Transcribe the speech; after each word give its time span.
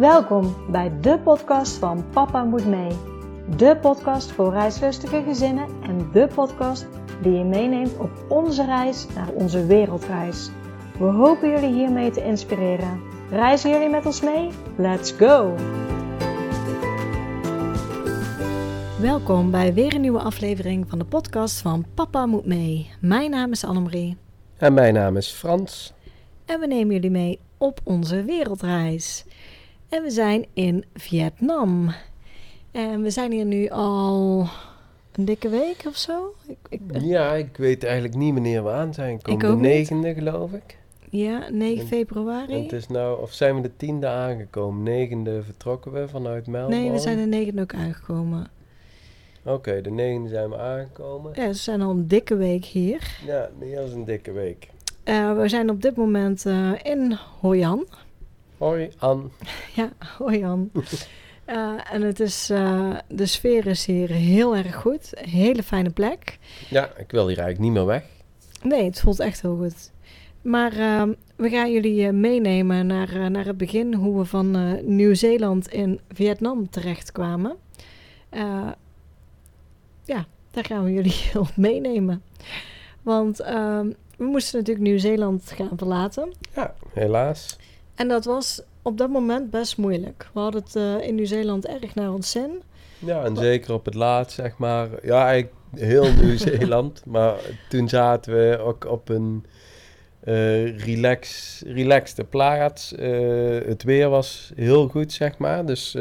Welkom 0.00 0.56
bij 0.70 1.00
de 1.00 1.18
podcast 1.18 1.76
van 1.76 2.04
Papa 2.10 2.44
Moet 2.44 2.66
Mee. 2.66 2.90
De 3.56 3.76
podcast 3.80 4.32
voor 4.32 4.52
reislustige 4.52 5.22
gezinnen 5.22 5.68
en 5.82 6.10
de 6.12 6.28
podcast 6.34 6.86
die 7.22 7.32
je 7.32 7.44
meeneemt 7.44 7.98
op 7.98 8.10
onze 8.28 8.64
reis 8.64 9.06
naar 9.14 9.28
onze 9.28 9.66
wereldreis. 9.66 10.50
We 10.98 11.04
hopen 11.04 11.50
jullie 11.50 11.74
hiermee 11.74 12.10
te 12.10 12.24
inspireren. 12.24 13.00
Reizen 13.30 13.70
jullie 13.70 13.88
met 13.88 14.06
ons 14.06 14.20
mee? 14.20 14.50
Let's 14.76 15.12
go! 15.12 15.54
Welkom 19.00 19.50
bij 19.50 19.74
weer 19.74 19.94
een 19.94 20.00
nieuwe 20.00 20.20
aflevering 20.20 20.88
van 20.88 20.98
de 20.98 21.04
podcast 21.04 21.60
van 21.60 21.84
Papa 21.94 22.26
Moet 22.26 22.46
Mee. 22.46 22.90
Mijn 23.00 23.30
naam 23.30 23.50
is 23.50 23.64
Annemarie. 23.64 24.16
En 24.56 24.74
mijn 24.74 24.94
naam 24.94 25.16
is 25.16 25.30
Frans. 25.30 25.92
En 26.44 26.60
we 26.60 26.66
nemen 26.66 26.94
jullie 26.94 27.10
mee 27.10 27.40
op 27.58 27.80
onze 27.84 28.24
wereldreis. 28.24 29.24
En 29.90 30.02
we 30.02 30.10
zijn 30.10 30.46
in 30.52 30.84
Vietnam. 30.94 31.94
En 32.70 33.02
we 33.02 33.10
zijn 33.10 33.32
hier 33.32 33.44
nu 33.44 33.68
al 33.68 34.46
een 35.12 35.24
dikke 35.24 35.48
week 35.48 35.82
of 35.86 35.96
zo. 35.96 36.34
Ik, 36.46 36.56
ik, 36.68 36.80
Ja, 37.00 37.32
ik 37.34 37.56
weet 37.56 37.84
eigenlijk 37.84 38.14
niet 38.14 38.32
wanneer 38.34 38.64
we 38.64 38.70
aan 38.70 38.94
zijn. 38.94 39.14
Ik 39.24 39.24
de 39.40 39.46
ook 39.46 39.54
niet. 39.54 39.60
negende, 39.62 40.14
geloof 40.14 40.52
ik. 40.52 40.78
ja, 41.10 41.48
9 41.50 41.80
En- 41.80 41.86
februari. 41.86 42.52
En 42.52 42.62
het 42.62 42.72
is 42.72 42.88
nou, 42.88 43.20
of 43.22 43.32
zijn 43.32 43.54
we 43.54 43.60
de 43.60 43.76
tiende 43.76 44.06
aangekomen? 44.06 44.82
Negende 44.82 45.42
vertrokken 45.42 45.92
we 45.92 46.08
vanuit 46.08 46.46
Melbourne. 46.46 46.80
Nee, 46.82 46.90
we 46.90 46.98
zijn 46.98 47.16
de 47.16 47.26
9 47.26 47.58
ook 47.58 47.74
aangekomen. 47.74 48.46
Oké, 49.44 49.80
de 49.80 49.90
negende 49.90 50.28
zijn 50.28 50.48
we 50.50 50.58
aangekomen. 50.58 51.32
Ja, 51.34 51.46
we 51.46 51.54
zijn 51.54 51.80
al 51.80 51.90
een 51.90 52.08
dikke 52.08 52.36
week 52.36 52.64
hier. 52.64 53.16
Ja, 53.26 53.50
dat 53.58 53.86
is 53.88 53.92
een 53.92 54.04
dikke 54.04 54.32
week. 54.32 54.68
Eh, 55.04 55.36
we 55.36 55.48
zijn 55.48 55.70
op 55.70 55.82
dit 55.82 55.96
moment 55.96 56.46
eh, 56.46 56.72
in 56.82 57.16
Hoi 57.40 57.64
An. 57.64 57.86
Hoi, 58.60 58.90
An. 58.98 59.30
Ja, 59.74 59.92
Hoi 60.18 60.44
An. 60.44 60.70
Eh, 61.44 61.92
en 61.92 62.02
het 62.02 62.20
is, 62.20 62.50
eh, 62.50 62.96
de 63.08 63.26
sfeer 63.26 63.66
is 63.66 63.86
hier 63.86 64.10
heel 64.10 64.56
erg 64.56 64.74
goed. 64.74 65.10
Een 65.12 65.28
hele 65.28 65.62
fijne 65.62 65.90
plek. 65.90 66.38
Ja, 66.68 66.90
ik 66.96 67.10
wil 67.10 67.28
hier 67.28 67.38
eigenlijk 67.38 67.58
niet 67.58 67.72
meer 67.72 67.86
weg. 67.86 68.04
Nee, 68.62 68.84
het 68.84 69.00
voelt 69.00 69.20
echt 69.20 69.42
heel 69.42 69.56
goed. 69.56 69.90
Maar 70.42 70.72
ehm, 70.72 71.12
we 71.36 71.48
gaan 71.48 71.72
jullie 71.72 72.06
eh, 72.06 72.12
meenemen 72.12 72.86
naar, 72.86 73.30
naar 73.30 73.44
het 73.44 73.56
begin 73.56 73.94
hoe 73.94 74.18
we 74.18 74.24
van 74.24 74.78
Nieuw-Zeeland 74.96 75.68
in 75.68 76.00
Vietnam 76.12 76.70
terechtkwamen. 76.70 77.56
Ja, 80.04 80.26
daar 80.50 80.64
gaan 80.64 80.84
we 80.84 80.92
jullie 80.92 81.30
op 81.40 81.56
meenemen. 81.56 82.22
Want 83.02 83.40
ehm, 83.40 83.90
we 84.16 84.24
moesten 84.24 84.58
natuurlijk 84.58 84.86
Nieuw-Zeeland 84.86 85.52
gaan 85.54 85.78
verlaten. 85.78 86.32
Ja, 86.54 86.74
helaas. 86.92 87.58
En 87.94 88.08
dat 88.08 88.24
was 88.24 88.62
op 88.82 88.98
dat 88.98 89.08
moment 89.10 89.50
best 89.50 89.76
moeilijk. 89.76 90.28
We 90.34 90.40
hadden 90.40 90.62
het 90.62 90.76
eh, 90.76 91.06
in 91.08 91.14
Nieuw-Zeeland 91.14 91.66
erg 91.66 91.94
naar 91.94 92.12
ons 92.12 92.30
zin. 92.30 92.62
Ja, 92.98 93.24
en 93.24 93.36
zeker 93.36 93.74
op 93.74 93.84
het 93.84 93.94
laatst, 93.94 94.34
zeg 94.36 94.58
maar. 94.58 94.88
Ja, 95.02 95.26
eigenlijk 95.26 95.54
heel 95.76 96.12
Nieuw-Zeeland. 96.22 97.02
maar 97.06 97.34
toen 97.68 97.88
zaten 97.88 98.32
we 98.32 98.58
ook 98.58 98.84
op 98.84 99.08
een 99.08 99.44
eh 100.20 100.78
relax, 100.78 101.62
relaxte 101.66 102.24
plaats. 102.24 102.94
Eh, 102.94 103.08
het 103.66 103.82
weer 103.82 104.08
was 104.08 104.52
heel 104.54 104.88
goed, 104.88 105.12
zeg 105.12 105.38
maar. 105.38 105.66
Dus 105.66 105.92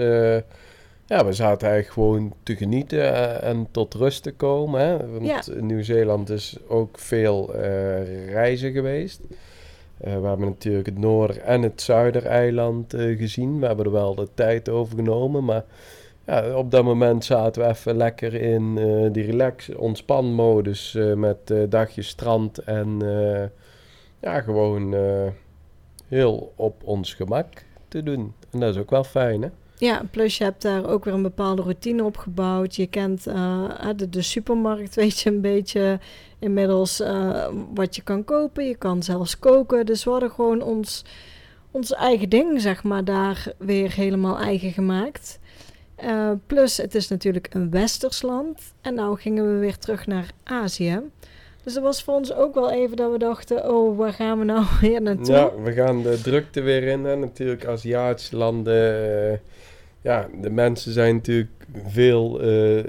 ja, 1.05 1.25
we 1.25 1.33
zaten 1.33 1.67
eigenlijk 1.67 1.93
gewoon 1.93 2.33
te 2.43 2.55
genieten 2.55 3.41
en 3.41 3.67
tot 3.71 3.93
rust 3.93 4.23
te 4.23 4.31
komen. 4.31 4.81
Hè? 4.81 5.09
Want 5.11 5.25
Ja. 5.25 5.41
Nieuw-Zeeland 5.61 6.29
is 6.29 6.57
ook 6.67 6.99
veel 6.99 7.55
reizen 8.25 8.71
geweest. 8.71 9.21
Eh, 9.99 10.19
we 10.19 10.27
hebben 10.27 10.47
natuurlijk 10.47 10.85
het 10.85 10.97
Noorder- 10.97 11.41
en 11.41 11.61
het 11.61 11.81
Zuidereiland 11.81 12.93
eh 12.93 13.17
gezien. 13.17 13.59
We 13.59 13.65
hebben 13.65 13.85
er 13.85 13.91
wel 13.91 14.15
de 14.15 14.27
tijd 14.33 14.69
over 14.69 14.95
genomen, 14.95 15.45
maar 15.45 15.63
ja, 16.25 16.55
op 16.55 16.71
dat 16.71 16.83
moment 16.83 17.25
zaten 17.25 17.61
we 17.61 17.67
even 17.67 17.97
lekker 17.97 18.33
in 18.33 18.77
eh, 18.77 19.13
die 19.13 19.25
relax, 19.25 19.75
ontspanmodus 19.75 20.95
eh, 20.95 21.13
met 21.13 21.51
eh 21.51 21.57
dagje 21.69 22.01
strand 22.01 22.57
en 22.57 22.99
ja, 24.21 24.41
gewoon 24.41 24.95
heel 26.07 26.53
op 26.55 26.83
ons 26.83 27.13
gemak 27.13 27.47
te 27.87 28.03
doen. 28.03 28.33
En 28.51 28.59
dat 28.59 28.75
is 28.75 28.81
ook 28.81 28.89
wel 28.89 29.03
fijn, 29.03 29.41
hè? 29.41 29.49
Ja, 29.77 30.01
plus 30.11 30.37
je 30.37 30.43
hebt 30.43 30.61
daar 30.61 30.89
ook 30.89 31.05
weer 31.05 31.13
een 31.13 31.21
bepaalde 31.21 31.61
routine 31.61 32.03
opgebouwd. 32.03 32.75
Je 32.75 32.87
kent 32.87 33.23
de, 33.23 34.09
de 34.09 34.21
supermarkt, 34.21 34.95
weet 35.01 35.19
je 35.19 35.29
een 35.29 35.41
beetje 35.41 35.99
inmiddels 36.39 36.99
eh, 36.99 37.47
wat 37.73 37.95
je 37.95 38.01
kan 38.01 38.23
kopen. 38.23 38.65
Je 38.67 38.75
kan 38.75 39.03
zelfs 39.03 39.39
koken. 39.39 39.85
Dus 39.85 40.03
we 40.03 40.09
hadden 40.09 40.31
gewoon 40.31 40.61
ons, 40.61 41.05
ons 41.71 41.93
eigen 41.93 42.29
ding, 42.29 42.61
zeg 42.61 42.83
maar, 42.83 43.03
daar 43.03 43.53
weer 43.57 43.91
helemaal 43.93 44.37
eigen 44.39 44.71
gemaakt. 44.71 45.39
Eh, 45.95 46.31
plus, 46.47 46.77
het 46.77 46.95
is 46.95 47.07
natuurlijk 47.07 47.47
een 47.53 47.69
westers 47.69 48.21
land. 48.21 48.73
En 48.81 48.93
nou 48.93 49.19
gingen 49.19 49.53
we 49.53 49.59
weer 49.59 49.77
terug 49.77 50.07
naar 50.07 50.31
Azië. 50.43 50.99
Dus 51.63 51.73
dat 51.73 51.83
was 51.83 52.03
voor 52.03 52.13
ons 52.13 52.33
ook 52.33 52.53
wel 52.53 52.71
even 52.71 52.97
dat 52.97 53.11
we 53.11 53.17
dachten, 53.17 53.69
oh, 53.73 53.97
waar 53.97 54.13
gaan 54.13 54.39
we 54.39 54.45
nou 54.45 54.65
weer 54.81 55.01
naartoe? 55.01 55.35
Ja, 55.35 55.51
we 55.63 55.71
gaan 55.71 56.01
de 56.01 56.21
drukte 56.21 56.61
weer 56.61 56.83
in. 56.83 57.03
Hè? 57.05 57.15
Natuurlijk, 57.15 57.65
Aziatische 57.65 58.37
landen. 58.37 59.31
eh, 59.31 59.37
ja, 60.01 60.27
de 60.41 60.49
mensen 60.49 60.93
zijn 60.93 61.15
natuurlijk 61.15 61.58
veel 61.87 62.41
eh, 62.41 62.79
eh, 62.79 62.85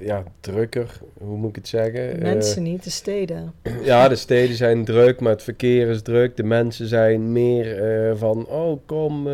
ja, 0.00 0.24
drukker. 0.40 1.00
Hoe 1.18 1.36
moet 1.36 1.48
ik 1.48 1.56
het 1.56 1.68
zeggen? 1.68 2.14
Eh, 2.14 2.22
Mensen 2.22 2.62
niet, 2.62 2.84
de 2.84 2.90
steden. 2.90 3.52
ja, 3.82 4.08
de 4.08 4.16
steden 4.16 4.56
zijn 4.56 4.84
druk, 4.84 5.20
maar 5.20 5.32
het 5.32 5.42
verkeer 5.42 5.88
is 5.88 6.02
druk. 6.02 6.36
De 6.36 6.42
mensen 6.42 6.86
zijn 6.86 7.32
meer 7.32 8.16
van, 8.16 8.46
oh 8.46 8.80
kom, 8.86 9.28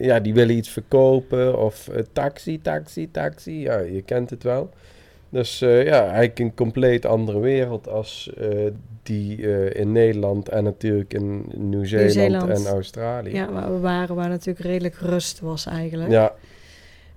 ja, 0.00 0.20
die 0.20 0.34
willen 0.34 0.56
iets 0.56 0.68
verkopen. 0.68 1.58
Of 1.58 1.90
taxi, 2.12 2.60
taxi, 2.60 3.10
taxi. 3.10 3.60
Ja, 3.60 3.78
je 3.78 4.02
kent 4.02 4.30
het 4.30 4.42
wel. 4.42 4.70
Dus 5.28 5.58
ja, 5.58 6.04
eigenlijk 6.04 6.38
een 6.38 6.54
compleet 6.54 7.06
andere 7.06 7.40
wereld 7.40 7.88
als 7.88 8.30
die 9.02 9.36
in 9.72 9.92
Nederland 9.92 10.48
en 10.48 10.64
natuurlijk 10.64 11.14
in 11.14 11.44
Nieuw-Zeeland 11.54 12.14
Nieuw-Zeeland. 12.14 12.66
en 12.66 12.72
Australië. 12.72 13.34
Ja, 13.34 13.52
waar 13.52 13.72
we 13.72 13.78
waren, 13.78 14.14
waar 14.14 14.28
natuurlijk 14.28 14.66
redelijk 14.66 14.94
rust 14.94 15.40
was 15.40 15.66
eigenlijk. 15.66 16.10
ja, 16.10 16.34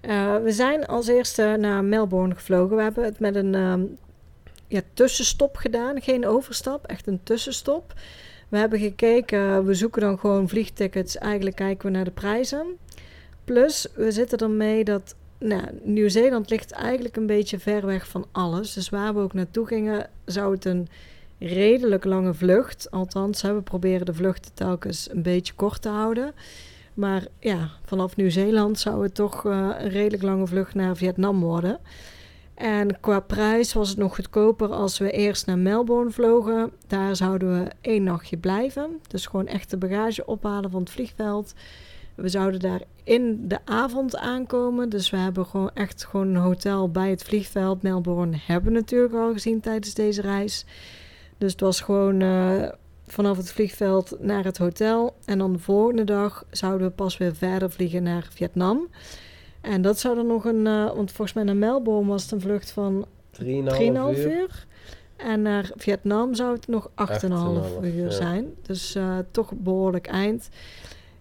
Eh, 0.01 0.35
we 0.43 0.51
zijn 0.51 0.85
als 0.85 1.07
eerste 1.07 1.55
naar 1.59 1.83
Melbourne 1.83 2.35
gevlogen. 2.35 2.75
We 2.75 2.81
hebben 2.81 3.03
het 3.03 3.19
met 3.19 3.35
een 3.35 3.55
ehm, 3.55 3.81
ja, 4.67 4.81
tussenstop 4.93 5.55
gedaan. 5.55 6.01
Geen 6.01 6.27
overstap, 6.27 6.85
echt 6.85 7.07
een 7.07 7.19
tussenstop. 7.23 7.93
We 8.49 8.57
hebben 8.57 8.79
gekeken, 8.79 9.65
we 9.65 9.73
zoeken 9.73 10.01
dan 10.01 10.19
gewoon 10.19 10.49
vliegtickets. 10.49 11.17
Eigenlijk 11.17 11.55
kijken 11.55 11.85
we 11.85 11.95
naar 11.95 12.05
de 12.05 12.11
prijzen. 12.11 12.77
Plus, 13.43 13.87
we 13.95 14.11
zitten 14.11 14.37
ermee 14.37 14.83
dat 14.83 15.15
nou, 15.39 15.63
Nieuw-Zeeland 15.83 16.49
ligt 16.49 16.71
eigenlijk 16.71 17.15
een 17.15 17.25
beetje 17.25 17.59
ver 17.59 17.85
weg 17.85 18.07
van 18.07 18.25
alles. 18.31 18.73
Dus 18.73 18.89
waar 18.89 19.13
we 19.13 19.19
ook 19.19 19.33
naartoe 19.33 19.65
gingen, 19.65 20.09
zou 20.25 20.53
het 20.53 20.65
een 20.65 20.87
redelijk 21.39 22.05
lange 22.05 22.33
vlucht. 22.33 22.91
Althans, 22.91 23.41
we 23.41 23.61
proberen 23.61 24.05
de 24.05 24.13
vluchten 24.13 24.53
telkens 24.53 25.09
een 25.11 25.21
beetje 25.21 25.53
kort 25.53 25.81
te 25.81 25.89
houden. 25.89 26.33
Maar 26.97 27.27
ja, 27.39 27.69
vanaf 27.85 28.15
Nieuw-Zeeland 28.15 28.79
zou 28.79 29.03
het 29.03 29.15
toch 29.15 29.45
eh, 29.45 29.69
een 29.77 29.89
redelijk 29.89 30.23
lange 30.23 30.47
vlucht 30.47 30.73
naar 30.73 30.95
Vietnam 30.95 31.39
worden. 31.39 31.79
En 32.53 32.99
qua 32.99 33.19
prijs 33.19 33.73
was 33.73 33.89
het 33.89 33.97
nog 33.97 34.15
goedkoper 34.15 34.69
als 34.69 34.97
we 34.97 35.11
eerst 35.11 35.45
naar 35.45 35.57
Melbourne 35.57 36.11
vlogen. 36.11 36.71
Daar 36.87 37.15
zouden 37.15 37.63
we 37.63 37.71
één 37.81 38.03
nachtje 38.03 38.37
blijven. 38.37 38.99
Dus 39.07 39.25
gewoon 39.25 39.47
echt 39.47 39.69
de 39.69 39.77
bagage 39.77 40.25
ophalen 40.25 40.71
van 40.71 40.79
het 40.79 40.89
vliegveld. 40.89 41.53
We 42.15 42.29
zouden 42.29 42.59
daar 42.59 42.81
in 43.03 43.47
de 43.47 43.59
avond 43.65 44.17
aankomen. 44.17 44.89
Dus 44.89 45.09
we 45.09 45.17
hebben 45.17 45.45
gewoon 45.45 45.71
echt 45.73 46.05
gewoon 46.05 46.27
een 46.27 46.41
hotel 46.41 46.91
bij 46.91 47.09
het 47.09 47.23
vliegveld. 47.23 47.81
Melbourne 47.81 48.37
hebben 48.45 48.71
we 48.71 48.79
natuurlijk 48.79 49.13
al 49.13 49.33
gezien 49.33 49.59
tijdens 49.59 49.93
deze 49.93 50.21
reis. 50.21 50.65
Dus 51.37 51.51
het 51.51 51.61
was 51.61 51.81
gewoon 51.81 52.21
eh, 52.21 52.69
vanaf 53.07 53.37
het 53.37 53.51
vliegveld 53.51 54.15
naar 54.19 54.43
het 54.43 54.57
hotel. 54.57 55.15
En 55.25 55.37
dan 55.37 55.53
de 55.53 55.59
volgende 55.59 56.03
dag 56.03 56.45
zouden 56.51 56.87
we 56.87 56.93
pas 56.93 57.17
weer 57.17 57.35
verder 57.35 57.71
vliegen 57.71 58.03
naar 58.03 58.27
Vietnam. 58.29 58.87
En 59.61 59.81
dat 59.81 59.99
zou 59.99 60.15
dan 60.15 60.27
nog 60.27 60.45
een, 60.45 60.67
eh, 60.67 60.85
want 60.85 61.11
volgens 61.11 61.33
mij 61.33 61.43
naar 61.43 61.55
Melbourne 61.55 62.09
was 62.09 62.23
het 62.23 62.31
een 62.31 62.41
vlucht 62.41 62.71
van 62.71 63.05
3,5 63.31 63.77
3,5 63.77 64.17
uur. 64.17 64.31
uur. 64.31 64.65
En 65.15 65.41
naar 65.41 65.71
Vietnam 65.75 66.35
zou 66.35 66.55
het 66.55 66.67
nog 66.67 66.89
8,5 66.95 67.79
8,5 67.79 67.83
uur 67.83 68.03
ja. 68.03 68.09
zijn. 68.09 68.53
Dus 68.61 68.95
eh, 68.95 69.17
toch 69.31 69.51
een 69.51 69.63
behoorlijk 69.63 70.07
eind. 70.07 70.49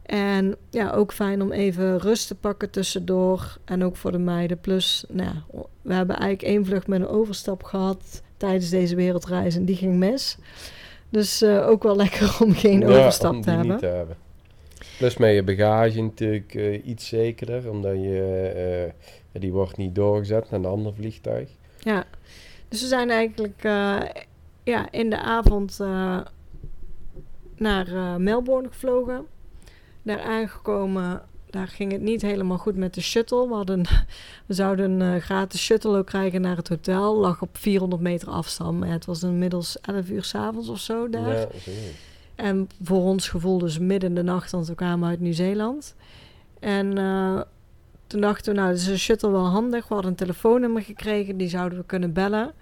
En 0.02 0.56
ja, 0.70 0.90
ook 0.90 1.12
fijn 1.12 1.42
om 1.42 1.52
even 1.52 1.98
rust 1.98 2.26
te 2.26 2.34
pakken 2.34 2.70
tussendoor. 2.70 3.56
En 3.64 3.84
ook 3.84 3.96
voor 3.96 4.12
de 4.12 4.18
meiden. 4.18 4.60
Plus, 4.60 5.04
nou, 5.08 5.34
we 5.82 5.94
hebben 5.94 6.16
eigenlijk 6.16 6.54
één 6.54 6.66
vlucht 6.66 6.86
met 6.86 7.00
een 7.00 7.08
overstap 7.08 7.62
gehad 7.62 8.22
tijdens 8.36 8.70
deze 8.70 8.94
wereldreis. 8.94 9.56
En 9.56 9.64
die 9.64 9.76
ging 9.76 9.96
mis. 9.96 10.38
Dus 11.08 11.42
eh, 11.42 11.68
ook 11.68 11.82
wel 11.82 11.96
lekker 11.96 12.36
om 12.42 12.52
geen 12.54 12.80
Ja, 12.80 12.86
overstap 12.86 13.32
om 13.32 13.40
te 13.42 13.50
hebben. 13.50 13.68
niet 13.68 13.78
te 13.78 13.86
hebben. 13.86 14.16
Plus 14.98 15.16
met 15.16 15.34
je 15.34 15.42
bagage 15.42 16.02
natuurlijk 16.02 16.54
eh, 16.54 16.86
iets 16.86 17.08
zekerder, 17.08 17.70
omdat 17.70 17.92
je, 17.94 18.92
ja, 19.32 19.40
die 19.40 19.52
wordt 19.52 19.76
niet 19.76 19.94
doorgezet 19.94 20.50
naar 20.50 20.60
een 20.60 20.66
ander 20.66 20.94
vliegtuig. 20.94 21.48
Ja, 21.78 22.04
dus 22.68 22.80
we 22.80 22.86
zijn 22.86 23.10
eigenlijk 23.10 23.62
ja, 24.62 24.90
in 24.90 25.10
de 25.10 25.18
avond 25.18 25.78
naar 27.56 28.20
Melbourne 28.20 28.68
gevlogen. 28.68 29.26
Daar 30.02 30.20
aangekomen, 30.20 31.22
daar 31.56 31.68
ging 31.68 31.92
het 31.92 32.00
niet 32.00 32.22
helemaal 32.22 32.58
goed 32.58 32.76
met 32.76 32.94
de 32.94 33.00
shuttle. 33.00 33.48
We, 33.48 33.54
hadden, 33.54 33.84
we 34.46 34.54
zouden 34.54 35.00
een 35.00 35.14
uh, 35.14 35.22
gratis 35.22 35.62
shuttle 35.62 35.98
ook 35.98 36.06
krijgen 36.06 36.40
naar 36.40 36.56
het 36.56 36.68
hotel. 36.68 37.16
Lag 37.16 37.42
op 37.42 37.56
400 37.56 38.02
meter 38.02 38.28
afstand. 38.28 38.78
Maar 38.78 38.88
het 38.88 39.04
was 39.04 39.22
inmiddels 39.22 39.80
11 39.80 40.08
uur 40.08 40.24
s'avonds 40.24 40.68
of 40.68 40.78
zo 40.78 41.08
daar. 41.08 41.38
Ja, 41.38 41.48
en 42.34 42.68
voor 42.82 43.02
ons 43.02 43.28
gevoel 43.28 43.58
dus 43.58 43.78
midden 43.78 44.08
in 44.08 44.14
de 44.14 44.22
nacht, 44.22 44.50
want 44.50 44.66
we 44.66 44.74
kwamen 44.74 45.08
uit 45.08 45.20
Nieuw-Zeeland. 45.20 45.94
En 46.60 46.98
uh, 46.98 47.40
toen 48.06 48.20
dachten 48.20 48.54
we, 48.54 48.60
nou, 48.60 48.72
is 48.72 48.86
een 48.86 48.98
shuttle 48.98 49.30
wel 49.30 49.46
handig. 49.46 49.88
We 49.88 49.94
hadden 49.94 50.10
een 50.10 50.16
telefoonnummer 50.16 50.82
gekregen, 50.82 51.36
die 51.36 51.48
zouden 51.48 51.78
we 51.78 51.84
kunnen 51.84 52.12
bellen. 52.12 52.52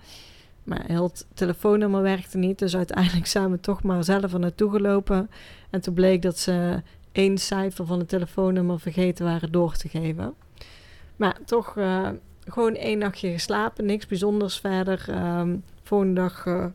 Maar 0.64 0.84
heel 0.86 1.02
het 1.02 1.26
telefoonnummer 1.34 2.02
werkte 2.02 2.38
niet. 2.38 2.58
Dus 2.58 2.76
uiteindelijk 2.76 3.26
zijn 3.26 3.50
we 3.50 3.60
toch 3.60 3.82
maar 3.82 4.04
zelf 4.04 4.32
er 4.32 4.40
naartoe 4.40 4.70
gelopen. 4.70 5.30
En 5.70 5.80
toen 5.80 5.94
bleek 5.94 6.22
dat 6.22 6.38
ze 6.38 6.82
één 7.14 7.38
cijfer 7.38 7.86
van 7.86 7.98
het 7.98 8.08
telefoonnummer 8.08 8.80
vergeten 8.80 9.24
waren 9.24 9.52
door 9.52 9.76
te 9.76 9.88
geven. 9.88 10.34
Maar 11.16 11.38
toch 11.44 11.76
uh, 11.76 12.08
gewoon 12.44 12.74
één 12.74 12.98
nachtje 12.98 13.30
geslapen, 13.32 13.84
niks 13.84 14.06
bijzonders 14.06 14.58
verder. 14.58 15.04
Um, 15.38 15.64
volgende 15.82 16.20
dag 16.20 16.46
uh, 16.46 16.66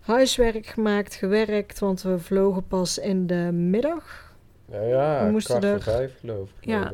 huiswerk 0.00 0.66
gemaakt, 0.66 1.14
gewerkt, 1.14 1.78
want 1.78 2.02
we 2.02 2.18
vlogen 2.18 2.66
pas 2.66 2.98
in 2.98 3.26
de 3.26 3.50
middag. 3.52 4.34
Ja, 4.70 4.80
ja 4.80 5.24
we 5.24 5.30
moesten 5.30 5.62
er, 5.62 5.82
vijf 5.82 6.18
geloof 6.20 6.48
ik. 6.60 6.66
Ja, 6.66 6.92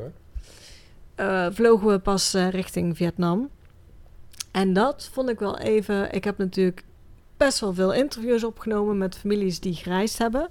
uh, 1.16 1.46
vlogen 1.50 1.86
we 1.86 1.98
pas 1.98 2.32
richting 2.34 2.96
Vietnam. 2.96 3.50
En 4.50 4.72
dat 4.72 5.08
vond 5.12 5.28
ik 5.28 5.38
wel 5.38 5.58
even. 5.58 6.12
Ik 6.12 6.24
heb 6.24 6.38
natuurlijk 6.38 6.84
best 7.36 7.60
wel 7.60 7.74
veel 7.74 7.92
interviews 7.92 8.44
opgenomen 8.44 8.98
met 8.98 9.18
families 9.18 9.60
die 9.60 9.74
gereisd 9.74 10.18
hebben. 10.18 10.48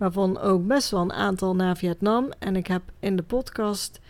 Waarvan 0.00 0.38
ook 0.38 0.66
best 0.66 0.90
wel 0.90 1.00
een 1.00 1.12
aantal 1.12 1.54
naar 1.54 1.76
Vietnam. 1.76 2.28
En 2.38 2.56
ik 2.56 2.66
heb 2.66 2.82
in 3.00 3.16
de 3.16 3.22
podcast 3.22 4.00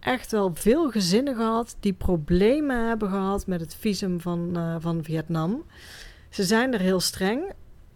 echt 0.00 0.32
wel 0.32 0.50
veel 0.54 0.90
gezinnen 0.90 1.34
gehad 1.36 1.76
die 1.80 1.92
problemen 1.92 2.88
hebben 2.88 3.08
gehad 3.08 3.46
met 3.46 3.60
het 3.60 3.74
visum 3.74 4.20
van, 4.20 4.52
uh, 4.56 4.76
van 4.78 5.04
Vietnam. 5.04 5.62
Ze 6.30 6.44
zijn 6.44 6.72
er 6.74 6.80
heel 6.80 7.00
streng. 7.00 7.42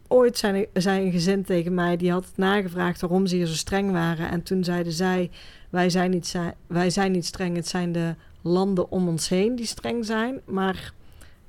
Ooit 0.09 0.39
zei, 0.39 0.67
zei 0.73 1.05
een 1.05 1.13
gezin 1.13 1.45
tegen 1.45 1.75
mij, 1.75 1.97
die 1.97 2.11
had 2.13 2.25
het 2.25 2.37
nagevraagd 2.37 3.01
waarom 3.01 3.27
ze 3.27 3.37
hier 3.37 3.47
zo 3.47 3.55
streng 3.55 3.91
waren. 3.93 4.31
En 4.31 4.43
toen 4.43 4.65
zeiden 4.65 4.93
zij, 4.93 5.31
wij 5.71 5.91
zijn 5.91 6.11
niet, 6.11 6.35
wij 6.67 6.91
zijn 6.91 7.13
niet 7.13 7.27
streng, 7.27 7.57
het 7.57 7.69
zijn 7.69 7.93
de 7.93 8.15
landen 8.43 8.91
om 8.91 9.09
ons 9.09 9.29
heen 9.29 9.57
die 9.57 9.67
streng 9.67 10.05
zijn. 10.07 10.41
Maar 10.45 10.93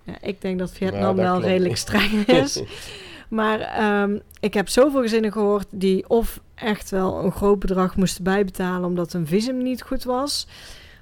ja, 0.03 0.13
ik 0.21 0.41
denk 0.41 0.59
dat 0.59 0.71
Vietnam 0.71 1.01
Nou, 1.01 1.15
dat 1.15 1.25
wel 1.25 1.33
klopt. 1.33 1.47
redelijk 1.47 1.77
streng 1.77 2.25
is. 2.43 2.61
Maar 3.29 3.59
ehm, 3.59 4.19
ik 4.39 4.53
heb 4.53 4.69
zoveel 4.69 5.01
gezinnen 5.01 5.31
gehoord 5.31 5.67
die 5.69 6.09
of 6.09 6.39
echt 6.55 6.89
wel 6.89 7.23
een 7.23 7.31
groot 7.31 7.59
bedrag 7.59 7.95
moesten 7.95 8.23
bijbetalen 8.23 8.89
omdat 8.89 9.13
hun 9.13 9.27
visum 9.27 9.57
niet 9.63 9.81
goed 9.81 10.03
was. 10.03 10.47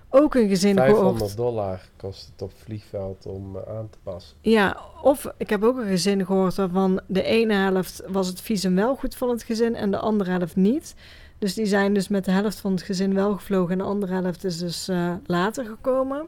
Ook 0.09 0.35
een 0.35 0.47
gezin 0.47 0.75
500 0.75 1.15
gehoord. 1.15 1.37
dollar 1.37 1.81
kost 1.97 2.29
het 2.31 2.41
op 2.41 2.51
vliegveld 2.63 3.25
om 3.25 3.55
eh, 3.55 3.77
aan 3.77 3.89
te 3.89 3.97
passen. 4.03 4.37
Ja, 4.41 4.77
of 5.01 5.33
ik 5.37 5.49
heb 5.49 5.63
ook 5.63 5.77
een 5.77 5.87
gezin 5.87 6.25
gehoord 6.25 6.55
waarvan 6.55 7.01
de 7.07 7.23
ene 7.23 7.53
helft 7.53 8.03
was 8.07 8.27
het 8.27 8.41
visum 8.41 8.75
wel 8.75 8.95
goed 8.95 9.15
van 9.15 9.29
het 9.29 9.43
gezin 9.43 9.75
en 9.75 9.91
de 9.91 9.97
andere 9.97 10.31
helft 10.31 10.55
niet. 10.55 10.95
Dus 11.37 11.53
die 11.53 11.65
zijn 11.65 11.93
dus 11.93 12.07
met 12.07 12.25
de 12.25 12.31
helft 12.31 12.59
van 12.59 12.71
het 12.71 12.81
gezin 12.81 13.13
wel 13.13 13.33
gevlogen 13.33 13.71
en 13.71 13.77
de 13.77 13.83
andere 13.83 14.13
helft 14.13 14.43
is 14.43 14.57
dus 14.57 14.89
uh, 14.89 15.13
later 15.25 15.65
gekomen. 15.65 16.27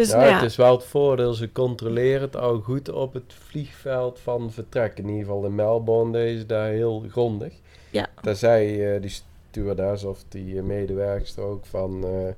Dus 0.00 0.10
ja, 0.10 0.16
nou 0.16 0.28
ja, 0.28 0.34
het 0.34 0.50
is 0.50 0.56
wel 0.56 0.76
het 0.76 0.84
voordeel, 0.84 1.32
ze 1.32 1.52
controleren 1.52 2.20
het 2.20 2.36
al 2.36 2.60
goed 2.60 2.88
op 2.88 3.12
het 3.12 3.34
vliegveld 3.48 4.18
van 4.18 4.52
vertrek. 4.52 4.98
In 4.98 5.08
ieder 5.08 5.20
geval 5.20 5.44
in 5.44 5.54
Melbourne 5.54 6.12
deze 6.12 6.46
daar 6.46 6.68
heel 6.68 7.04
grondig. 7.10 7.52
Ja. 7.90 8.08
Daar 8.22 8.34
zei 8.34 8.94
uh, 8.94 9.00
die 9.00 9.22
stewardess 9.50 10.04
of 10.04 10.24
die 10.28 10.54
uh, 10.54 10.62
medewerkster 10.62 11.42
ook 11.42 11.66
van... 11.66 12.04
Uh, 12.04 12.32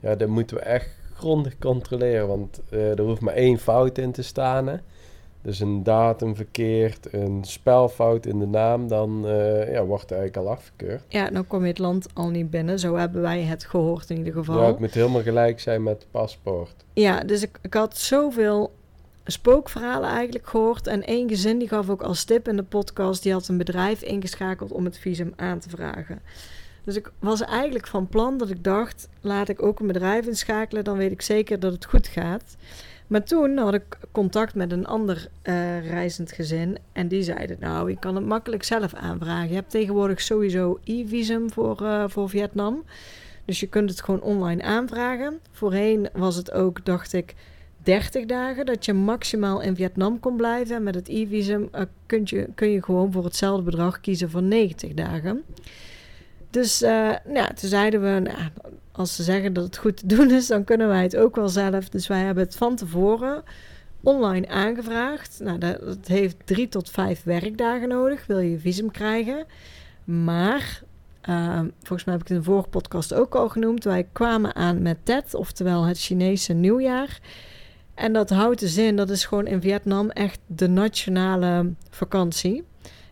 ja, 0.00 0.14
dat 0.14 0.28
moeten 0.28 0.56
we 0.56 0.62
echt 0.62 0.90
grondig 1.14 1.58
controleren, 1.58 2.28
want 2.28 2.60
er 2.70 3.00
hoeft 3.00 3.20
maar 3.20 3.34
één 3.34 3.58
fout 3.58 3.98
in 3.98 4.12
te 4.12 4.22
staan. 4.22 4.66
Hè? 4.66 4.76
Dus 5.48 5.60
een 5.60 5.82
datum 5.82 6.36
verkeerd, 6.36 7.12
een 7.12 7.44
spelfout 7.44 8.26
in 8.26 8.38
de 8.38 8.46
naam, 8.46 8.88
dan 8.88 9.22
uh, 9.26 9.72
ja, 9.72 9.84
wordt 9.84 10.02
het 10.02 10.12
eigenlijk 10.12 10.46
al 10.46 10.52
afgekeurd. 10.52 11.02
ja, 11.08 11.30
dan 11.30 11.46
kom 11.46 11.62
je 11.62 11.68
het 11.68 11.78
land 11.78 12.06
al 12.14 12.28
niet 12.28 12.50
binnen. 12.50 12.78
Zo 12.78 12.96
hebben 12.96 13.22
wij 13.22 13.42
het 13.42 13.64
gehoord 13.64 14.10
in 14.10 14.16
ieder 14.16 14.32
geval. 14.32 14.60
Ja, 14.60 14.66
het 14.66 14.78
moet 14.78 14.94
helemaal 14.94 15.22
gelijk 15.22 15.60
zijn 15.60 15.82
met 15.82 15.94
het 15.94 16.10
paspoort. 16.10 16.74
Ja, 16.92 17.20
dus 17.20 17.42
ik, 17.42 17.58
ik 17.62 17.74
had 17.74 17.98
zoveel 17.98 18.72
spookverhalen 19.24 20.08
eigenlijk 20.08 20.46
gehoord. 20.48 20.86
En 20.86 21.04
één 21.04 21.28
gezin 21.28 21.58
die 21.58 21.68
gaf 21.68 21.88
ook 21.88 22.02
als 22.02 22.24
tip 22.24 22.48
in 22.48 22.56
de 22.56 22.62
podcast... 22.62 23.22
die 23.22 23.32
had 23.32 23.48
een 23.48 23.58
bedrijf 23.58 24.02
ingeschakeld 24.02 24.72
om 24.72 24.84
het 24.84 24.98
visum 24.98 25.32
aan 25.36 25.58
te 25.58 25.68
vragen. 25.68 26.20
Dus 26.84 26.96
ik 26.96 27.10
was 27.18 27.40
eigenlijk 27.40 27.86
van 27.86 28.08
plan 28.08 28.38
dat 28.38 28.50
ik 28.50 28.64
dacht... 28.64 29.08
laat 29.20 29.48
ik 29.48 29.62
ook 29.62 29.80
een 29.80 29.86
bedrijf 29.86 30.26
inschakelen... 30.26 30.84
dan 30.84 30.96
weet 30.96 31.12
ik 31.12 31.22
zeker 31.22 31.60
dat 31.60 31.72
het 31.72 31.84
goed 31.84 32.06
gaat. 32.06 32.56
Maar 33.08 33.24
toen 33.24 33.56
had 33.56 33.74
ik 33.74 33.98
contact 34.12 34.54
met 34.54 34.72
een 34.72 34.86
ander 34.86 35.28
uh, 35.42 35.88
reizend 35.90 36.32
gezin... 36.32 36.78
en 36.92 37.08
die 37.08 37.22
zeiden, 37.22 37.56
nou, 37.60 37.90
je 37.90 37.98
kan 37.98 38.14
het 38.14 38.24
makkelijk 38.24 38.62
zelf 38.62 38.94
aanvragen. 38.94 39.48
Je 39.48 39.54
hebt 39.54 39.70
tegenwoordig 39.70 40.20
sowieso 40.20 40.78
e-visum 40.84 41.50
voor, 41.50 41.82
uh, 41.82 42.04
voor 42.06 42.28
Vietnam... 42.28 42.84
Dus 43.48 43.60
je 43.60 43.66
kunt 43.66 43.90
het 43.90 44.02
gewoon 44.02 44.20
online 44.20 44.62
aanvragen. 44.62 45.40
Voorheen 45.52 46.08
was 46.12 46.36
het 46.36 46.52
ook, 46.52 46.84
dacht 46.84 47.12
ik, 47.12 47.34
30 47.82 48.26
dagen 48.26 48.66
dat 48.66 48.84
je 48.84 48.92
maximaal 48.92 49.60
in 49.60 49.76
Vietnam 49.76 50.20
kon 50.20 50.36
blijven. 50.36 50.76
En 50.76 50.82
met 50.82 50.94
het 50.94 51.08
e-visum 51.08 51.68
uh, 51.74 51.80
kun, 52.06 52.22
je, 52.24 52.48
kun 52.54 52.68
je 52.68 52.82
gewoon 52.82 53.12
voor 53.12 53.24
hetzelfde 53.24 53.62
bedrag 53.62 54.00
kiezen 54.00 54.30
voor 54.30 54.42
90 54.42 54.94
dagen. 54.94 55.44
Dus 56.50 56.82
uh, 56.82 57.10
nou, 57.24 57.54
toen 57.54 57.68
zeiden 57.68 58.02
we, 58.02 58.20
nou, 58.20 58.38
als 58.92 59.16
ze 59.16 59.22
zeggen 59.22 59.52
dat 59.52 59.64
het 59.64 59.76
goed 59.76 59.96
te 59.96 60.06
doen 60.06 60.30
is, 60.30 60.46
dan 60.46 60.64
kunnen 60.64 60.88
wij 60.88 61.02
het 61.02 61.16
ook 61.16 61.36
wel 61.36 61.48
zelf. 61.48 61.88
Dus 61.88 62.06
wij 62.06 62.20
hebben 62.20 62.44
het 62.44 62.56
van 62.56 62.76
tevoren 62.76 63.42
online 64.02 64.48
aangevraagd. 64.48 65.40
Nou, 65.42 65.58
dat, 65.58 66.06
heeft 66.06 66.36
drie 66.44 66.68
tot 66.68 66.90
vijf 66.90 67.22
werkdagen 67.22 67.88
nodig, 67.88 68.26
wil 68.26 68.38
je 68.38 68.58
visum 68.58 68.90
krijgen. 68.90 69.44
Maar 70.04 70.82
uh, 71.28 71.60
volgens 71.78 72.04
mij 72.04 72.14
heb 72.14 72.22
ik 72.22 72.28
het 72.28 72.30
in 72.30 72.36
de 72.36 72.42
vorige 72.42 72.68
podcast 72.68 73.14
ook 73.14 73.34
al 73.34 73.48
genoemd. 73.48 73.84
Wij 73.84 74.06
kwamen 74.12 74.54
aan 74.54 74.82
met 74.82 74.96
Tet, 75.02 75.34
oftewel 75.34 75.84
het 75.84 75.98
Chinese 75.98 76.52
nieuwjaar. 76.52 77.20
En 77.94 78.12
dat 78.12 78.30
houdt 78.30 78.60
de 78.60 78.68
zin, 78.68 78.96
dat 78.96 79.10
is 79.10 79.24
gewoon 79.24 79.46
in 79.46 79.60
Vietnam 79.60 80.10
echt 80.10 80.40
de 80.46 80.68
nationale 80.68 81.72
vakantie. 81.90 82.64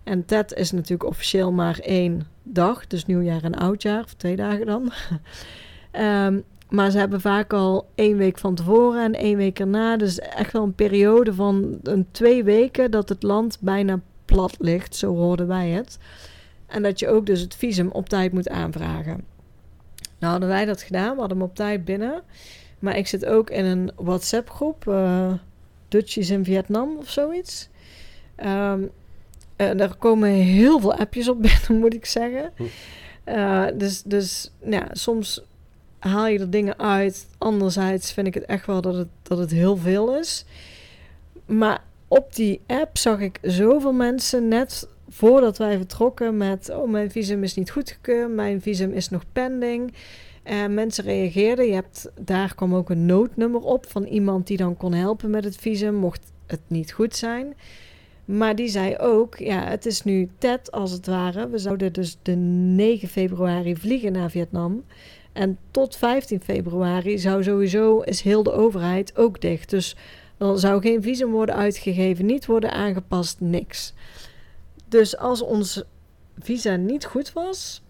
En 0.07 0.25
Tet 0.25 0.53
is 0.53 0.71
natuurlijk 0.71 1.09
officieel 1.09 1.53
maar 1.53 1.79
één 1.79 2.27
dag, 2.43 2.87
dus 2.87 3.07
nieuwjaar 3.07 3.43
en 3.43 3.55
oudjaar, 3.55 4.05
of 4.05 4.15
twee 4.15 4.37
dagen 4.37 4.67
dan. 4.67 4.93
um, 5.93 6.45
maar 6.77 6.91
ze 6.91 6.99
hebben 6.99 7.21
vaak 7.21 7.53
al 7.53 7.89
één 7.95 8.17
week 8.17 8.39
van 8.39 8.55
tevoren 8.55 9.05
en 9.05 9.15
één 9.15 9.37
week 9.37 9.59
erna. 9.59 9.97
Dus 9.97 10.19
echt 10.19 10.53
wel 10.53 10.63
een 10.63 10.75
periode 10.75 11.35
van 11.35 11.79
een 11.83 12.07
twee 12.11 12.45
weken 12.45 12.91
dat 12.91 13.09
het 13.09 13.23
land 13.23 13.59
bijna 13.61 14.01
plat 14.25 14.57
ligt, 14.59 14.97
zo 14.97 15.15
hoorden 15.15 15.47
wij 15.47 15.69
het. 15.69 15.99
En 16.67 16.83
dat 16.83 16.99
je 16.99 17.09
ook 17.09 17.27
dus 17.27 17.41
het 17.41 17.55
visum 17.55 17.89
op 17.91 18.09
tijd 18.09 18.33
moet 18.33 18.49
aanvragen. 18.49 19.25
Nou 20.19 20.33
hadden 20.33 20.49
wij 20.49 20.65
dat 20.65 20.83
gedaan, 20.83 21.15
we 21.15 21.21
hadden 21.21 21.39
hem 21.39 21.47
op 21.47 21.55
tijd 21.55 21.85
binnen. 21.85 22.23
Maar 22.79 22.97
ik 22.97 23.07
zit 23.07 23.25
ook 23.25 23.51
in 23.51 23.65
een 23.65 23.91
WhatsApp 23.97 24.51
groep, 24.51 24.85
uh, 24.89 25.33
Dutchies 25.89 26.31
in 26.31 26.45
Vietnam 26.45 26.97
of 26.97 27.11
zoiets. 27.11 27.69
Um, 28.45 28.91
uh, 29.57 29.71
daar 29.77 29.97
komen 29.97 30.29
heel 30.29 30.81
veel 30.81 30.95
appjes 30.95 31.29
op 31.29 31.43
binnen, 31.43 31.79
moet 31.81 31.95
ik 31.95 32.07
zeggen. 32.07 32.53
Uh, 33.27 33.67
dus 33.75 34.03
dus 34.03 34.53
ja, 34.65 34.89
soms 34.93 35.43
haal 35.99 36.27
je 36.27 36.39
er 36.39 36.51
dingen 36.51 36.79
uit. 36.79 37.27
Anderzijds 37.39 38.13
vind 38.13 38.27
ik 38.27 38.35
het 38.35 38.45
echt 38.45 38.67
wel 38.67 38.81
dat 38.81 38.95
het, 38.95 39.09
dat 39.23 39.39
het 39.39 39.51
heel 39.51 39.77
veel 39.77 40.19
is. 40.19 40.45
Maar 41.47 41.83
op 42.09 42.35
die 42.35 42.61
app 42.67 42.99
zag 42.99 43.21
ik 43.21 43.39
zoveel 43.43 43.93
mensen 43.93 44.49
net 44.49 44.89
voordat 45.09 45.59
wij 45.59 45.77
vertrokken 45.77 46.37
met... 46.37 46.71
oh, 46.71 46.91
mijn 46.91 47.11
visum 47.11 47.43
is 47.43 47.55
niet 47.55 47.71
goedgekeurd, 47.71 48.31
mijn 48.31 48.63
visum 48.63 48.93
is 48.93 49.09
nog 49.09 49.23
pending. 49.33 49.95
Uh, 50.45 50.67
mensen 50.67 51.05
reageerden. 51.05 51.67
Je 51.67 51.75
hebt, 51.75 52.11
daar 52.21 52.55
kwam 52.55 52.75
ook 52.75 52.91
een 52.91 53.07
noodnummer 53.07 53.61
op 53.61 53.87
van 53.89 54.05
iemand 54.05 54.47
die 54.47 54.57
dan 54.57 54.77
kon 54.77 54.93
helpen 54.93 55.31
met 55.31 55.45
het 55.45 55.57
visum, 55.57 55.95
mocht 55.95 56.33
het 56.47 56.61
niet 56.67 56.93
goed 56.93 57.17
zijn. 57.17 57.55
Maar 58.27 58.57
die 58.57 58.69
zei 58.69 58.97
ook, 58.99 59.37
ja, 59.39 59.65
het 59.65 59.87
is 59.87 60.03
nu 60.03 60.29
TED 60.39 60.73
als 60.73 60.91
het 60.91 61.07
ware. 61.07 61.49
We 61.49 61.59
zouden 61.59 61.93
dus 61.93 62.19
de 62.23 62.35
9 62.35 63.09
februari 63.09 63.77
vliegen 63.77 64.13
naar 64.13 64.31
Vietnam. 64.31 64.85
En 65.33 65.59
tot 65.71 65.97
15 65.97 66.41
februari 66.41 67.19
zou 67.19 67.43
sowieso, 67.43 68.01
is 68.01 68.21
heel 68.21 68.43
de 68.43 68.53
overheid 68.53 69.17
ook 69.17 69.41
dicht. 69.41 69.71
Dus 69.71 69.97
dan 70.37 70.59
zou 70.59 70.81
geen 70.81 71.03
visum 71.03 71.31
worden 71.31 71.55
uitgegeven, 71.55 72.27
niet 72.27 72.47
worden 72.47 72.73
aangepast, 72.73 73.41
niks. 73.41 73.95
Dus 74.89 75.17
als 75.17 75.43
ons 75.43 75.85
visa 76.39 76.77
niet 76.77 77.05
goed 77.05 77.33
was, 77.33 77.83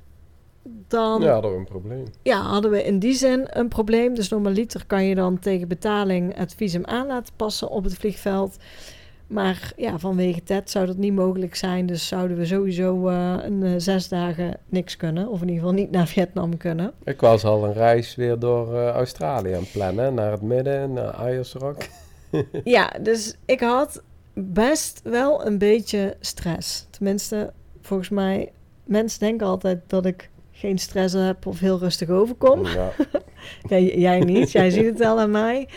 dan... 0.89 1.23
Ja, 1.23 1.33
hadden 1.33 1.51
we 1.51 1.57
een 1.57 1.65
probleem. 1.65 2.05
Ja, 2.23 2.41
hadden 2.41 2.71
we 2.71 2.85
in 2.85 2.99
die 2.99 3.15
zin 3.15 3.47
een 3.51 3.69
probleem. 3.69 4.15
Dus 4.15 4.29
normaliter 4.29 4.87
kan 4.87 5.05
je 5.05 5.15
dan 5.15 5.39
tegen 5.39 5.69
betaling 5.69 6.37
het 6.37 6.55
visum 6.55 6.85
aan 6.85 7.07
laten 7.07 7.35
passen 7.37 7.69
op 7.69 7.85
het 7.85 7.95
vliegveld. 7.95 8.57
Maar 9.27 9.73
ja, 9.77 9.99
vanwege 9.99 10.43
TED 10.43 10.71
zou 10.71 10.87
dat 10.87 10.97
niet 10.97 11.15
mogelijk 11.15 11.55
zijn. 11.55 11.87
Dus 11.87 12.09
zouden 12.09 12.37
we 12.37 12.47
sowieso 12.47 13.09
uh, 13.09 13.35
een 13.43 13.63
uh, 13.63 13.75
zes 13.77 14.09
dagen 14.09 14.59
niks 14.69 14.97
kunnen. 14.97 15.29
Of 15.29 15.41
in 15.41 15.49
ieder 15.49 15.63
geval 15.63 15.79
niet 15.79 15.91
naar 15.91 16.07
Vietnam 16.07 16.57
kunnen. 16.57 16.93
Ik 17.05 17.21
was 17.21 17.45
al 17.45 17.65
een 17.65 17.73
reis 17.73 18.15
weer 18.15 18.39
door 18.39 18.75
uh, 18.75 18.89
Australië 18.89 19.53
aan 19.53 19.61
het 19.61 19.73
plannen. 19.73 20.15
Naar 20.15 20.31
het 20.31 20.43
midden, 20.43 20.93
naar 20.93 21.11
Ayers 21.11 21.53
Rock. 21.53 21.77
ja, 22.65 22.93
dus 23.01 23.37
ik 23.45 23.61
had 23.61 24.03
best 24.33 25.01
wel 25.05 25.47
een 25.47 25.59
beetje 25.59 26.17
stress. 26.21 26.87
Tenminste, 26.91 27.53
volgens 27.81 28.09
mij... 28.09 28.51
Mensen 28.85 29.21
denken 29.21 29.47
altijd 29.47 29.81
dat 29.87 30.07
ik 30.07 30.31
geen 30.53 30.79
stress 30.79 31.15
heb 31.15 31.47
of 31.47 31.61
heel 31.61 31.79
rustig 31.79 32.09
overkom. 32.09 32.67
Ja. 32.67 32.91
jij 33.79 34.19
niet, 34.19 34.53
jij 34.53 34.71
ziet 34.71 34.85
het 34.85 34.99
wel 34.99 35.21
aan 35.21 35.31
mij. 35.31 35.69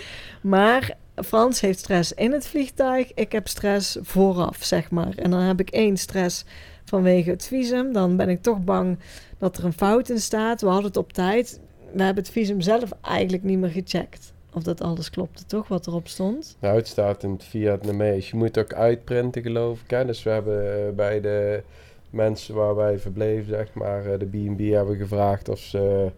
Maar 0.41 0.97
Frans 1.25 1.61
heeft 1.61 1.79
stress 1.79 2.13
in 2.13 2.31
het 2.31 2.47
vliegtuig. 2.47 3.13
Ik 3.13 3.31
heb 3.31 3.47
stress 3.47 3.97
vooraf, 4.01 4.57
zeg 4.63 4.91
maar. 4.91 5.13
En 5.15 5.31
dan 5.31 5.39
heb 5.39 5.59
ik 5.59 5.69
één 5.69 5.97
stress 5.97 6.45
vanwege 6.85 7.29
het 7.29 7.45
visum. 7.45 7.93
Dan 7.93 8.15
ben 8.15 8.29
ik 8.29 8.41
toch 8.41 8.63
bang 8.63 8.97
dat 9.37 9.57
er 9.57 9.65
een 9.65 9.73
fout 9.73 10.09
in 10.09 10.19
staat. 10.19 10.61
We 10.61 10.67
hadden 10.67 10.85
het 10.87 10.97
op 10.97 11.13
tijd. 11.13 11.59
We 11.93 12.03
hebben 12.03 12.23
het 12.23 12.31
visum 12.31 12.61
zelf 12.61 12.89
eigenlijk 13.01 13.43
niet 13.43 13.59
meer 13.59 13.69
gecheckt. 13.69 14.33
Of 14.53 14.63
dat 14.63 14.81
alles 14.81 15.09
klopte, 15.09 15.45
toch? 15.45 15.67
Wat 15.67 15.87
erop 15.87 16.07
stond. 16.07 16.57
Nou, 16.59 16.75
het 16.75 16.87
staat 16.87 17.23
in 17.23 17.31
het 17.31 17.43
Vietnamees. 17.43 18.29
Je 18.29 18.35
moet 18.35 18.57
ook 18.57 18.73
uitprinten, 18.73 19.41
geloof 19.41 19.81
ik. 19.81 19.89
Hè? 19.89 20.05
Dus 20.05 20.23
we 20.23 20.29
hebben 20.29 20.87
eh, 20.87 20.93
bij 20.95 21.21
de 21.21 21.63
mensen 22.09 22.55
waar 22.55 22.75
wij 22.75 22.99
verbleven, 22.99 23.45
zeg 23.47 23.73
maar, 23.73 24.05
eh, 24.05 24.19
de 24.19 24.25
B&B 24.25 24.59
hebben 24.59 24.97
gevraagd 24.97 25.49
of 25.49 25.59
ze 25.59 26.11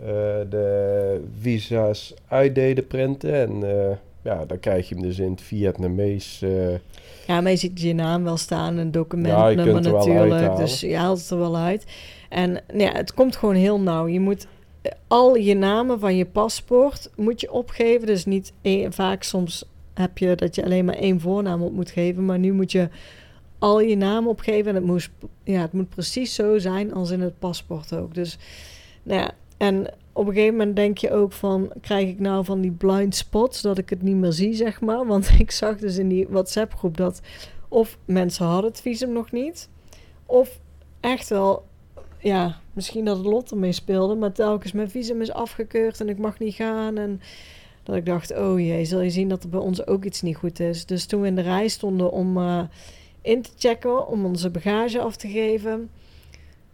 uh, 0.00 0.06
de 0.50 1.20
visa's 1.40 2.14
uit 2.28 2.54
deden 2.54 2.86
printen. 2.86 3.34
En 3.34 3.62
ja, 4.22 4.44
dan 4.44 4.60
krijg 4.60 4.88
je 4.88 4.94
hem 4.94 5.04
dus 5.04 5.18
in 5.18 5.30
het 5.30 5.40
Vietnamees. 5.40 6.40
Uh, 6.44 6.74
ja, 7.26 7.40
maar 7.40 7.50
je 7.50 7.56
ziet 7.56 7.80
je 7.80 7.94
naam 7.94 8.24
wel 8.24 8.36
staan, 8.36 8.76
een 8.76 8.90
documentnummer 8.90 9.82
ja, 9.82 9.90
natuurlijk. 9.90 10.56
Dus 10.56 10.80
je 10.80 10.96
haalt 10.96 11.18
het 11.18 11.30
er 11.30 11.38
wel 11.38 11.56
uit. 11.56 11.84
En 12.28 12.50
nou 12.52 12.82
ja, 12.82 12.92
het 12.92 13.14
komt 13.14 13.36
gewoon 13.36 13.54
heel 13.54 13.80
nauw. 13.80 14.06
Je 14.06 14.20
moet 14.20 14.46
al 15.06 15.36
je 15.36 15.54
namen 15.54 16.00
van 16.00 16.16
je 16.16 16.26
paspoort 16.26 17.10
moet 17.16 17.40
je 17.40 17.52
opgeven. 17.52 18.06
Dus 18.06 18.24
niet 18.24 18.52
één, 18.62 18.92
vaak 18.92 19.22
soms 19.22 19.64
heb 19.94 20.18
je 20.18 20.34
dat 20.34 20.54
je 20.54 20.64
alleen 20.64 20.84
maar 20.84 20.94
één 20.94 21.20
voornaam 21.20 21.62
op 21.62 21.72
moet 21.72 21.90
geven. 21.90 22.24
Maar 22.24 22.38
nu 22.38 22.52
moet 22.52 22.72
je 22.72 22.88
al 23.58 23.80
je 23.80 23.96
namen 23.96 24.30
opgeven. 24.30 24.68
En 24.68 24.74
het, 24.74 24.84
moest, 24.84 25.10
ja, 25.44 25.60
het 25.60 25.72
moet 25.72 25.88
precies 25.88 26.34
zo 26.34 26.58
zijn 26.58 26.94
als 26.94 27.10
in 27.10 27.20
het 27.20 27.38
paspoort 27.38 27.94
ook. 27.94 28.14
Dus 28.14 28.38
nou 29.02 29.20
ja, 29.20 29.30
en 29.56 29.86
op 30.12 30.26
een 30.26 30.32
gegeven 30.32 30.56
moment 30.56 30.76
denk 30.76 30.98
je 30.98 31.12
ook 31.12 31.32
van, 31.32 31.72
krijg 31.80 32.08
ik 32.08 32.20
nou 32.20 32.44
van 32.44 32.60
die 32.60 32.70
blind 32.70 33.14
spots 33.14 33.62
dat 33.62 33.78
ik 33.78 33.90
het 33.90 34.02
niet 34.02 34.16
meer 34.16 34.32
zie, 34.32 34.54
zeg 34.54 34.80
maar. 34.80 35.06
Want 35.06 35.30
ik 35.38 35.50
zag 35.50 35.76
dus 35.76 35.98
in 35.98 36.08
die 36.08 36.26
WhatsApp 36.28 36.74
groep 36.74 36.96
dat 36.96 37.20
of 37.68 37.98
mensen 38.04 38.46
hadden 38.46 38.70
het 38.70 38.80
visum 38.80 39.12
nog 39.12 39.32
niet, 39.32 39.68
of 40.26 40.60
echt 41.00 41.28
wel, 41.28 41.64
ja, 42.18 42.60
misschien 42.72 43.04
dat 43.04 43.16
het 43.16 43.26
lot 43.26 43.50
ermee 43.50 43.72
speelde, 43.72 44.14
maar 44.14 44.32
telkens 44.32 44.72
mijn 44.72 44.90
visum 44.90 45.20
is 45.20 45.32
afgekeurd 45.32 46.00
en 46.00 46.08
ik 46.08 46.18
mag 46.18 46.38
niet 46.38 46.54
gaan. 46.54 46.98
En 46.98 47.20
dat 47.82 47.96
ik 47.96 48.06
dacht, 48.06 48.36
oh 48.36 48.60
jee, 48.60 48.84
zal 48.84 49.00
je 49.00 49.10
zien 49.10 49.28
dat 49.28 49.42
er 49.42 49.48
bij 49.48 49.60
ons 49.60 49.86
ook 49.86 50.04
iets 50.04 50.22
niet 50.22 50.36
goed 50.36 50.60
is. 50.60 50.86
Dus 50.86 51.06
toen 51.06 51.20
we 51.20 51.26
in 51.26 51.34
de 51.34 51.40
rij 51.40 51.68
stonden 51.68 52.10
om 52.10 52.36
uh, 52.36 52.62
in 53.22 53.42
te 53.42 53.50
checken, 53.56 54.06
om 54.06 54.24
onze 54.24 54.50
bagage 54.50 55.00
af 55.00 55.16
te 55.16 55.28
geven, 55.28 55.90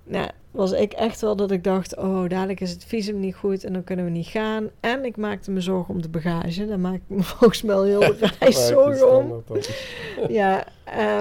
nou, 0.05 0.31
was 0.57 0.73
ik 0.73 0.93
echt 0.93 1.21
wel 1.21 1.37
dat 1.37 1.51
ik 1.51 1.65
dacht: 1.65 1.97
oh, 1.97 2.29
dadelijk 2.29 2.61
is 2.61 2.71
het 2.71 2.85
visum 2.85 3.21
niet 3.21 3.35
goed 3.35 3.65
en 3.65 3.73
dan 3.73 3.85
kunnen 3.85 4.05
we 4.05 4.11
niet 4.11 4.27
gaan. 4.27 4.71
En 4.81 5.05
ik 5.05 5.17
maakte 5.17 5.51
me 5.51 5.61
zorgen 5.61 5.95
om 5.95 6.03
de 6.03 6.09
bagage. 6.09 6.67
Daar 6.67 6.81
maak 6.81 6.95
ik 6.95 7.03
me 7.07 7.23
volgens 7.39 7.63
mij 7.63 7.87
heel 7.87 8.01
de 8.21 8.31
reis 8.39 8.67
zorgen 8.67 9.17
om. 9.17 9.43
ja, 10.29 10.67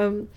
um, 0.02 0.30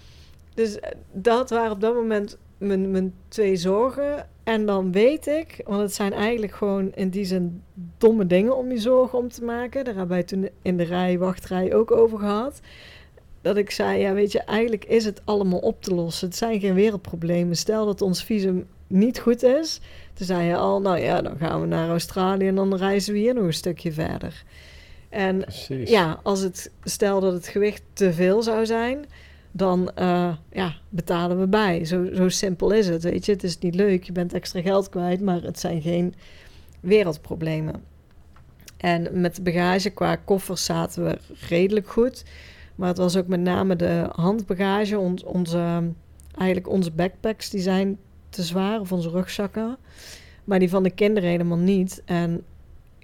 dus 0.55 0.81
eh, 0.81 0.90
dat 1.12 1.50
waren 1.50 1.73
op 1.73 1.81
dat 1.81 1.95
moment 1.95 2.38
mijn, 2.59 2.90
mijn 2.90 3.14
twee 3.28 3.57
zorgen. 3.57 4.26
En 4.45 4.67
dan 4.67 4.93
weet 4.93 5.26
ik, 5.26 5.61
want 5.67 5.81
het 5.81 5.95
zijn 5.95 6.12
eigenlijk 6.12 6.52
gewoon 6.52 6.93
in 6.95 7.09
die 7.09 7.25
zin 7.25 7.62
domme 7.99 8.26
dingen 8.26 8.57
om 8.57 8.71
je 8.71 8.78
zorgen 8.78 9.19
om 9.19 9.28
te 9.28 9.45
maken. 9.45 9.85
Daar 9.85 9.95
hebben 9.95 10.17
wij 10.17 10.23
toen 10.23 10.49
in 10.62 10.76
de 10.76 10.85
rij, 10.85 11.19
wachtrij 11.19 11.75
ook 11.75 11.90
over 11.90 12.19
gehad 12.19 12.61
dat 13.40 13.57
ik 13.57 13.71
zei, 13.71 14.00
ja 14.00 14.12
weet 14.12 14.33
je, 14.33 14.40
eigenlijk 14.40 14.85
is 14.85 15.05
het 15.05 15.21
allemaal 15.25 15.59
op 15.59 15.83
te 15.83 15.95
lossen. 15.95 16.28
Het 16.28 16.37
zijn 16.37 16.61
geen 16.61 16.75
wereldproblemen. 16.75 17.57
Stel 17.57 17.87
dat 17.87 18.02
ons 18.02 18.25
visum 18.25 18.67
niet 18.88 19.18
goed 19.18 19.42
is. 19.42 19.80
Toen 20.14 20.26
zei 20.26 20.47
je 20.47 20.57
al, 20.57 20.80
nou 20.80 20.99
ja, 20.99 21.23
dan 21.23 21.37
gaan 21.38 21.61
we 21.61 21.66
naar 21.66 21.88
Australië 21.88 22.47
en 22.47 22.54
dan 22.54 22.76
reizen 22.76 23.12
we 23.12 23.18
hier 23.18 23.35
nog 23.35 23.45
een 23.45 23.52
stukje 23.52 23.92
verder. 23.92 24.45
En 25.09 25.38
Precies. 25.38 25.90
ja, 25.90 26.21
als 26.23 26.40
het, 26.40 26.71
stel 26.83 27.21
dat 27.21 27.33
het 27.33 27.47
gewicht 27.47 27.83
te 27.92 28.12
veel 28.12 28.42
zou 28.42 28.66
zijn, 28.66 29.04
dan 29.52 29.90
uh, 29.99 30.35
ja, 30.52 30.75
betalen 30.88 31.40
we 31.40 31.47
bij. 31.47 31.85
Zo, 31.85 32.09
zo 32.14 32.28
simpel 32.28 32.71
is 32.71 32.88
het, 32.88 33.02
weet 33.02 33.26
je. 33.26 33.33
Het 33.33 33.45
is 33.45 33.59
niet 33.59 33.75
leuk, 33.75 34.04
je 34.04 34.12
bent 34.12 34.33
extra 34.33 34.61
geld 34.61 34.88
kwijt, 34.88 35.21
maar 35.21 35.42
het 35.42 35.59
zijn 35.59 35.83
geen 35.83 36.14
wereldproblemen. 36.80 37.83
En 38.76 39.21
met 39.21 39.37
de 39.37 39.42
bagage 39.42 39.90
qua 39.90 40.16
koffers 40.16 40.64
zaten 40.64 41.04
we 41.04 41.18
redelijk 41.49 41.88
goed. 41.88 42.25
Maar 42.75 42.88
het 42.88 42.99
was 42.99 43.16
ook 43.16 43.26
met 43.26 43.40
name 43.40 43.76
de 43.76 44.09
handbagage. 44.12 44.99
onze, 45.25 45.83
eigenlijk 46.37 46.68
onze 46.68 46.90
backpacks 46.90 47.50
die 47.50 47.61
zijn 47.61 47.99
te 48.28 48.42
zwaar, 48.42 48.80
of 48.80 48.92
onze 48.92 49.11
rugzakken. 49.11 49.76
Maar 50.44 50.58
die 50.58 50.70
van 50.70 50.82
de 50.82 50.90
kinderen 50.90 51.30
helemaal 51.30 51.58
niet. 51.58 52.02
En 52.04 52.44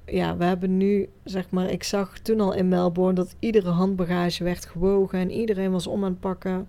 ja, 0.07 0.37
we 0.37 0.45
hebben 0.45 0.77
nu, 0.77 1.09
zeg 1.25 1.51
maar, 1.51 1.71
ik 1.71 1.83
zag 1.83 2.19
toen 2.19 2.41
al 2.41 2.55
in 2.55 2.69
Melbourne 2.69 3.15
dat 3.15 3.35
iedere 3.39 3.71
handbagage 3.71 4.45
werd 4.45 4.65
gewogen 4.65 5.19
en 5.19 5.31
iedereen 5.31 5.71
was 5.71 5.87
om 5.87 6.05
aan 6.05 6.11
het 6.11 6.21
pakken. 6.21 6.69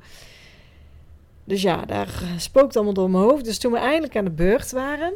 Dus 1.43 1.61
ja, 1.61 1.85
daar 1.85 2.23
spookt 2.37 2.75
allemaal 2.75 2.93
door 2.93 3.09
mijn 3.09 3.23
hoofd. 3.23 3.45
Dus 3.45 3.57
toen 3.57 3.71
we 3.71 3.77
eindelijk 3.77 4.17
aan 4.17 4.25
de 4.25 4.31
beurt 4.31 4.71
waren, 4.71 5.13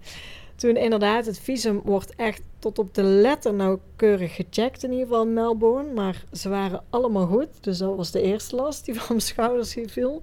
toen 0.56 0.76
inderdaad, 0.76 1.26
het 1.26 1.38
visum 1.38 1.80
wordt 1.84 2.14
echt 2.16 2.42
tot 2.58 2.78
op 2.78 2.94
de 2.94 3.02
letter 3.02 3.54
nauwkeurig 3.54 4.34
gecheckt, 4.34 4.82
in 4.82 4.90
ieder 4.90 5.06
geval 5.06 5.22
in 5.22 5.32
Melbourne. 5.32 5.92
Maar 5.92 6.24
ze 6.32 6.48
waren 6.48 6.84
allemaal 6.90 7.26
goed, 7.26 7.48
dus 7.60 7.78
dat 7.78 7.96
was 7.96 8.10
de 8.10 8.22
eerste 8.22 8.56
last 8.56 8.84
die 8.84 8.94
van 9.00 9.06
mijn 9.08 9.20
schouders 9.20 9.76
viel. 9.86 10.22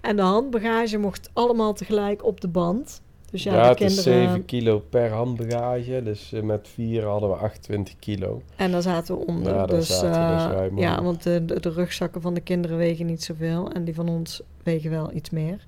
En 0.00 0.16
de 0.16 0.22
handbagage 0.22 0.98
mocht 0.98 1.30
allemaal 1.32 1.72
tegelijk 1.72 2.24
op 2.24 2.40
de 2.40 2.48
band. 2.48 3.00
Dus 3.30 3.42
ja, 3.42 3.54
ja 3.54 3.68
het 3.68 3.76
kinderen... 3.76 4.22
is 4.22 4.28
7 4.28 4.44
kilo 4.44 4.78
per 4.90 5.10
handbagage. 5.10 6.02
Dus 6.04 6.32
uh, 6.32 6.42
met 6.42 6.68
vier 6.72 7.04
hadden 7.04 7.28
we 7.28 7.34
28 7.34 7.98
kilo. 7.98 8.42
En 8.56 8.70
daar 8.70 8.82
zaten 8.82 9.18
we 9.18 9.26
onder. 9.26 9.54
Ja, 9.54 9.66
dus, 9.66 9.98
zaten 9.98 10.64
uh, 10.64 10.70
dus 10.70 10.84
ja 10.84 11.02
want 11.02 11.22
de, 11.22 11.44
de, 11.44 11.60
de, 11.60 11.70
rugzakken 11.70 12.20
van 12.20 12.34
de 12.34 12.40
kinderen 12.40 12.76
wegen 12.76 13.06
niet 13.06 13.22
zoveel. 13.22 13.70
En 13.72 13.84
die 13.84 13.94
van 13.94 14.08
ons 14.08 14.42
wegen 14.62 14.90
wel 14.90 15.12
iets 15.14 15.30
meer. 15.30 15.66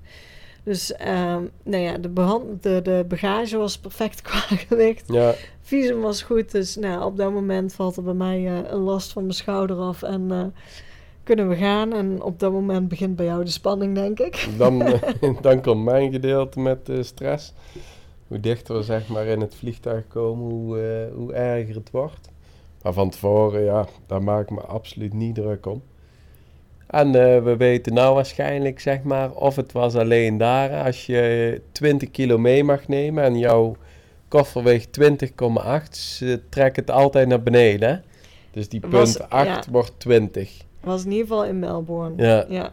Dus 0.63 0.91
uh, 0.91 1.37
nou 1.63 1.83
ja, 1.83 1.97
de, 1.97 2.13
de, 2.61 2.81
de 2.81 3.05
bagage 3.07 3.57
was 3.57 3.77
perfect 3.77 4.21
qua 4.27 4.39
gewicht. 4.39 5.03
Ja. 5.07 5.33
Visum 5.61 6.01
was 6.01 6.21
goed. 6.21 6.51
Dus 6.51 6.75
nou, 6.75 7.03
op 7.03 7.17
dat 7.17 7.31
moment 7.31 7.73
valt 7.73 7.97
er 7.97 8.03
bij 8.03 8.13
mij 8.13 8.41
uh, 8.41 8.57
een 8.67 8.81
last 8.81 9.11
van 9.11 9.21
mijn 9.21 9.33
schouder 9.33 9.77
af. 9.77 10.03
En 10.03 10.53
kunnen 11.23 11.49
we 11.49 11.55
gaan. 11.55 11.93
En 11.93 12.21
op 12.21 12.39
dat 12.39 12.51
moment 12.51 12.87
begint 12.87 13.15
bij 13.15 13.25
jou 13.25 13.43
de 13.43 13.51
spanning, 13.51 13.95
denk 13.95 14.19
ik. 14.19 14.47
Dan, 14.57 14.99
dan 15.41 15.61
komt 15.61 15.83
mijn 15.83 16.11
gedeelte 16.11 16.59
met 16.59 16.89
uh, 16.89 17.03
stress. 17.03 17.53
Hoe 18.27 18.39
dichter 18.39 18.75
we 18.75 18.83
zeg 18.83 19.07
maar 19.07 19.25
in 19.25 19.41
het 19.41 19.55
vliegtuig 19.55 20.07
komen, 20.07 20.51
hoe, 20.51 20.77
uh, 20.77 21.15
hoe 21.15 21.33
erger 21.33 21.75
het 21.75 21.91
wordt. 21.91 22.29
Maar 22.81 22.93
van 22.93 23.09
tevoren, 23.09 23.63
ja, 23.63 23.85
daar 24.07 24.23
maak 24.23 24.41
ik 24.41 24.49
me 24.49 24.61
absoluut 24.61 25.13
niet 25.13 25.35
druk 25.35 25.65
om. 25.65 25.81
En 26.87 27.07
uh, 27.07 27.13
we 27.43 27.55
weten 27.57 27.93
nou 27.93 28.15
waarschijnlijk, 28.15 28.79
zeg 28.79 29.03
maar, 29.03 29.31
of 29.31 29.55
het 29.55 29.71
was 29.71 29.95
alleen 29.95 30.37
daar. 30.37 30.83
Als 30.85 31.05
je 31.05 31.61
20 31.71 32.11
kilo 32.11 32.37
mee 32.37 32.63
mag 32.63 32.87
nemen 32.87 33.23
en 33.23 33.37
jouw 33.37 33.75
koffer 34.27 34.63
weegt 34.63 34.99
20,8, 34.99 36.39
trek 36.49 36.75
het 36.75 36.91
altijd 36.91 37.27
naar 37.27 37.43
beneden. 37.43 38.03
Dus 38.51 38.69
die 38.69 38.79
punt 38.79 39.29
8 39.29 39.67
wordt 39.67 39.93
20 39.97 40.63
was 40.83 41.05
in 41.05 41.11
ieder 41.11 41.27
geval 41.27 41.45
in 41.45 41.59
Melbourne. 41.59 42.23
Ja. 42.23 42.45
ja. 42.49 42.71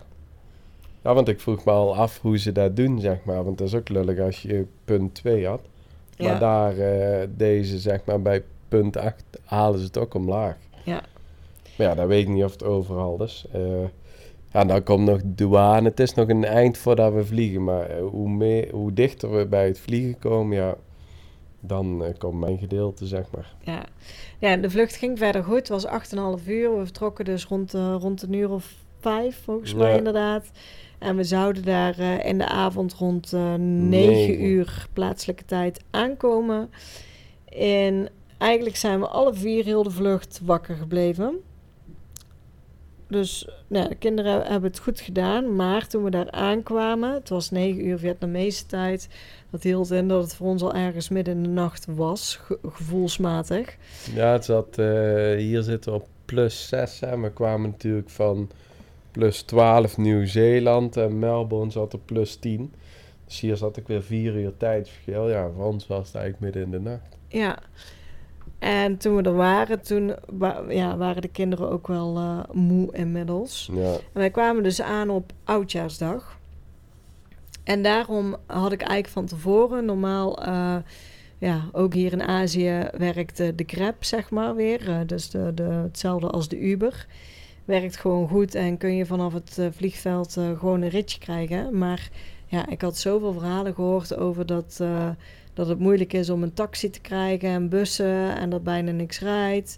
Ja, 1.02 1.14
want 1.14 1.28
ik 1.28 1.40
vroeg 1.40 1.64
me 1.64 1.70
al 1.70 1.96
af 1.96 2.20
hoe 2.20 2.38
ze 2.38 2.52
dat 2.52 2.76
doen, 2.76 3.00
zeg 3.00 3.24
maar. 3.24 3.44
Want 3.44 3.58
dat 3.58 3.66
is 3.66 3.74
ook 3.74 3.88
lullig 3.88 4.18
als 4.18 4.42
je 4.42 4.66
punt 4.84 5.14
2 5.14 5.46
had. 5.46 5.60
Maar 6.18 6.38
daar, 6.38 6.76
uh, 6.76 7.26
deze, 7.36 7.78
zeg 7.78 8.00
maar, 8.04 8.22
bij 8.22 8.42
punt 8.68 8.96
8 8.96 9.24
halen 9.44 9.78
ze 9.78 9.84
het 9.84 9.98
ook 9.98 10.14
omlaag. 10.14 10.56
Ja. 10.84 11.02
Maar 11.76 11.86
ja, 11.86 11.94
dat 11.94 12.06
weet 12.06 12.22
ik 12.22 12.28
niet 12.28 12.44
of 12.44 12.52
het 12.52 12.64
overal 12.64 13.22
is. 13.22 13.46
Uh, 13.54 13.60
ja, 14.52 14.64
dan 14.64 14.82
komt 14.82 15.06
nog 15.06 15.20
douane. 15.24 15.88
Het 15.88 16.00
is 16.00 16.14
nog 16.14 16.28
een 16.28 16.44
eind 16.44 16.78
voordat 16.78 17.12
we 17.12 17.24
vliegen. 17.24 17.64
Maar 17.64 17.90
eh, 17.90 18.02
hoe, 18.10 18.28
meer, 18.28 18.70
hoe 18.70 18.92
dichter 18.92 19.36
we 19.36 19.46
bij 19.46 19.66
het 19.66 19.78
vliegen 19.78 20.18
komen, 20.18 20.56
ja, 20.56 20.76
dan 21.60 22.14
komt 22.18 22.40
mijn 22.40 22.58
gedeelte, 22.58 23.06
zeg 23.06 23.24
maar. 23.30 23.54
Ja. 23.62 23.84
Ja, 24.38 24.56
de 24.56 24.70
vlucht 24.70 24.96
ging 24.96 25.18
verder 25.18 25.44
goed. 25.44 25.68
Het 25.68 25.68
was 25.68 25.86
8,5 25.86 26.46
uur. 26.46 26.76
We 26.78 26.84
vertrokken 26.84 27.24
dus 27.24 27.44
rond, 27.44 27.74
uh, 27.74 27.96
rond 27.98 28.22
een 28.22 28.32
uur 28.32 28.50
of 28.50 28.74
vijf, 29.00 29.40
volgens 29.44 29.74
mij 29.74 29.96
inderdaad. 29.96 30.50
En 30.98 31.16
we 31.16 31.24
zouden 31.24 31.64
daar 31.64 31.98
uh, 31.98 32.24
in 32.24 32.38
de 32.38 32.48
avond 32.48 32.94
rond 32.94 33.32
uh, 33.32 33.54
9 33.54 34.44
uur 34.44 34.88
plaatselijke 34.92 35.44
tijd 35.44 35.80
aankomen. 35.90 36.70
En 37.48 38.08
eigenlijk 38.38 38.76
zijn 38.76 39.00
we 39.00 39.06
alle 39.06 39.34
vier 39.34 39.64
heel 39.64 39.82
de 39.82 39.90
vlucht 39.90 40.40
wakker 40.44 40.76
gebleven. 40.76 41.40
Dus 43.10 43.48
nou, 43.66 43.88
de 43.88 43.94
kinderen 43.94 44.42
hebben 44.46 44.70
het 44.70 44.78
goed 44.80 45.00
gedaan. 45.00 45.56
Maar 45.56 45.86
toen 45.86 46.04
we 46.04 46.10
daar 46.10 46.30
aankwamen, 46.30 47.14
het 47.14 47.28
was 47.28 47.50
9 47.50 47.86
uur 47.86 47.98
Vietnamese 47.98 48.66
tijd. 48.66 49.08
Dat 49.50 49.62
hield 49.62 49.90
in 49.90 50.08
dat 50.08 50.22
het 50.22 50.34
voor 50.34 50.46
ons 50.46 50.62
al 50.62 50.74
ergens 50.74 51.08
midden 51.08 51.34
in 51.36 51.42
de 51.42 51.48
nacht 51.48 51.86
was, 51.94 52.36
ge- 52.42 52.58
gevoelsmatig. 52.68 53.76
Ja, 54.14 54.32
het 54.32 54.44
zat, 54.44 54.78
eh, 54.78 54.86
hier 55.36 55.62
zitten 55.62 55.92
we 55.92 55.98
op 55.98 56.06
plus 56.24 56.68
6. 56.68 57.00
Hè. 57.00 57.20
We 57.20 57.30
kwamen 57.32 57.70
natuurlijk 57.70 58.10
van 58.10 58.50
plus 59.10 59.42
12 59.42 59.96
Nieuw-Zeeland 59.96 60.96
en 60.96 61.18
Melbourne 61.18 61.70
zat 61.70 61.94
op 61.94 62.00
plus 62.04 62.36
10. 62.36 62.72
Dus 63.26 63.40
hier 63.40 63.56
zat 63.56 63.76
ik 63.76 63.86
weer 63.86 64.02
vier 64.02 64.34
uur 64.34 64.52
tijdsverschil. 64.56 65.28
Ja, 65.30 65.50
voor 65.56 65.64
ons 65.64 65.86
was 65.86 66.06
het 66.06 66.16
eigenlijk 66.16 66.44
midden 66.54 66.62
in 66.62 66.84
de 66.84 66.90
nacht. 66.90 67.16
Ja. 67.28 67.58
En 68.60 68.96
toen 68.96 69.16
we 69.16 69.22
er 69.22 69.34
waren, 69.34 69.80
toen 69.82 70.14
wa- 70.28 70.62
ja, 70.68 70.96
waren 70.96 71.22
de 71.22 71.28
kinderen 71.28 71.70
ook 71.70 71.86
wel 71.86 72.16
eh, 72.16 72.38
moe 72.52 72.92
inmiddels. 72.92 73.70
Ja, 73.72 73.92
En 73.92 73.98
wij 74.12 74.30
kwamen 74.30 74.62
dus 74.62 74.82
aan 74.82 75.10
op 75.10 75.32
Oudjaarsdag. 75.44 76.38
En 77.64 77.82
daarom 77.82 78.36
had 78.46 78.72
ik 78.72 78.80
eigenlijk 78.80 79.12
van 79.12 79.26
tevoren, 79.26 79.84
normaal, 79.84 80.44
eh, 80.44 80.76
ja, 81.38 81.60
ook 81.72 81.94
hier 81.94 82.12
in 82.12 82.22
Azië 82.22 82.88
werkt 82.98 83.36
de 83.36 83.64
Grab, 83.66 84.04
zeg 84.04 84.30
maar 84.30 84.54
weer. 84.54 84.88
eh, 84.88 84.98
dus 85.06 85.30
de, 85.30 85.52
de, 85.54 85.62
hetzelfde 85.62 86.26
als 86.30 86.48
de 86.48 86.58
Uber. 86.60 87.06
Werkt 87.64 87.96
gewoon 87.96 88.28
goed 88.28 88.54
en 88.54 88.76
kun 88.76 88.96
je 88.96 89.06
vanaf 89.06 89.32
het 89.32 89.58
vliegveld 89.70 90.32
gewoon 90.32 90.82
een 90.82 90.88
ritje 90.88 91.18
krijgen. 91.18 91.78
Maar 91.78 92.08
ja, 92.46 92.68
ik 92.68 92.80
had 92.80 92.98
zoveel 92.98 93.32
verhalen 93.32 93.74
gehoord 93.74 94.16
over 94.16 94.46
dat, 94.46 94.80
dat 95.60 95.68
het 95.68 95.78
moeilijk 95.78 96.12
is 96.12 96.30
om 96.30 96.42
een 96.42 96.54
taxi 96.54 96.90
te 96.90 97.00
krijgen 97.00 97.48
en 97.48 97.68
bussen 97.68 98.36
en 98.36 98.50
dat 98.50 98.62
bijna 98.62 98.90
niks 98.90 99.20
rijdt. 99.20 99.76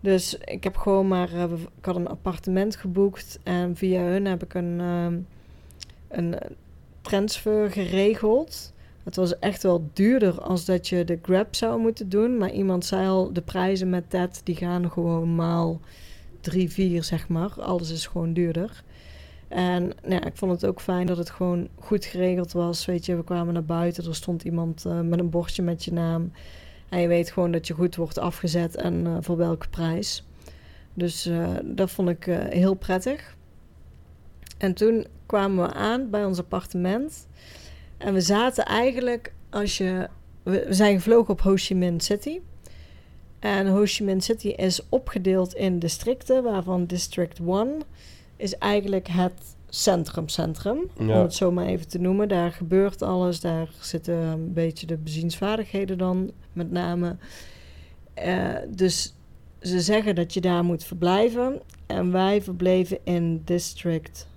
Dus 0.00 0.38
ik 0.44 0.64
heb 0.64 0.76
gewoon 0.76 1.08
maar, 1.08 1.32
eh, 1.32 1.52
ik 1.78 1.84
had 1.84 1.96
een 1.96 2.08
appartement 2.08 2.76
geboekt 2.76 3.38
en 3.42 3.76
via 3.76 4.02
hun 4.02 4.24
heb 4.24 4.42
ik 4.42 4.54
een, 4.54 4.80
ehm, 4.80 5.18
een 6.08 6.38
transfer 7.00 7.70
geregeld. 7.70 8.72
Het 9.02 9.16
was 9.16 9.38
echt 9.38 9.62
wel 9.62 9.90
duurder 9.92 10.40
als 10.40 10.64
dat 10.64 10.88
je 10.88 11.04
de 11.04 11.18
Grab 11.22 11.54
zou 11.54 11.80
moeten 11.80 12.08
doen. 12.08 12.38
Maar 12.38 12.52
iemand 12.52 12.84
zei 12.84 13.08
al, 13.08 13.32
de 13.32 13.42
prijzen 13.42 13.90
met 13.90 14.10
dat, 14.10 14.40
die 14.44 14.56
gaan 14.56 14.90
gewoon 14.90 15.34
maal 15.34 15.80
3, 16.40 16.70
4, 16.70 17.04
zeg 17.04 17.28
maar. 17.28 17.50
Alles 17.60 17.90
is 17.90 18.06
gewoon 18.06 18.32
duurder. 18.32 18.82
En 19.54 19.82
nou 19.82 20.14
ja, 20.14 20.24
ik 20.24 20.36
vond 20.36 20.52
het 20.52 20.66
ook 20.66 20.80
fijn 20.80 21.06
dat 21.06 21.16
het 21.16 21.30
gewoon 21.30 21.68
goed 21.78 22.04
geregeld 22.04 22.52
was. 22.52 22.84
Weet 22.84 23.06
je, 23.06 23.16
we 23.16 23.24
kwamen 23.24 23.54
naar 23.54 23.64
buiten, 23.64 24.04
er 24.04 24.14
stond 24.14 24.42
iemand 24.42 24.84
eh, 24.84 25.00
met 25.00 25.18
een 25.18 25.30
bordje 25.30 25.62
met 25.62 25.84
je 25.84 25.92
naam. 25.92 26.32
En 26.88 27.00
je 27.00 27.08
weet 27.08 27.30
gewoon 27.30 27.52
dat 27.52 27.66
je 27.66 27.74
goed 27.74 27.96
wordt 27.96 28.18
afgezet 28.18 28.76
en 28.76 29.06
eh, 29.06 29.16
voor 29.20 29.36
welke 29.36 29.68
prijs. 29.68 30.26
Dus 30.94 31.26
eh, 31.26 31.48
dat 31.64 31.90
vond 31.90 32.08
ik 32.08 32.24
heel 32.48 32.74
prettig. 32.74 33.36
En 34.58 34.74
toen 34.74 35.06
kwamen 35.26 35.66
we 35.66 35.72
aan 35.72 36.10
bij 36.10 36.24
ons 36.24 36.38
appartement. 36.38 37.26
En 37.98 38.14
we 38.14 38.20
zaten 38.20 38.64
eigenlijk, 38.64 39.32
als 39.50 39.78
je... 39.78 40.08
We 40.42 40.66
zijn 40.70 40.94
gevlogen 40.94 41.32
op 41.32 41.40
Ho 41.40 41.52
Chi 41.56 41.74
Minh 41.74 42.02
City. 42.02 42.40
En 43.38 43.66
Ho 43.66 43.82
Chi 43.84 44.04
Minh 44.04 44.22
City 44.22 44.48
is 44.48 44.88
opgedeeld 44.88 45.54
in 45.54 45.78
districten, 45.78 46.42
waarvan 46.42 46.86
District 46.86 47.38
1 47.38 47.82
is 48.42 48.58
eigenlijk 48.58 49.08
het 49.08 49.56
centrum, 49.68 50.28
centrum. 50.28 50.78
Om 50.98 51.08
het 51.08 51.34
zo 51.34 51.52
maar 51.52 51.66
even 51.66 51.88
te 51.88 51.98
noemen. 51.98 52.28
Daar 52.28 52.52
gebeurt 52.52 53.02
alles, 53.02 53.40
daar 53.40 53.70
zitten 53.80 54.14
een 54.14 54.52
beetje 54.52 54.86
de 54.86 54.96
beziensvaardigheden 54.96 55.98
dan, 55.98 56.30
met 56.52 56.70
name. 56.70 57.16
Eh, 58.14 58.54
dus 58.68 59.14
ze 59.60 59.80
zeggen 59.80 60.14
dat 60.14 60.34
je 60.34 60.40
daar 60.40 60.64
moet 60.64 60.84
verblijven. 60.84 61.60
En 61.86 62.12
wij 62.12 62.42
verbleven 62.42 62.98
in 63.04 63.42
District 63.44 64.28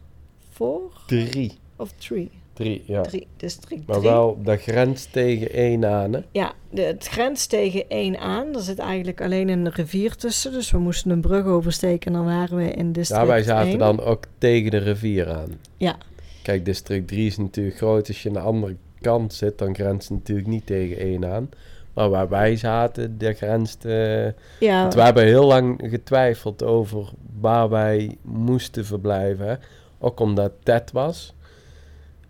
4 0.52 0.80
drie. 1.08 1.58
of 1.76 1.92
3? 1.92 2.32
Drie, 2.56 2.84
ja. 2.88 3.02
3, 3.02 3.28
District 3.38 3.88
Maar 3.88 3.98
3. 4.00 4.10
wel, 4.10 4.38
dat 4.44 4.62
grenst 4.62 5.12
tegen 5.12 5.52
één 5.52 5.86
aan, 5.86 6.14
hè? 6.14 6.20
Ja, 6.32 6.54
de, 6.70 6.82
het 6.82 7.08
grens 7.08 7.46
tegen 7.46 7.90
één 7.90 8.18
aan. 8.20 8.56
Er 8.56 8.62
zit 8.62 8.80
eigenlijk 8.80 9.22
alleen 9.22 9.50
een 9.50 9.70
rivier 9.72 10.16
tussen. 10.16 10.52
Dus 10.52 10.72
we 10.72 10.78
moesten 10.78 11.12
een 11.12 11.22
brug 11.22 11.46
oversteken 11.46 12.08
en 12.12 12.18
dan 12.18 12.26
waren 12.26 12.58
we 12.58 12.72
in 12.72 12.92
district 12.92 13.22
Ja, 13.22 13.28
wij 13.28 13.44
zaten 13.44 13.70
1. 13.70 13.78
dan 13.78 14.02
ook 14.02 14.24
tegen 14.38 14.72
de 14.72 14.78
rivier 14.78 15.30
aan. 15.34 15.50
Ja. 15.78 15.96
Kijk, 16.44 16.66
district 16.66 17.08
3 17.08 17.26
is 17.28 17.38
natuurlijk 17.38 17.78
groot. 17.78 18.08
Als 18.08 18.22
je 18.24 18.28
aan 18.30 18.34
de 18.36 18.40
andere 18.42 18.76
kant 19.02 19.34
zit, 19.34 19.58
dan 19.58 19.76
grenst 19.76 20.10
het 20.10 20.18
natuurlijk 20.18 20.48
niet 20.48 20.66
tegen 20.66 20.98
één 20.98 21.26
aan. 21.32 21.50
Maar 21.94 22.10
waar 22.10 22.30
wij 22.30 22.56
zaten, 22.56 23.18
daar 23.18 23.34
grenst... 23.34 23.86
eh, 23.86 24.26
Ja, 24.60 24.82
want 24.82 24.94
we 24.94 25.02
hebben 25.02 25.24
heel 25.24 25.46
lang 25.46 25.82
getwijfeld 25.90 26.64
over 26.64 27.10
waar 27.40 27.70
wij 27.70 28.18
moesten 28.22 28.86
verblijven. 28.86 29.48
hè. 29.48 29.56
Ook 30.00 30.20
omdat 30.20 30.52
Ted 30.64 30.92
was. 30.92 31.34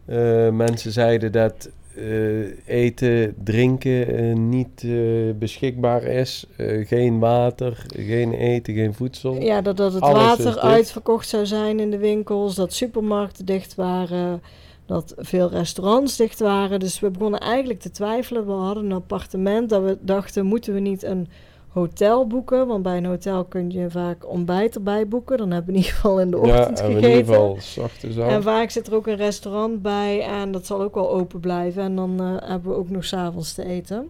Eh, 0.05 0.49
mensen 0.49 0.91
zeiden 0.91 1.31
dat 1.31 1.69
eh, 1.95 2.67
eten, 2.67 3.35
drinken 3.43 4.07
eh, 4.07 4.35
niet 4.35 4.85
beschikbaar 5.39 6.03
is. 6.03 6.45
Geen 6.83 7.19
water, 7.19 7.85
geen 7.87 8.33
eten, 8.33 8.73
geen 8.73 8.93
voedsel. 8.93 9.41
ja 9.41 9.61
dat, 9.61 9.77
dat 9.77 9.93
het 9.93 10.01
Alles 10.01 10.23
water 10.23 10.59
uitverkocht 10.59 11.27
zou 11.27 11.45
zijn 11.45 11.79
in 11.79 11.91
de 11.91 11.97
winkels. 11.97 12.55
Dat 12.55 12.73
supermarkten 12.73 13.45
dicht 13.45 13.75
waren. 13.75 14.41
Dat 14.85 15.13
veel 15.17 15.49
restaurants 15.49 16.17
dicht 16.17 16.39
waren. 16.39 16.79
Dus 16.79 16.99
we 16.99 17.09
begonnen 17.09 17.39
eigenlijk 17.39 17.79
te 17.79 17.91
twijfelen. 17.91 18.45
We 18.45 18.51
hadden 18.51 18.85
een 18.85 18.91
appartement 18.91 19.69
dat 19.69 19.83
we 19.83 19.97
dachten, 20.01 20.45
moeten 20.45 20.73
we 20.73 20.79
niet 20.79 21.03
een 21.03 21.27
hotel 21.75 22.27
boeken? 22.27 22.67
Want 22.67 22.83
bij 22.83 22.97
een 22.97 23.05
hotel 23.05 23.45
kun 23.45 23.71
je 23.71 23.89
vaak 23.89 24.29
ontbijt 24.29 24.75
erbij 24.75 25.07
boeken. 25.07 25.37
Dan 25.37 25.51
hebben 25.51 25.73
we 25.73 25.79
in 25.79 25.85
ieder 25.85 25.95
geval 25.95 26.19
in 26.19 26.31
de 26.31 26.39
ja, 26.43 26.59
ochtend 26.59 26.79
en 26.79 26.85
in 26.85 26.91
gegeten. 26.91 27.17
ieder 27.17 27.33
geval 27.33 27.83
ochtends. 27.83 28.17
En 28.17 28.43
vaak 28.43 28.69
zit 28.69 28.87
er 28.87 28.95
ook 28.95 29.07
een 29.07 29.15
restaurant 29.15 29.81
bij 29.81 30.21
en 30.21 30.51
dat 30.51 30.65
zal 30.65 30.81
ook 30.81 30.95
wel 30.95 31.11
open 31.11 31.39
blijven. 31.39 31.83
En 31.83 31.95
dan 31.95 32.19
eh, 32.19 32.49
hebben 32.49 32.71
we 32.71 32.77
ook 32.77 32.89
nog 32.89 33.05
s'avonds 33.05 33.53
te 33.53 33.65
eten. 33.65 34.09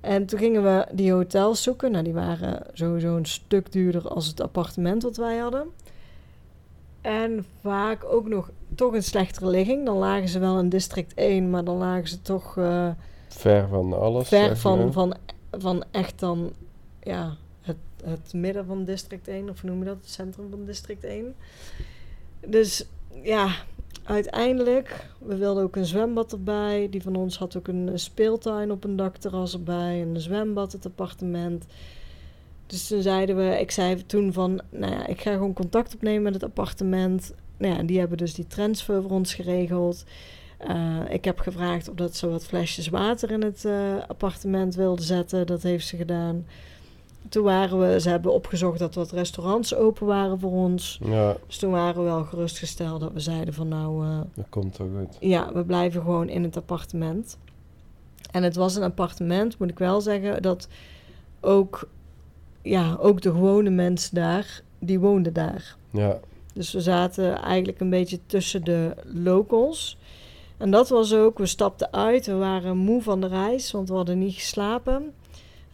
En 0.00 0.26
toen 0.26 0.38
gingen 0.38 0.62
we 0.62 0.86
die 0.92 1.12
hotels 1.12 1.62
zoeken. 1.62 1.90
Nou, 1.90 2.04
die 2.04 2.12
waren 2.12 2.62
sowieso 2.72 3.16
een 3.16 3.26
stuk 3.26 3.72
duurder 3.72 4.08
als 4.08 4.26
het 4.26 4.40
appartement 4.40 5.02
wat 5.02 5.16
wij 5.16 5.36
hadden. 5.36 5.66
En 7.00 7.46
vaak 7.62 8.04
ook 8.04 8.28
nog 8.28 8.50
toch 8.74 8.94
een 8.94 9.02
slechtere 9.02 9.46
ligging. 9.50 9.84
Dan 9.86 9.96
lagen 9.96 10.28
ze 10.28 10.38
wel 10.38 10.58
in 10.58 10.68
district 10.68 11.14
1, 11.14 11.50
maar 11.50 11.64
dan 11.64 11.76
lagen 11.76 12.08
ze 12.08 12.22
toch 12.22 12.56
eh, 12.58 12.88
Ver 13.28 13.68
van 13.68 13.92
alles. 13.92 14.28
ver 14.28 14.56
van, 14.56 14.92
van, 14.92 15.14
van 15.50 15.84
echt 15.90 16.20
dan 16.20 16.52
ja, 17.06 17.36
het, 17.60 17.76
het 18.04 18.32
midden 18.32 18.66
van 18.66 18.84
district 18.84 19.28
1, 19.28 19.48
of 19.48 19.62
noem 19.62 19.78
je 19.78 19.84
dat? 19.84 19.96
Het 19.96 20.10
centrum 20.10 20.50
van 20.50 20.64
district 20.64 21.04
1. 21.04 21.34
Dus 22.46 22.86
ja, 23.22 23.54
uiteindelijk, 24.04 25.06
we 25.18 25.36
wilden 25.36 25.62
ook 25.62 25.76
een 25.76 25.86
zwembad 25.86 26.32
erbij. 26.32 26.88
Die 26.90 27.02
van 27.02 27.16
ons 27.16 27.38
had 27.38 27.56
ook 27.56 27.68
een 27.68 27.90
speeltuin 27.94 28.70
op 28.70 28.84
een 28.84 28.96
dakterras 28.96 29.52
erbij. 29.52 30.00
En 30.02 30.08
een 30.08 30.20
zwembad, 30.20 30.72
het 30.72 30.86
appartement. 30.86 31.64
Dus 32.66 32.86
toen 32.86 33.02
zeiden 33.02 33.36
we, 33.36 33.60
ik 33.60 33.70
zei 33.70 34.06
toen 34.06 34.32
van, 34.32 34.60
nou 34.70 34.92
ja, 34.92 35.06
ik 35.06 35.20
ga 35.20 35.32
gewoon 35.32 35.52
contact 35.52 35.94
opnemen 35.94 36.22
met 36.22 36.34
het 36.34 36.44
appartement. 36.44 37.34
Nou 37.56 37.74
ja, 37.74 37.82
die 37.82 37.98
hebben 37.98 38.18
dus 38.18 38.34
die 38.34 38.46
transfer 38.46 39.02
voor 39.02 39.10
ons 39.10 39.34
geregeld. 39.34 40.04
Eh, 40.58 41.00
ik 41.08 41.24
heb 41.24 41.38
gevraagd 41.38 41.88
of 41.88 41.94
dat 41.94 42.16
ze 42.16 42.28
wat 42.28 42.46
flesjes 42.46 42.88
water 42.88 43.30
in 43.30 43.42
het 43.42 43.64
eh, 43.64 43.96
appartement 44.08 44.74
wilden 44.74 45.04
zetten. 45.04 45.46
Dat 45.46 45.62
heeft 45.62 45.86
ze 45.86 45.96
gedaan. 45.96 46.46
Toen 47.28 47.44
waren 47.44 47.78
we, 47.80 48.00
ze 48.00 48.08
hebben 48.08 48.32
opgezocht 48.32 48.78
dat 48.78 48.94
wat 48.94 49.10
restaurants 49.10 49.74
open 49.74 50.06
waren 50.06 50.40
voor 50.40 50.52
ons. 50.52 51.00
Ja, 51.04 51.36
Dus 51.46 51.56
toen 51.58 51.70
waren 51.70 51.96
we 52.02 52.08
wel 52.08 52.24
gerustgesteld 52.24 53.00
dat 53.00 53.12
we 53.12 53.20
zeiden 53.20 53.54
van 53.54 53.68
nou, 53.68 54.04
eh, 54.06 54.20
dat 54.34 54.46
komt 54.48 54.76
wel 54.76 54.88
goed. 54.98 55.16
ja, 55.20 55.52
we 55.52 55.64
blijven 55.64 56.02
gewoon 56.02 56.28
in 56.28 56.42
het 56.42 56.56
appartement. 56.56 57.38
En 58.30 58.42
het 58.42 58.56
was 58.56 58.76
een 58.76 58.82
appartement, 58.82 59.58
moet 59.58 59.70
ik 59.70 59.78
wel 59.78 60.00
zeggen, 60.00 60.42
dat 60.42 60.68
ook, 61.40 61.88
ja, 62.62 62.96
ook 63.00 63.20
de 63.22 63.30
gewone 63.30 63.70
mensen 63.70 64.14
daar, 64.14 64.60
die 64.78 65.00
woonden 65.00 65.32
daar. 65.32 65.76
Ja, 65.90 66.18
Dus 66.54 66.72
we 66.72 66.80
zaten 66.80 67.42
eigenlijk 67.42 67.80
een 67.80 67.90
beetje 67.90 68.18
tussen 68.26 68.64
de 68.64 68.94
locals. 69.04 69.98
En 70.56 70.70
dat 70.70 70.88
was 70.88 71.14
ook, 71.14 71.38
we 71.38 71.46
stapten 71.46 71.92
uit, 71.92 72.26
we 72.26 72.34
waren 72.34 72.76
moe 72.76 73.02
van 73.02 73.20
de 73.20 73.26
reis, 73.26 73.70
want 73.72 73.88
we 73.88 73.94
hadden 73.94 74.18
niet 74.18 74.34
geslapen. 74.34 75.12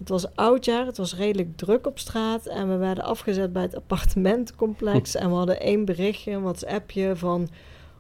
Het 0.03 0.11
was 0.11 0.35
oudjaar, 0.35 0.87
het 0.87 0.97
was 0.97 1.17
redelijk 1.17 1.57
druk 1.57 1.87
op 1.87 1.99
straat 1.99 2.47
en 2.47 2.69
we 2.69 2.77
werden 2.77 3.05
afgezet 3.05 3.53
bij 3.53 3.63
het 3.63 3.77
appartementencomplex. 3.77 5.15
en 5.15 5.29
we 5.29 5.35
hadden 5.35 5.61
één 5.61 5.85
berichtje, 5.85 6.31
een 6.31 6.43
WhatsAppje 6.43 7.17
van 7.17 7.49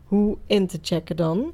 hoe 0.05 0.37
in 0.47 0.67
te 0.67 0.79
checken 0.83 1.17
dan. 1.17 1.53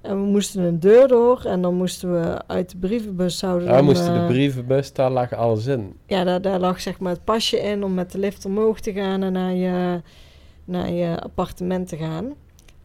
En 0.00 0.22
we 0.22 0.30
moesten 0.30 0.62
een 0.62 0.80
deur 0.80 1.08
door 1.08 1.44
en 1.44 1.62
dan 1.62 1.74
moesten 1.74 2.12
we 2.12 2.46
uit 2.46 2.70
de 2.70 2.76
brievenbus 2.76 3.38
zouden 3.38 3.68
ja 3.68 3.76
we 3.76 3.82
moesten 3.82 4.12
de 4.12 4.20
eh, 4.20 4.26
brievenbus, 4.26 4.92
daar 4.92 5.10
lag 5.10 5.32
alles 5.32 5.66
in. 5.66 5.96
ja, 6.06 6.24
daar, 6.24 6.40
daar 6.40 6.60
lag 6.60 6.80
zeg 6.80 6.98
maar 6.98 7.12
het 7.12 7.24
pasje 7.24 7.60
in 7.60 7.84
om 7.84 7.94
met 7.94 8.12
de 8.12 8.18
lift 8.18 8.44
omhoog 8.44 8.80
te 8.80 8.92
gaan 8.92 9.22
en 9.22 9.32
naar 9.32 9.54
je, 9.54 10.02
naar 10.64 10.90
je 10.90 11.20
appartement 11.20 11.88
te 11.88 11.96
gaan. 11.96 12.34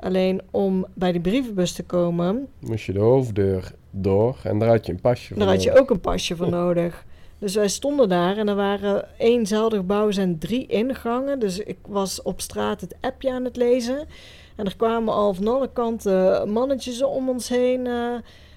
Alleen 0.01 0.41
om 0.51 0.85
bij 0.93 1.11
de 1.11 1.19
brievenbus 1.19 1.71
te 1.73 1.83
komen, 1.83 2.47
Moest 2.59 2.85
je 2.85 2.93
de 2.93 2.99
hoofddeur 2.99 3.71
door 3.91 4.39
en 4.43 4.59
daar 4.59 4.69
had 4.69 4.85
je 4.85 4.91
een 4.91 5.01
pasje 5.01 5.27
voor 5.27 5.37
daar 5.37 5.47
had 5.47 5.63
je 5.63 5.79
ook 5.79 5.89
een 5.89 5.99
pasje 6.01 6.35
voor 6.35 6.49
nodig. 6.49 7.05
Dus 7.39 7.55
wij 7.55 7.67
stonden 7.67 8.09
daar 8.09 8.37
en 8.37 8.47
er 8.47 8.55
waren 8.55 9.05
éénzelfde 9.17 9.75
gebouw 9.75 10.11
zijn 10.11 10.37
drie 10.37 10.65
ingangen. 10.65 11.39
Dus 11.39 11.59
ik 11.59 11.77
was 11.87 12.21
op 12.21 12.41
straat 12.41 12.81
het 12.81 12.95
appje 13.01 13.31
aan 13.31 13.43
het 13.43 13.55
lezen. 13.55 14.07
En 14.55 14.65
er 14.65 14.75
kwamen 14.75 15.13
al 15.13 15.33
van 15.33 15.47
alle 15.47 15.69
kanten 15.73 16.49
mannetjes 16.51 17.03
om 17.03 17.29
ons 17.29 17.49
heen. 17.49 17.87
eh, 17.87 18.13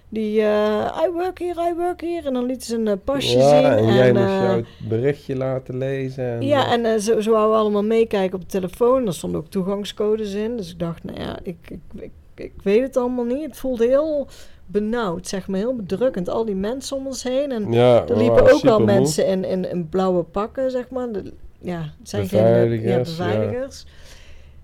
die, 0.08 0.40
eh, 0.40 1.02
I 1.06 1.10
work 1.12 1.38
here, 1.38 1.70
I 1.70 1.74
work 1.74 2.00
here. 2.00 2.26
En 2.26 2.32
dan 2.32 2.44
lieten 2.46 2.66
ze 2.66 2.76
een 2.76 2.88
eh, 2.88 2.94
pasje 3.04 3.38
ja, 3.38 3.48
zien. 3.48 3.86
en 3.88 3.94
jij 3.94 4.12
moest 4.12 4.24
eh, 4.24 4.42
jouw 4.42 4.62
berichtje 4.88 5.36
laten 5.36 5.78
lezen. 5.78 6.24
En, 6.24 6.42
ja, 6.42 6.72
en 6.72 7.00
zo, 7.00 7.20
zo 7.20 7.30
wouden 7.30 7.58
allemaal 7.58 7.84
meekijken 7.84 8.34
op 8.34 8.40
de 8.40 8.58
telefoon. 8.58 9.06
Er 9.06 9.14
stonden 9.14 9.40
ook 9.40 9.48
toegangscodes 9.48 10.32
in. 10.32 10.56
Dus 10.56 10.70
ik 10.70 10.78
dacht, 10.78 11.04
nou 11.04 11.20
ja, 11.20 11.38
ik, 11.42 11.56
ik, 11.68 11.80
ik, 11.94 12.12
ik 12.34 12.52
weet 12.62 12.82
het 12.82 12.96
allemaal 12.96 13.24
niet. 13.24 13.46
Het 13.46 13.56
voelde 13.56 13.86
heel 13.86 14.26
benauwd, 14.66 15.28
zeg 15.28 15.48
maar, 15.48 15.58
heel 15.58 15.76
bedrukkend. 15.76 16.28
Al 16.28 16.44
die 16.44 16.54
mensen 16.54 16.96
om 16.96 17.06
ons 17.06 17.22
heen. 17.22 17.52
En 17.52 17.72
ja, 17.72 18.00
er 18.00 18.06
we 18.06 18.16
liepen 18.16 18.52
ook 18.52 18.62
wel 18.62 18.80
mensen 18.80 19.26
in, 19.26 19.44
in, 19.44 19.70
in 19.70 19.88
blauwe 19.88 20.22
pakken, 20.22 20.70
zeg 20.70 20.88
maar. 20.90 21.12
De, 21.12 21.32
ja, 21.58 21.80
het 21.98 22.08
zijn 22.08 22.28
geen 22.28 22.42
Beveiligers, 22.42 23.16
ja, 23.16 23.26
ja. 23.26 23.38
beveiligers. 23.38 23.86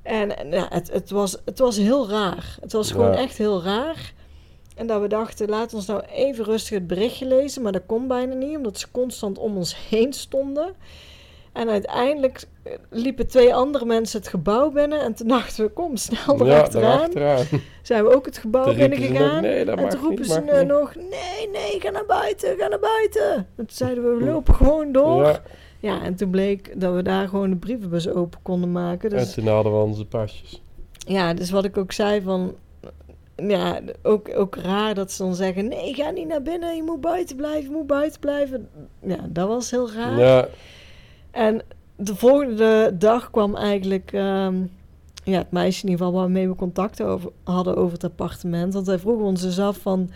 En, 0.03 0.39
en 0.39 0.51
ja, 0.51 0.67
het, 0.69 0.93
het, 0.93 1.11
was, 1.11 1.37
het 1.45 1.59
was 1.59 1.77
heel 1.77 2.09
raar. 2.09 2.59
Het 2.61 2.73
was 2.73 2.91
gewoon 2.91 3.15
echt 3.15 3.37
heel 3.39 3.63
raar. 3.63 4.13
En 4.81 4.87
dat 4.87 5.01
we 5.01 5.09
dachten, 5.09 5.47
we 5.47 5.67
ons 5.75 5.87
nou 5.87 6.03
even 6.13 6.45
rustig 6.45 6.75
het 6.75 6.87
berichtje 6.87 7.27
lezen. 7.27 7.63
Maar 7.63 7.73
dat 7.73 7.83
kon 7.87 8.07
bijna 8.07 8.35
niet, 8.35 8.57
omdat 8.57 8.79
ze 8.79 8.87
constant 8.91 9.39
om 9.39 9.57
ons 9.57 9.89
heen 9.89 10.13
stonden. 10.13 10.75
En 11.53 11.69
uiteindelijk 11.69 12.43
eh, 12.63 12.73
liepen 12.91 13.27
twee 13.27 13.55
andere 13.55 13.85
mensen 13.85 14.19
het 14.21 14.29
gebouw 14.29 14.71
binnen. 14.71 15.01
En 15.01 15.15
toen 15.15 15.29
dachten 15.29 15.65
we, 15.65 15.71
kom, 15.71 15.97
snel 15.97 16.45
Ja, 16.45 16.45
erachteraan. 16.45 17.11
erachteraan. 17.11 17.61
Zijn 17.83 18.05
we 18.05 18.15
ook 18.15 18.27
het 18.27 18.39
gebouw 18.39 18.75
binnen 18.75 18.99
gegaan. 18.99 19.43
nee, 19.43 19.65
en 19.65 19.89
toen 19.89 20.01
roepen 20.01 20.21
niet, 20.21 20.31
ze 20.31 20.41
niet. 20.59 20.67
nog, 20.67 20.95
nee, 20.95 21.49
nee, 21.53 21.81
ga 21.81 21.91
naar 21.91 22.07
buiten, 22.07 22.57
ga 22.59 22.69
naar 22.69 22.79
buiten. 22.81 23.33
En 23.35 23.47
toen 23.57 23.67
zeiden 23.71 24.05
we, 24.05 24.25
we 24.25 24.31
lopen 24.31 24.55
gewoon 24.55 24.93
door. 24.93 25.23
Ja, 25.25 25.43
Ja, 25.81 26.03
en 26.03 26.15
toen 26.15 26.31
bleek 26.31 26.81
dat 26.81 26.95
we 26.95 27.03
daar 27.03 27.29
gewoon 27.29 27.51
de 27.51 27.57
brievenbus 27.57 28.09
open 28.09 28.39
konden 28.43 28.73
maken. 28.73 29.11
en 29.11 29.17
Dus 29.17 29.35
toen 29.35 29.47
hadden 29.47 29.73
we 29.73 29.79
onze 29.79 30.05
pasjes. 30.07 30.63
ja, 30.99 31.35
dus 31.35 31.51
wat 31.51 31.65
ik 31.65 31.77
ook 31.77 31.93
zei 31.93 32.21
van... 32.23 32.55
Ja, 33.49 33.81
ook, 34.03 34.31
ook 34.37 34.57
raar 34.57 34.95
dat 34.95 35.13
ze 35.13 35.23
dan 35.23 35.35
zeggen... 35.35 35.69
Nee, 35.69 35.95
ga 35.95 36.11
niet 36.11 36.29
naar 36.29 36.43
binnen, 36.43 36.77
je 36.77 36.83
moet 36.83 37.01
buiten 37.01 37.37
blijven, 37.37 37.63
je 37.71 37.77
moet 37.77 37.87
buiten 37.87 38.21
blijven. 38.21 38.69
Ja, 39.03 39.19
dat 39.29 39.49
was 39.49 39.71
heel 39.71 39.91
raar. 39.93 40.19
Ja, 40.19 40.49
En 41.31 41.63
de 41.97 42.15
volgende 42.17 42.95
dag 42.99 43.31
kwam 43.31 43.57
eigenlijk... 43.57 44.13
ehm, 44.13 44.55
ja, 45.25 45.39
het 45.39 45.51
meisje 45.51 45.83
in 45.85 45.91
ieder 45.91 46.07
geval 46.07 46.21
waarmee 46.21 46.49
we 46.49 46.55
contact 46.55 47.03
over, 47.03 47.31
hadden 47.45 47.77
over 47.77 47.93
het 47.93 48.05
appartement. 48.05 48.75
Want 48.75 48.87
wij 48.87 48.99
vroegen 48.99 49.25
ons 49.27 49.41
dus 49.43 49.59
af 49.59 49.77
van... 49.77 50.11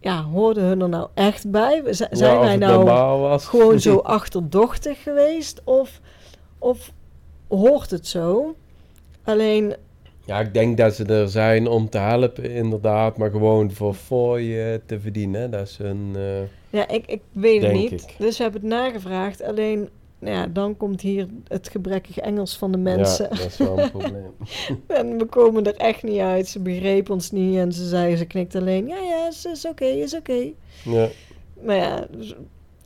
Ja, 0.00 0.22
hoorden 0.22 0.64
hun 0.64 0.80
er 0.80 0.88
nou 0.88 1.08
echt 1.14 1.50
bij? 1.50 1.82
Z- 1.90 1.98
ja, 2.00 2.06
zijn 2.10 2.38
wij 2.40 2.56
nou 2.56 3.38
gewoon 3.40 3.80
zo 3.80 3.96
achterdochtig 4.18 5.02
geweest? 5.02 5.60
Of, 5.64 6.00
of 6.58 6.92
hoort 7.48 7.90
het 7.90 8.06
zo? 8.06 8.54
Alleen, 9.24 9.74
Ja, 10.26 10.40
ik 10.40 10.54
denk 10.54 10.76
dat 10.76 10.94
ze 10.94 11.04
er 11.04 11.28
zijn 11.28 11.66
om 11.66 11.88
te 11.88 11.98
helpen, 11.98 12.50
inderdaad. 12.50 13.16
Maar 13.16 13.30
gewoon 13.30 13.70
voor 13.72 13.94
fooi 13.94 14.80
te 14.86 15.00
verdienen. 15.00 15.50
Dat 15.50 15.66
is 15.68 15.78
een... 15.80 16.12
eh, 16.16 16.40
ja, 16.70 16.88
ik, 16.88 17.06
ik 17.06 17.20
weet 17.32 17.62
het 17.62 17.72
niet. 17.72 17.92
ik. 17.92 18.14
Dus 18.18 18.36
we 18.36 18.42
hebben 18.42 18.60
het 18.60 18.70
nagevraagd. 18.70 19.42
Alleen, 19.42 19.88
nou 20.18 20.36
ja, 20.36 20.46
dan 20.46 20.76
komt 20.76 21.00
hier 21.00 21.26
het 21.48 21.68
gebrekkig 21.68 22.18
Engels 22.18 22.56
van 22.56 22.72
de 22.72 22.78
mensen. 22.78 23.24
Ja, 23.30 23.36
dat 23.36 23.46
is 23.46 23.56
wel 23.56 23.78
een 23.78 23.90
probleem. 23.98 24.30
En 24.86 25.18
we 25.18 25.24
komen 25.24 25.64
er 25.66 25.76
echt 25.76 26.02
niet 26.02 26.18
uit. 26.20 26.48
Ze 26.48 26.60
begreep 26.60 27.10
ons 27.10 27.30
niet 27.30 27.56
en 27.56 27.72
ze 27.72 27.88
zei, 27.88 28.16
ze 28.16 28.24
knikt 28.24 28.54
alleen. 28.54 28.86
Ja, 28.86 28.96
ja, 28.98 29.28
is, 29.28 29.44
is 29.44 29.66
oké, 29.66 29.84
is 29.84 30.14
oké. 30.16 30.50
Ja, 30.84 31.08
Maar 31.62 31.76
ja, 31.76 32.06
dus- 32.10 32.34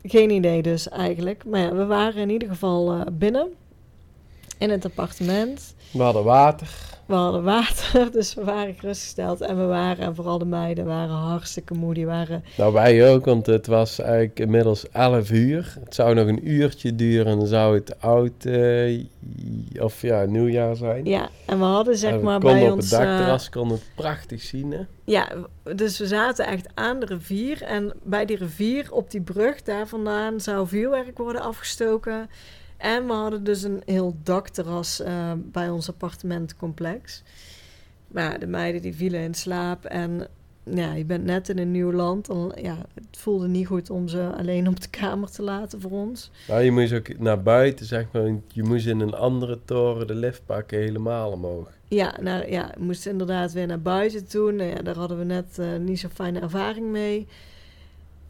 geen 0.02 0.30
idee 0.30 0.62
dus 0.62 0.88
eigenlijk. 0.88 1.44
Maar 1.44 1.60
ja, 1.60 1.74
we 1.74 1.86
waren 1.86 2.22
in 2.22 2.30
ieder 2.30 2.48
geval 2.48 2.92
eh, 2.92 3.00
binnen. 3.12 3.48
In 4.58 4.70
het 4.70 4.84
appartement. 4.84 5.74
we 5.90 6.02
hadden 6.02 6.24
water. 6.24 6.87
We 7.08 7.14
hadden 7.14 7.42
water, 7.42 8.10
dus 8.12 8.34
we 8.34 8.44
waren 8.44 8.74
gerustgesteld. 8.74 9.40
En 9.40 9.56
we 9.58 9.64
waren, 9.64 10.04
en 10.04 10.14
vooral 10.14 10.38
de 10.38 10.44
meiden, 10.44 10.84
waren 10.84 11.14
hartstikke 11.14 11.74
moe. 11.74 11.94
Die 11.94 12.06
waren, 12.06 12.44
Nou, 12.56 12.72
wij 12.72 13.14
ook, 13.14 13.24
want 13.24 13.46
het 13.46 13.66
was 13.66 13.98
eigenlijk 13.98 14.40
inmiddels 14.40 14.88
11 14.90 15.30
uur. 15.30 15.76
Het 15.84 15.94
zou 15.94 16.14
nog 16.14 16.26
een 16.26 16.48
uurtje 16.48 16.94
duren 16.94 17.26
en 17.26 17.38
dan 17.38 17.46
zou 17.46 17.74
het 17.74 18.00
oud 18.00 18.44
eh, 18.44 19.02
of 19.80 20.02
ja, 20.02 20.24
nieuwjaar 20.24 20.76
zijn. 20.76 21.04
ja, 21.04 21.28
en 21.46 21.58
we 21.58 21.64
hadden 21.64 21.96
zeg 21.96 22.14
we 22.14 22.22
maar 22.22 22.40
bij 22.40 22.66
op 22.66 22.72
ons... 22.72 22.90
het 22.90 23.00
eh, 23.00 23.06
dakterras 23.06 23.50
konden 23.50 23.76
het 23.76 23.86
prachtig 23.94 24.42
zien. 24.42 24.72
Hè? 24.72 24.80
Ja, 25.04 25.28
dus 25.74 25.98
we 25.98 26.06
zaten 26.06 26.46
echt 26.46 26.68
aan 26.74 27.00
de 27.00 27.06
rivier. 27.06 27.62
En 27.62 27.92
bij 28.02 28.24
die 28.24 28.36
rivier, 28.36 28.92
op 28.92 29.10
die 29.10 29.20
brug, 29.20 29.62
daar 29.62 29.86
vandaan 29.86 30.40
zou 30.40 30.68
vuurwerk 30.68 31.18
worden 31.18 31.42
afgestoken. 31.42 32.28
En 32.78 33.06
we 33.06 33.12
hadden 33.12 33.44
dus 33.44 33.62
een 33.62 33.82
heel 33.84 34.16
dakterras 34.22 35.00
eh, 35.00 35.32
bij 35.36 35.70
ons 35.70 35.88
appartementcomplex. 35.88 37.22
Maar 38.08 38.32
ja, 38.32 38.38
de 38.38 38.46
meiden 38.46 38.82
die 38.82 38.94
vielen 38.94 39.20
in 39.20 39.34
slaap. 39.34 39.84
En 39.84 40.28
ja, 40.74 40.94
je 40.94 41.04
bent 41.04 41.24
net 41.24 41.48
in 41.48 41.58
een 41.58 41.70
nieuw 41.70 41.92
land. 41.92 42.26
Dan, 42.26 42.52
ja, 42.62 42.76
het 42.94 43.18
voelde 43.18 43.48
niet 43.48 43.66
goed 43.66 43.90
om 43.90 44.08
ze 44.08 44.30
alleen 44.38 44.68
op 44.68 44.80
de 44.80 44.88
kamer 44.88 45.30
te 45.30 45.42
laten 45.42 45.80
voor 45.80 45.90
ons. 45.90 46.30
Nou, 46.48 46.62
je 46.62 46.70
moest 46.70 46.92
ook 46.92 47.18
naar 47.18 47.42
buiten, 47.42 47.86
zeg 47.86 48.06
maar. 48.12 48.32
Je 48.48 48.62
moest 48.62 48.86
in 48.86 49.00
een 49.00 49.14
andere 49.14 49.58
toren 49.64 50.06
de 50.06 50.14
lift 50.14 50.42
pakken, 50.46 50.78
helemaal 50.78 51.30
omhoog. 51.30 51.70
Ja, 51.88 52.14
nou, 52.20 52.50
ja, 52.50 52.74
we 52.76 52.84
moesten 52.84 53.10
inderdaad 53.10 53.52
weer 53.52 53.66
naar 53.66 53.80
buiten 53.80 54.28
toe. 54.28 54.52
Nou 54.52 54.70
ja, 54.70 54.82
daar 54.82 54.96
hadden 54.96 55.18
we 55.18 55.24
net 55.24 55.58
eh, 55.58 55.76
niet 55.76 55.98
zo'n 55.98 56.10
fijne 56.10 56.40
ervaring 56.40 56.86
mee. 56.90 57.26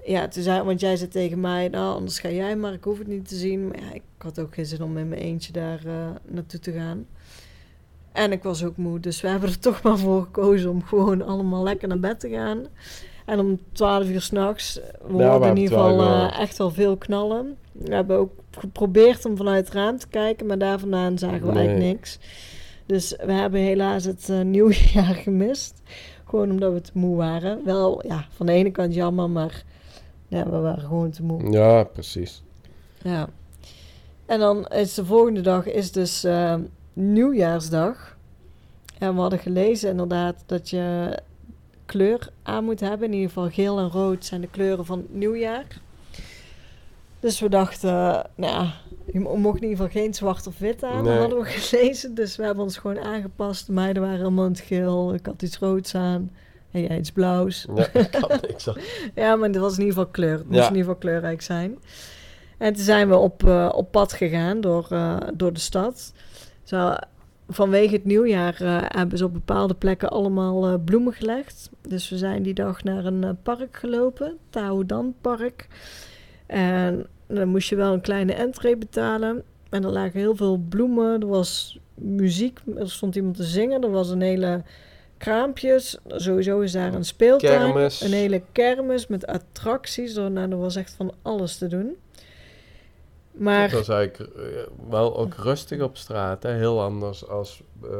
Ja, 0.05 0.29
toen 0.29 0.43
zei, 0.43 0.63
want 0.63 0.81
jij 0.81 0.97
zei 0.97 1.11
tegen 1.11 1.41
mij, 1.41 1.69
nou, 1.69 1.95
anders 1.95 2.19
ga 2.19 2.29
jij 2.31 2.57
maar, 2.57 2.73
ik 2.73 2.85
hoef 2.85 2.99
het 2.99 3.07
niet 3.07 3.29
te 3.29 3.35
zien. 3.35 3.69
Maar 3.69 3.81
ja, 3.81 3.93
ik 3.93 4.03
had 4.19 4.39
ook 4.41 4.55
geen 4.55 4.67
zin 4.67 4.83
om 4.83 4.99
in 4.99 5.09
mijn 5.09 5.21
eentje 5.21 5.53
daar 5.53 5.81
eh, 5.87 6.09
naartoe 6.27 6.61
te 6.61 6.73
gaan. 6.73 7.07
En 8.13 8.33
ik 8.33 8.43
was 8.43 8.65
ook 8.65 8.77
moe, 8.77 9.01
dus 9.01 9.21
we 9.21 9.29
hebben 9.29 9.49
er 9.49 9.59
toch 9.69 9.83
maar 9.83 9.99
voor 9.99 10.23
gekozen 10.23 10.71
om 10.71 10.83
gewoon 10.85 11.23
allemaal 11.23 11.63
lekker 11.63 11.89
naar 11.89 12.01
bed 12.01 12.21
te 12.21 12.29
gaan. 12.29 12.67
En 13.27 13.39
om 13.41 13.59
12 13.73 14.09
uur 14.09 14.21
s'nachts, 14.21 14.81
we 15.07 15.25
hoorden 15.25 15.49
in 15.49 15.57
ieder 15.57 15.79
geval 15.79 16.01
eh, 16.01 16.41
echt 16.41 16.59
wel 16.59 16.71
veel 16.71 16.97
knallen. 16.97 17.57
We 17.73 17.95
hebben 17.95 18.17
ook 18.17 18.33
geprobeerd 18.51 19.25
om 19.25 19.37
vanuit 19.37 19.65
het 19.65 19.75
raam 19.75 19.99
te 19.99 20.09
kijken, 20.09 20.47
maar 20.47 20.59
daar 20.59 20.79
vandaan 20.79 21.19
zagen 21.19 21.41
we 21.41 21.53
Nee. 21.53 21.57
eigenlijk 21.57 21.93
niks. 21.93 22.19
Dus 22.87 23.17
we 23.25 23.33
hebben 23.33 23.61
helaas 23.61 24.05
het 24.05 24.29
eh, 24.29 24.41
nieuwjaar 24.57 25.15
gemist. 25.15 25.83
Gewoon 26.25 26.51
omdat 26.51 26.73
we 26.73 26.81
te 26.81 26.91
moe 26.95 27.17
waren. 27.17 27.65
Wel, 27.65 28.07
ja, 28.07 28.27
van 28.31 28.47
de 28.47 28.53
ene 28.53 28.71
kant 28.71 28.95
jammer, 28.95 29.31
maar 29.31 29.63
ja, 30.29 30.51
we 30.51 30.59
waren 30.59 30.83
gewoon 30.83 31.11
te 31.11 31.23
moe. 31.23 31.51
Ja, 31.51 31.83
precies. 31.85 32.43
Ja. 33.03 33.29
En 34.27 34.39
dan 34.39 34.67
is 34.67 34.95
de 34.95 35.05
volgende 35.05 35.41
dag 35.41 35.67
is 35.67 35.93
dus 35.93 36.25
eh, 36.25 36.55
nieuwjaarsdag. 36.93 38.17
En 38.99 39.15
we 39.15 39.21
hadden 39.21 39.39
gelezen 39.39 39.91
inderdaad 39.91 40.43
dat 40.47 40.71
je 40.71 41.19
kleur 41.87 42.29
aan 42.43 42.65
moet 42.65 42.81
hebben. 42.81 43.07
In 43.09 43.13
ieder 43.15 43.29
geval 43.29 43.51
geel 43.51 43.79
en 43.79 43.89
rood 43.91 44.25
zijn 44.25 44.41
de 44.41 44.49
kleuren 44.51 44.87
van 44.87 44.99
het 44.99 45.15
nieuwjaar. 45.15 45.67
Dus 47.21 47.41
we 47.41 47.49
dachten, 47.49 47.91
nou 48.35 48.53
ja, 48.53 48.73
je 49.13 49.21
mo- 49.21 49.37
mocht 49.37 49.63
in 49.63 49.69
ieder 49.69 49.85
geval 49.85 50.03
geen 50.03 50.15
zwart 50.15 50.47
of 50.47 50.59
wit 50.59 50.85
aan. 50.85 51.03
Nee. 51.05 51.13
Dat 51.13 51.21
hadden 51.21 51.39
we 51.39 51.45
gelezen. 51.45 52.15
Dus 52.15 52.37
we 52.37 52.45
hebben 52.45 52.65
ons 52.65 52.77
gewoon 52.77 52.99
aangepast. 52.99 53.67
De 53.67 53.73
meiden 53.73 54.03
waren 54.03 54.21
allemaal 54.21 54.45
in 54.45 54.51
het 54.51 54.61
geel. 54.61 55.15
Ik 55.15 55.27
had 55.27 55.43
iets 55.43 55.59
roods 55.59 55.95
aan. 55.95 56.31
En 56.71 56.81
jij 56.83 56.99
iets 56.99 57.13
blauws. 57.13 57.67
Ja, 57.75 57.89
niks. 58.49 58.69
Ja, 59.15 59.37
maar 59.37 59.49
het 59.49 59.57
was 59.59 59.73
in 59.73 59.79
ieder 59.85 59.95
geval 59.95 60.11
kleur. 60.11 60.33
Het 60.39 60.47
moest 60.47 60.59
Ja. 60.59 60.69
in 60.69 60.77
ieder 60.77 60.85
geval 60.85 60.97
kleurrijk 61.01 61.43
zijn. 61.43 61.79
En 62.59 62.73
toen 62.73 62.85
zijn 62.85 63.09
we 63.09 63.17
op, 63.17 63.45
eh, 63.47 63.69
op 63.75 63.91
pad 63.91 64.13
gegaan 64.13 64.61
door, 64.61 64.87
eh, 64.91 65.17
door 65.35 65.53
de 65.53 65.61
stad. 65.61 66.13
Zo, 66.65 66.95
vanwege 67.49 67.95
het 67.95 68.05
nieuwjaar 68.05 68.61
eh, 68.61 68.79
hebben 68.83 69.19
ze 69.19 69.25
op 69.25 69.33
bepaalde 69.33 69.75
plekken 69.75 70.09
allemaal 70.11 70.79
bloemen 70.79 71.13
gelegd. 71.13 71.71
Dus 71.89 72.09
we 72.09 72.19
zijn 72.19 72.43
die 72.43 72.55
dag 72.55 72.85
naar 72.85 73.05
een 73.05 73.39
park 73.43 73.77
gelopen, 73.77 74.37
Taodan 74.51 75.15
Park. 75.21 75.69
En 76.47 77.07
dan 77.27 77.49
moest 77.49 77.69
je 77.69 77.77
wel 77.77 77.93
een 77.93 78.01
kleine 78.01 78.33
entree 78.33 78.77
betalen. 78.77 79.43
En 79.71 79.85
er 79.85 79.91
lagen 79.91 80.21
heel 80.21 80.37
veel 80.37 80.57
bloemen. 80.69 81.21
Er 81.21 81.27
was 81.29 81.79
muziek, 81.95 82.59
er 82.77 82.91
stond 82.91 83.17
iemand 83.17 83.37
te 83.37 83.45
zingen. 83.45 83.83
Er 83.83 83.91
was 83.91 84.11
een 84.11 84.21
hele 84.21 84.63
kraampjes. 85.19 85.99
Sowieso 86.07 86.61
is 86.61 86.73
daar 86.73 86.95
een 86.95 87.05
speeltuin. 87.05 87.59
Kermis. 87.61 88.01
Een 88.01 88.13
hele 88.13 88.43
kermis 88.53 89.07
met 89.07 89.27
attracties. 89.27 90.17
Er, 90.17 90.31
nou, 90.31 90.51
er 90.51 90.59
was 90.59 90.77
echt 90.77 90.95
van 90.97 91.13
alles 91.23 91.57
te 91.57 91.67
doen. 91.67 91.97
Maar 93.33 93.63
Het 93.63 93.73
was 93.73 93.89
eigenlijk 93.89 94.33
eh, 94.37 94.45
wel 94.89 95.17
ook 95.17 95.35
rustig 95.35 95.81
op 95.81 95.97
straat. 95.97 96.43
Hè? 96.43 96.53
Heel 96.53 96.83
anders 96.83 97.29
als... 97.29 97.63
eh, 97.83 97.91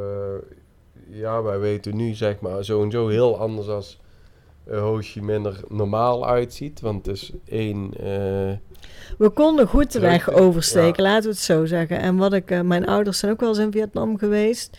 ja, 1.09 1.41
wij 1.41 1.59
weten 1.59 1.95
nu 1.95 2.13
zeg 2.13 2.39
maar 2.39 2.65
sowieso 2.65 3.07
heel 3.07 3.37
anders 3.39 3.67
als 3.67 3.99
uh, 4.67 4.79
Ho 4.79 4.97
Chi 5.01 5.21
Minh 5.21 5.45
er 5.45 5.59
normaal 5.67 6.27
uitziet. 6.27 6.81
Want 6.81 7.05
het 7.05 7.15
is 7.15 7.31
één... 7.45 7.91
eh, 7.93 8.51
we 9.17 9.29
konden 9.33 9.67
goed 9.67 9.91
de 9.91 9.99
weg 9.99 10.31
oversteken, 10.31 11.03
laten 11.03 11.23
we 11.23 11.29
het 11.29 11.39
zo 11.39 11.65
zeggen. 11.65 11.99
En 11.99 12.15
wat 12.17 12.33
ik, 12.33 12.63
mijn 12.63 12.85
ouders 12.85 13.19
zijn 13.19 13.31
ook 13.31 13.39
wel 13.39 13.49
eens 13.49 13.57
in 13.57 13.71
Vietnam 13.71 14.17
geweest. 14.17 14.77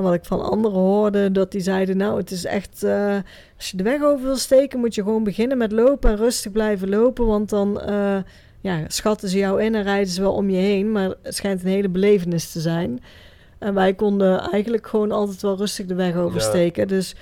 En 0.00 0.06
wat 0.06 0.14
ik 0.14 0.24
van 0.24 0.42
anderen 0.42 0.78
hoorde, 0.78 1.32
dat 1.32 1.52
die 1.52 1.60
zeiden, 1.60 1.96
nou, 1.96 2.18
het 2.18 2.30
is 2.30 2.44
echt, 2.44 2.82
eh, 2.82 3.16
als 3.56 3.70
je 3.70 3.76
de 3.76 3.82
weg 3.82 4.02
over 4.02 4.24
wil 4.24 4.36
steken, 4.36 4.78
moet 4.78 4.94
je 4.94 5.02
gewoon 5.02 5.24
beginnen 5.24 5.58
met 5.58 5.72
lopen 5.72 6.10
en 6.10 6.16
rustig 6.16 6.52
blijven 6.52 6.88
lopen. 6.88 7.26
Want 7.26 7.48
dan, 7.48 7.80
eh, 7.80 8.16
ja, 8.60 8.84
schatten 8.86 9.28
ze 9.28 9.38
jou 9.38 9.62
in 9.62 9.74
en 9.74 9.82
rijden 9.82 10.12
ze 10.12 10.20
wel 10.20 10.32
om 10.32 10.50
je 10.50 10.56
heen, 10.56 10.92
maar 10.92 11.14
het 11.22 11.34
schijnt 11.34 11.62
een 11.62 11.68
hele 11.68 11.88
belevenis 11.88 12.52
te 12.52 12.60
zijn. 12.60 13.02
En 13.58 13.74
wij 13.74 13.94
konden 13.94 14.40
eigenlijk 14.40 14.86
gewoon 14.86 15.12
altijd 15.12 15.42
wel 15.42 15.56
rustig 15.56 15.86
de 15.86 15.94
weg 15.94 16.16
oversteken. 16.16 16.88
Dus 16.88 17.14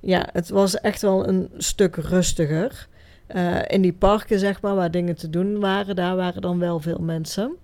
ja, 0.00 0.28
het 0.32 0.48
was 0.48 0.80
echt 0.80 1.02
wel 1.02 1.28
een 1.28 1.50
stuk 1.56 1.96
rustiger. 1.96 2.88
Uh, 3.36 3.58
in 3.66 3.82
die 3.82 3.92
parken, 3.92 4.38
zeg 4.38 4.60
maar, 4.60 4.74
waar 4.74 4.90
dingen 4.90 5.16
te 5.16 5.30
doen 5.30 5.60
waren, 5.60 5.96
daar 5.96 6.16
waren 6.16 6.42
dan 6.42 6.58
wel 6.58 6.80
veel 6.80 6.98
mensen. 6.98 7.56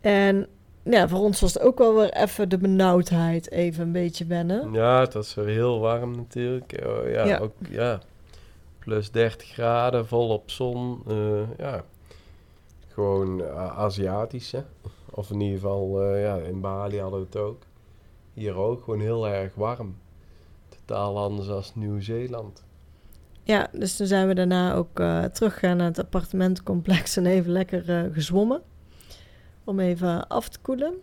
En 0.00 0.46
ja, 0.82 1.08
voor 1.08 1.18
ons 1.18 1.40
was 1.40 1.54
het 1.54 1.62
ook 1.62 1.78
wel 1.78 1.94
weer 1.94 2.12
even 2.12 2.48
de 2.48 2.58
benauwdheid 2.58 3.50
even 3.50 3.82
een 3.82 3.92
beetje 3.92 4.24
wennen. 4.24 4.72
Ja, 4.72 5.00
het 5.00 5.14
was 5.14 5.34
weer 5.34 5.46
heel 5.46 5.80
warm 5.80 6.16
natuurlijk. 6.16 6.82
Oh, 6.86 7.10
ja, 7.10 7.38
Ook, 7.38 7.52
ja, 7.68 8.00
plus 8.78 9.10
30 9.10 9.48
graden, 9.48 10.06
volop 10.06 10.50
zon. 10.50 11.02
Uh, 11.08 11.40
ja, 11.58 11.84
gewoon 12.88 13.40
uh, 13.40 13.78
Aziatisch, 13.78 14.52
hè. 14.52 14.60
Of 15.10 15.30
in 15.30 15.40
ieder 15.40 15.58
geval, 15.58 16.02
uh, 16.02 16.22
ja, 16.22 16.36
in 16.36 16.60
Bali 16.60 17.00
hadden 17.00 17.20
we 17.20 17.26
het 17.26 17.36
ook. 17.36 17.62
Hier 18.34 18.56
ook, 18.56 18.84
gewoon 18.84 19.00
heel 19.00 19.28
erg 19.28 19.54
warm. 19.54 19.96
Totaal 20.68 21.18
anders 21.18 21.48
als 21.48 21.74
Nieuw-Zeeland. 21.74 22.62
Ja, 23.42 23.68
dus 23.72 23.96
toen 23.96 24.06
zijn 24.06 24.28
we 24.28 24.34
daarna 24.34 24.74
ook 24.74 24.96
teruggegaan 25.32 25.76
naar 25.76 25.86
het 25.86 25.98
appartementencomplex 25.98 27.16
en 27.16 27.26
even 27.26 27.52
lekker 27.52 28.10
gezwommen 28.12 28.62
om 29.64 29.80
even 29.80 30.28
af 30.28 30.48
te 30.48 30.58
koelen. 30.62 30.94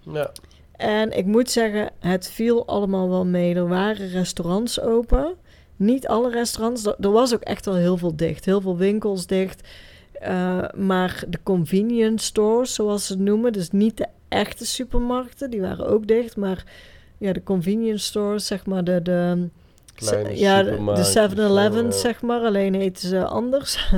Ja. 0.00 0.30
En 0.76 1.16
ik 1.16 1.26
moet 1.26 1.50
zeggen, 1.50 1.90
het 1.98 2.30
viel 2.30 2.66
allemaal 2.66 3.08
wel 3.08 3.26
mee. 3.26 3.54
Er 3.54 3.68
waren 3.68 4.08
restaurants 4.08 4.80
open. 4.80 5.34
Niet 5.76 6.06
alle 6.06 6.30
restaurants. 6.30 6.86
Er 6.86 7.10
was 7.10 7.34
ook 7.34 7.42
echt 7.42 7.64
wel 7.64 7.74
heel 7.74 7.96
veel 7.96 8.16
dicht. 8.16 8.44
Heel 8.44 8.60
veel 8.60 8.76
winkels 8.76 9.26
dicht. 9.26 9.68
Uh, 10.22 10.64
maar 10.74 11.24
de 11.28 11.38
convenience 11.42 12.26
stores, 12.26 12.74
zoals 12.74 13.06
ze 13.06 13.12
het 13.12 13.22
noemen, 13.22 13.52
dus 13.52 13.70
niet 13.70 13.96
de 13.96 14.06
echte 14.28 14.66
supermarkten, 14.66 15.50
die 15.50 15.60
waren 15.60 15.86
ook 15.86 16.06
dicht. 16.06 16.36
Maar 16.36 16.64
ja, 17.18 17.32
de 17.32 17.42
convenience 17.42 18.04
stores, 18.04 18.46
zeg 18.46 18.66
maar, 18.66 18.84
de, 18.84 19.02
de, 19.02 19.48
ja, 20.34 20.62
de 20.62 21.28
7-Eleven, 21.30 21.92
zeg 21.92 22.22
maar, 22.22 22.40
alleen 22.40 22.74
eten 22.74 23.08
ze 23.08 23.24
anders. 23.24 23.78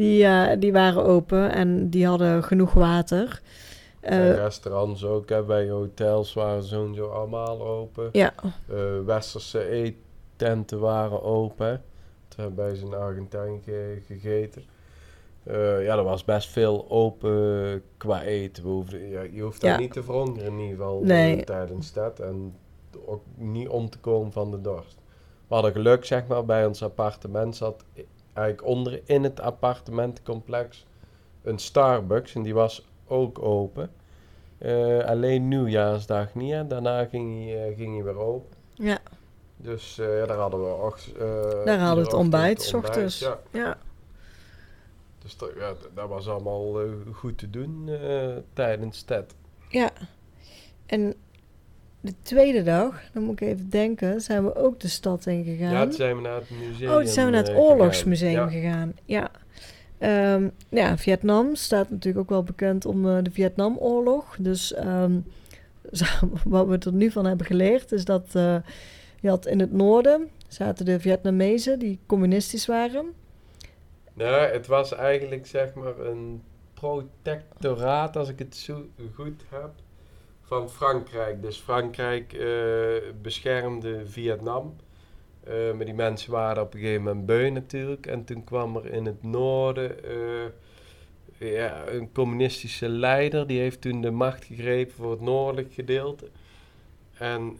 Die, 0.00 0.24
uh, 0.24 0.50
die 0.58 0.72
waren 0.72 1.04
open 1.04 1.52
en 1.52 1.90
die 1.90 2.06
hadden 2.06 2.44
genoeg 2.44 2.72
water. 2.72 3.40
Uh, 4.02 4.34
restaurants 4.34 5.04
ook, 5.04 5.28
hè, 5.28 5.42
bij 5.42 5.70
hotels 5.70 6.32
waren 6.32 6.62
zo 6.62 7.06
allemaal 7.06 7.66
open. 7.66 8.08
Ja. 8.12 8.32
Uh, 8.70 8.76
westerse 9.04 9.68
eettenten 9.68 10.78
waren 10.78 11.22
open. 11.22 11.82
Toen 12.28 12.44
hebben 12.44 12.64
wij 12.64 12.74
ze 12.74 12.84
in 12.84 12.94
Argentinië 12.94 14.02
gegeten. 14.06 14.62
Uh, 15.44 15.84
ja, 15.84 15.96
er 15.96 16.04
was 16.04 16.24
best 16.24 16.48
veel 16.48 16.86
open 16.90 17.82
qua 17.96 18.22
eten. 18.22 18.62
We 18.62 18.68
hoefden, 18.68 19.08
ja, 19.08 19.22
je 19.32 19.42
hoeft 19.42 19.60
daar 19.60 19.78
niet 19.78 19.92
te 19.92 20.02
verhongeren 20.02 20.52
in 20.52 20.58
ieder 20.58 20.76
geval 20.76 21.00
nee. 21.02 21.44
tijdens 21.44 21.92
dat. 21.92 22.20
En 22.20 22.54
ook 23.06 23.22
niet 23.36 23.68
om 23.68 23.90
te 23.90 23.98
komen 23.98 24.32
van 24.32 24.50
de 24.50 24.60
dorst. 24.60 24.98
We 25.48 25.54
hadden 25.54 25.72
geluk, 25.72 26.04
zeg 26.04 26.26
maar, 26.26 26.44
bij 26.44 26.66
ons 26.66 26.82
appartement 26.82 27.56
zat 27.56 27.84
eigenlijk 28.40 28.68
onder 28.68 29.00
in 29.04 29.24
het 29.24 29.40
appartementencomplex 29.40 30.86
een 31.42 31.58
Starbucks 31.58 32.34
en 32.34 32.42
die 32.42 32.54
was 32.54 32.86
ook 33.06 33.42
open. 33.42 33.90
Uh, 34.58 35.04
alleen 35.04 35.48
nieuwjaarsdag 35.48 36.34
niet 36.34 36.52
en 36.52 36.68
daarna 36.68 37.04
ging 37.04 37.44
hij, 37.44 37.70
uh, 37.70 37.76
ging 37.76 37.94
hij 37.94 38.04
weer 38.04 38.18
open. 38.18 38.56
Ja. 38.74 38.98
Dus 39.56 39.98
uh, 39.98 40.18
ja, 40.18 40.26
daar 40.26 40.36
hadden 40.36 40.60
we 40.60 40.66
ook. 40.66 40.98
daar 41.64 41.78
hadden 41.78 42.04
we 42.04 42.10
het 42.10 42.12
ontbijt, 42.12 42.62
s 42.62 42.72
ochtends. 42.72 43.18
Ja. 43.18 43.38
ja. 43.50 43.78
Dus 45.18 45.36
dat, 45.36 45.50
ja, 45.56 45.74
dat 45.94 46.08
was 46.08 46.28
allemaal 46.28 46.76
goed 47.12 47.38
te 47.38 47.50
doen 47.50 47.90
tijdens 48.52 49.02
TED. 49.02 49.34
Ja. 49.68 49.90
En 50.86 51.14
de 52.00 52.14
tweede 52.22 52.62
dag, 52.62 53.02
dan 53.12 53.22
moet 53.22 53.40
ik 53.40 53.48
even 53.48 53.70
denken, 53.70 54.20
zijn 54.20 54.44
we 54.44 54.54
ook 54.54 54.80
de 54.80 54.88
stad 54.88 55.26
in 55.26 55.44
gegaan. 55.44 55.72
Ja, 55.72 55.82
toen 55.82 55.92
zijn 55.92 56.16
we 56.16 56.22
naar 56.22 56.34
het 56.34 56.50
museum 56.50 56.90
Oh, 56.90 56.96
toen 56.96 57.06
zijn 57.06 57.26
we 57.26 57.32
naar 57.32 57.42
het 57.42 57.56
oorlogsmuseum 57.56 58.48
gegaan. 58.48 58.92
Ja. 59.04 59.30
Um, 60.34 60.52
ja, 60.68 60.98
Vietnam 60.98 61.54
staat 61.54 61.90
natuurlijk 61.90 62.18
ook 62.18 62.28
wel 62.28 62.42
bekend 62.42 62.84
om 62.86 63.06
uh, 63.06 63.18
de 63.22 63.30
Vietnamoorlog. 63.30 64.36
Dus 64.38 64.76
um, 64.86 65.24
wat 66.44 66.66
we 66.66 66.78
er 66.78 66.92
nu 66.92 67.10
van 67.10 67.24
hebben 67.24 67.46
geleerd 67.46 67.92
is 67.92 68.04
dat 68.04 68.26
uh, 68.36 68.56
je 69.20 69.28
had 69.28 69.46
in 69.46 69.60
het 69.60 69.72
noorden 69.72 70.28
zaten 70.48 70.84
de 70.84 71.00
Vietnamezen 71.00 71.78
die 71.78 71.98
communistisch 72.06 72.66
waren. 72.66 73.12
Nou, 74.12 74.52
het 74.52 74.66
was 74.66 74.94
eigenlijk 74.94 75.46
zeg 75.46 75.74
maar 75.74 75.98
een 75.98 76.42
protectoraat, 76.74 78.16
als 78.16 78.28
ik 78.28 78.38
het 78.38 78.56
zo 78.56 78.88
goed 79.14 79.44
heb 79.48 79.70
van 80.50 80.70
Frankrijk. 80.70 81.42
Dus 81.42 81.56
Frankrijk 81.56 82.32
uh, 82.32 83.12
beschermde 83.22 84.06
Vietnam. 84.06 84.76
Uh, 85.48 85.72
maar 85.72 85.84
die 85.84 85.94
mensen 85.94 86.30
waren 86.32 86.62
op 86.62 86.74
een 86.74 86.80
gegeven 86.80 87.02
moment 87.02 87.26
beu 87.26 87.50
natuurlijk. 87.50 88.06
En 88.06 88.24
toen 88.24 88.44
kwam 88.44 88.76
er 88.76 88.86
in 88.92 89.06
het 89.06 89.22
noorden 89.22 89.96
uh, 91.38 91.52
ja, 91.52 91.86
een 91.88 92.12
communistische 92.12 92.88
leider. 92.88 93.46
Die 93.46 93.60
heeft 93.60 93.80
toen 93.80 94.00
de 94.00 94.10
macht 94.10 94.44
gegrepen 94.44 94.94
voor 94.94 95.10
het 95.10 95.20
noordelijk 95.20 95.72
gedeelte. 95.72 96.28
En 97.18 97.56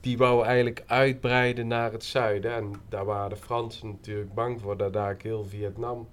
die 0.00 0.18
wou 0.18 0.44
eigenlijk 0.44 0.82
uitbreiden 0.86 1.66
naar 1.66 1.92
het 1.92 2.04
zuiden. 2.04 2.54
En 2.54 2.72
daar 2.88 3.04
waren 3.04 3.30
de 3.30 3.36
Fransen 3.36 3.88
natuurlijk 3.88 4.34
bang 4.34 4.60
voor 4.60 4.76
dat 4.76 4.92
daar 4.92 5.16
heel 5.22 5.44
Vietnam 5.44 6.08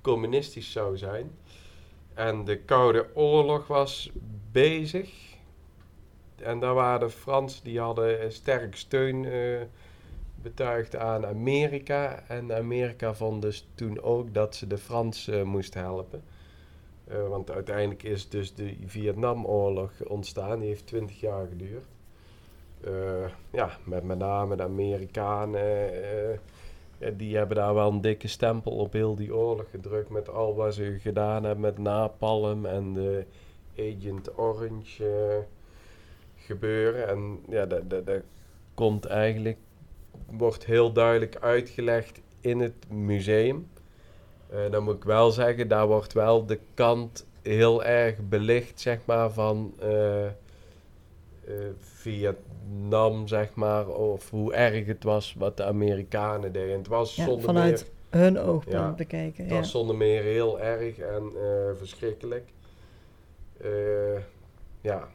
communistisch 0.00 0.72
zou 0.72 0.96
zijn. 0.96 1.30
En 2.14 2.44
de 2.44 2.58
Koude 2.58 3.06
Oorlog 3.14 3.66
was 3.66 4.10
bezig. 4.52 5.36
En 6.36 6.60
daar 6.60 6.74
waren 6.74 7.00
de 7.00 7.10
Fransen, 7.10 7.64
die 7.64 7.80
hadden 7.80 8.32
sterk 8.32 8.76
steun 8.76 9.24
uh, 9.24 9.60
betuigd 10.34 10.96
aan 10.96 11.26
Amerika. 11.26 12.22
En 12.28 12.54
Amerika 12.54 13.14
vond 13.14 13.42
dus 13.42 13.68
toen 13.74 14.02
ook 14.02 14.34
dat 14.34 14.54
ze 14.54 14.66
de 14.66 14.78
Fransen 14.78 15.38
uh, 15.38 15.42
moesten 15.42 15.80
helpen. 15.80 16.22
Uh, 17.08 17.28
want 17.28 17.50
uiteindelijk 17.50 18.02
is 18.02 18.28
dus 18.28 18.54
de 18.54 18.76
Vietnamoorlog 18.86 19.90
ontstaan. 20.04 20.58
Die 20.58 20.68
heeft 20.68 20.86
20 20.86 21.20
jaar 21.20 21.46
geduurd. 21.46 21.86
ja, 23.50 23.78
met 23.84 24.04
met 24.04 24.18
name 24.18 24.56
de 24.56 24.62
Amerikanen 24.62 25.90
die 27.16 27.36
hebben 27.36 27.56
daar 27.56 27.74
wel 27.74 27.90
een 27.90 28.00
dikke 28.00 28.28
stempel 28.28 28.72
op 28.72 28.92
heel 28.92 29.14
die 29.14 29.34
oorlog 29.34 29.70
gedrukt. 29.70 30.10
Met 30.10 30.28
al 30.28 30.54
wat 30.54 30.74
ze 30.74 30.98
gedaan 31.00 31.44
hebben 31.44 31.60
met 31.60 31.78
napalm 31.78 32.66
en 32.66 32.92
de 32.92 33.24
Agent 33.78 34.38
Orange 34.38 35.04
uh, 35.04 35.36
gebeuren. 36.36 37.08
En 37.08 37.38
ja, 37.48 37.66
dat, 37.66 37.90
dat, 37.90 38.06
dat 38.06 38.22
komt 38.74 39.06
eigenlijk, 39.06 39.58
wordt 40.30 40.64
heel 40.64 40.92
duidelijk 40.92 41.36
uitgelegd 41.36 42.20
in 42.40 42.60
het 42.60 42.90
museum. 42.90 43.68
Uh, 44.52 44.70
dan 44.70 44.84
moet 44.84 44.96
ik 44.96 45.04
wel 45.04 45.30
zeggen, 45.30 45.68
daar 45.68 45.86
wordt 45.86 46.12
wel 46.12 46.46
de 46.46 46.58
kant 46.74 47.26
heel 47.42 47.84
erg 47.84 48.28
belicht, 48.28 48.80
zeg 48.80 48.98
maar, 49.04 49.30
van 49.30 49.74
uh, 49.82 50.26
Vietnam, 52.02 53.28
zeg 53.28 53.54
maar, 53.54 53.88
of 53.88 54.30
hoe 54.30 54.54
erg 54.54 54.86
het 54.86 55.04
was 55.04 55.34
wat 55.38 55.56
de 55.56 55.64
Amerikanen 55.64 56.52
deden. 56.52 56.76
het 56.78 56.88
was 56.88 57.16
ja, 57.16 57.24
zonder 57.24 57.44
vanuit 57.44 57.90
hun 58.10 58.38
oogpunt 58.38 58.76
ja, 58.76 58.92
bekeken. 58.92 59.44
Het 59.44 59.52
was 59.52 59.70
zonder 59.70 59.96
meer 59.96 60.22
heel 60.22 60.60
erg 60.60 60.98
en 60.98 61.32
verschrikkelijk. 61.78 62.52
Uh, 63.64 64.20
ja. 64.80 65.08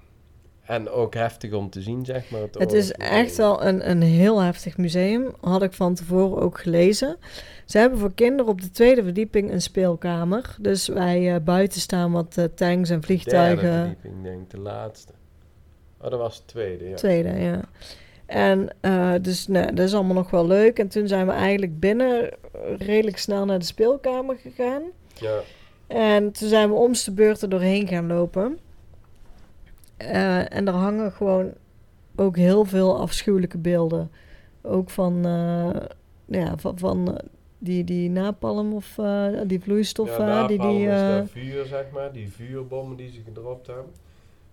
En 0.61 0.89
ook 0.89 1.13
heftig 1.13 1.53
om 1.53 1.69
te 1.69 1.81
zien, 1.81 2.05
zeg 2.05 2.29
maar. 2.29 2.41
Het, 2.51 2.73
is 2.73 2.91
echt 2.91 3.37
wel 3.37 3.63
een, 3.63 3.89
een 3.89 4.01
heel 4.01 4.39
heftig 4.39 4.77
museum. 4.77 5.33
Had 5.41 5.63
ik 5.63 5.73
van 5.73 5.93
tevoren 5.93 6.41
ook 6.41 6.59
gelezen. 6.59 7.17
Ze 7.65 7.77
hebben 7.77 7.99
voor 7.99 8.13
kinderen 8.13 8.51
op 8.51 8.61
de 8.61 8.69
tweede 8.69 9.03
verdieping 9.03 9.51
een 9.51 9.61
speelkamer. 9.61 10.55
Dus 10.61 10.87
wij 10.87 11.33
uh, 11.33 11.35
buiten 11.43 11.81
staan 11.81 12.11
wat 12.11 12.35
uh, 12.39 12.45
tanks 12.45 12.89
en 12.89 13.03
vliegtuigen. 13.03 13.71
Derde 13.71 13.87
verdieping, 13.87 14.23
denk 14.23 14.41
ik, 14.41 14.49
de 14.49 14.59
laatste. 14.59 15.13
Oh, 16.01 16.09
dat 16.09 16.19
was 16.19 16.37
de 16.37 16.45
tweede, 16.45 16.89
ja. 16.89 16.95
Tweede, 16.95 17.29
ja. 17.29 17.61
En 18.25 18.69
uh, 18.81 19.13
dus 19.21 19.47
nou, 19.47 19.73
dat 19.73 19.85
is 19.85 19.93
allemaal 19.93 20.15
nog 20.15 20.29
wel 20.29 20.47
leuk. 20.47 20.79
En 20.79 20.87
toen 20.87 21.07
zijn 21.07 21.25
we 21.25 21.31
eigenlijk 21.31 21.79
binnen 21.79 22.29
redelijk 22.77 23.17
snel 23.17 23.45
naar 23.45 23.59
de 23.59 23.65
speelkamer 23.65 24.35
gegaan. 24.35 24.81
Ja. 25.13 25.39
En 25.87 26.31
toen 26.31 26.49
zijn 26.49 26.69
we 26.69 26.75
om 26.75 26.93
de 26.93 27.11
beurt 27.11 27.41
er 27.41 27.49
doorheen 27.49 27.87
gaan 27.87 28.07
lopen. 28.07 28.59
Uh, 30.01 30.53
en 30.53 30.67
er 30.67 30.73
hangen 30.73 31.11
gewoon 31.11 31.53
ook 32.15 32.35
heel 32.35 32.65
veel 32.65 32.99
afschuwelijke 32.99 33.57
beelden. 33.57 34.11
Ook 34.61 34.89
van, 34.89 35.27
uh, 35.27 35.75
ja, 36.25 36.57
van, 36.57 36.77
van 36.79 37.13
eh, 37.13 37.25
die, 37.57 37.83
die 37.83 38.09
napalm 38.09 38.73
of 38.73 38.97
uh, 38.97 39.27
die 39.45 39.61
vloeistoffen. 39.61 40.25
Ja, 40.25 40.47
die, 40.47 40.59
die, 40.59 40.85
uh, 40.85 41.21
vuur, 41.25 41.65
zeg 41.65 41.85
maar. 41.93 42.11
Die 42.11 42.31
vuurbommen 42.31 42.97
die 42.97 43.11
ze 43.11 43.19
gedropt 43.25 43.67
hebben. 43.67 43.93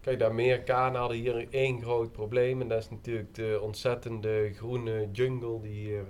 Kijk, 0.05 0.19
de 0.19 0.25
Amerikanen 0.25 1.01
hadden 1.01 1.19
hier 1.19 1.47
één 1.51 1.83
groot 1.83 2.13
probleem. 2.13 2.61
En 2.61 2.69
dat 2.69 2.79
is 2.79 2.91
natuurlijk 2.91 3.35
de 3.35 3.59
ontzettende 3.63 4.51
groene 4.55 5.09
jungle 5.13 5.61
die 5.61 5.73
hier 5.73 6.05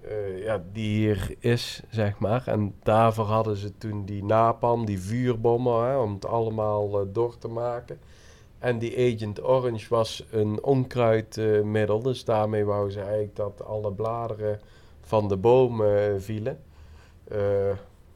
eh, 0.00 0.44
ja, 0.44 0.62
die 0.72 0.96
hier 0.96 1.34
is, 1.38 1.82
zeg 1.90 2.18
maar. 2.18 2.42
En 2.46 2.74
daarvoor 2.82 3.24
hadden 3.24 3.56
ze 3.56 3.78
toen 3.78 4.04
die 4.04 4.24
napalm, 4.24 4.86
die 4.86 5.00
vuurbommen, 5.00 5.84
hè, 5.84 5.98
om 5.98 6.12
het 6.12 6.26
allemaal 6.26 7.00
uh, 7.00 7.06
door 7.12 7.38
te 7.38 7.48
maken. 7.48 7.98
En 8.58 8.78
die 8.78 9.14
Agent 9.14 9.44
Orange 9.44 9.86
was 9.88 10.26
een 10.30 10.62
onkruidmiddel, 10.62 12.02
dus 12.02 12.24
daarmee 12.24 12.64
wou 12.64 12.90
ze 12.90 13.00
eigenlijk 13.00 13.36
dat 13.36 13.64
alle 13.64 13.92
bladeren 13.92 14.60
van 15.00 15.28
de 15.28 15.36
bomen 15.36 16.22
vielen. 16.22 16.58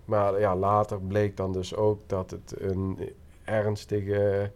maar 0.04 0.40
ja, 0.40 0.56
later 0.56 1.00
bleek 1.00 1.36
dan 1.36 1.52
dus 1.52 1.74
ook 1.74 2.00
dat 2.06 2.30
het 2.30 2.54
een 2.60 2.98
ernstige 3.46 4.50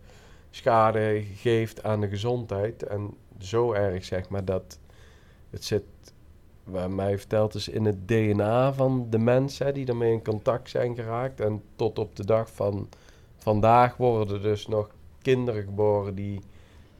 schade 0.50 1.22
geeft 1.35 1.83
aan 1.83 2.00
de 2.00 2.09
gezondheid. 2.09 2.83
En 2.83 3.14
zo 3.38 3.72
erg 3.72 4.05
zeg 4.05 4.29
maar 4.29 4.44
dat 4.44 4.79
het 5.50 5.64
zit, 5.64 5.83
waar 6.64 6.90
mij 6.90 7.18
verteld 7.18 7.55
is, 7.55 7.68
in 7.68 7.85
het 7.85 8.09
DNA 8.09 8.72
van 8.72 9.07
de 9.11 9.18
mensen 9.18 9.74
die 9.74 9.85
daarmee 9.85 10.12
in 10.12 10.24
contact 10.24 10.70
zijn 10.70 10.94
geraakt. 10.94 11.40
En 11.40 11.62
tot 11.76 11.98
op 11.98 12.16
de 12.16 12.24
dag 12.26 12.50
van 12.50 12.88
vandaag 13.37 13.96
worden 13.96 14.42
dus 14.42 14.66
nog 14.66 14.90
kinderen 15.22 15.62
geboren 15.62 16.14
die 16.14 16.40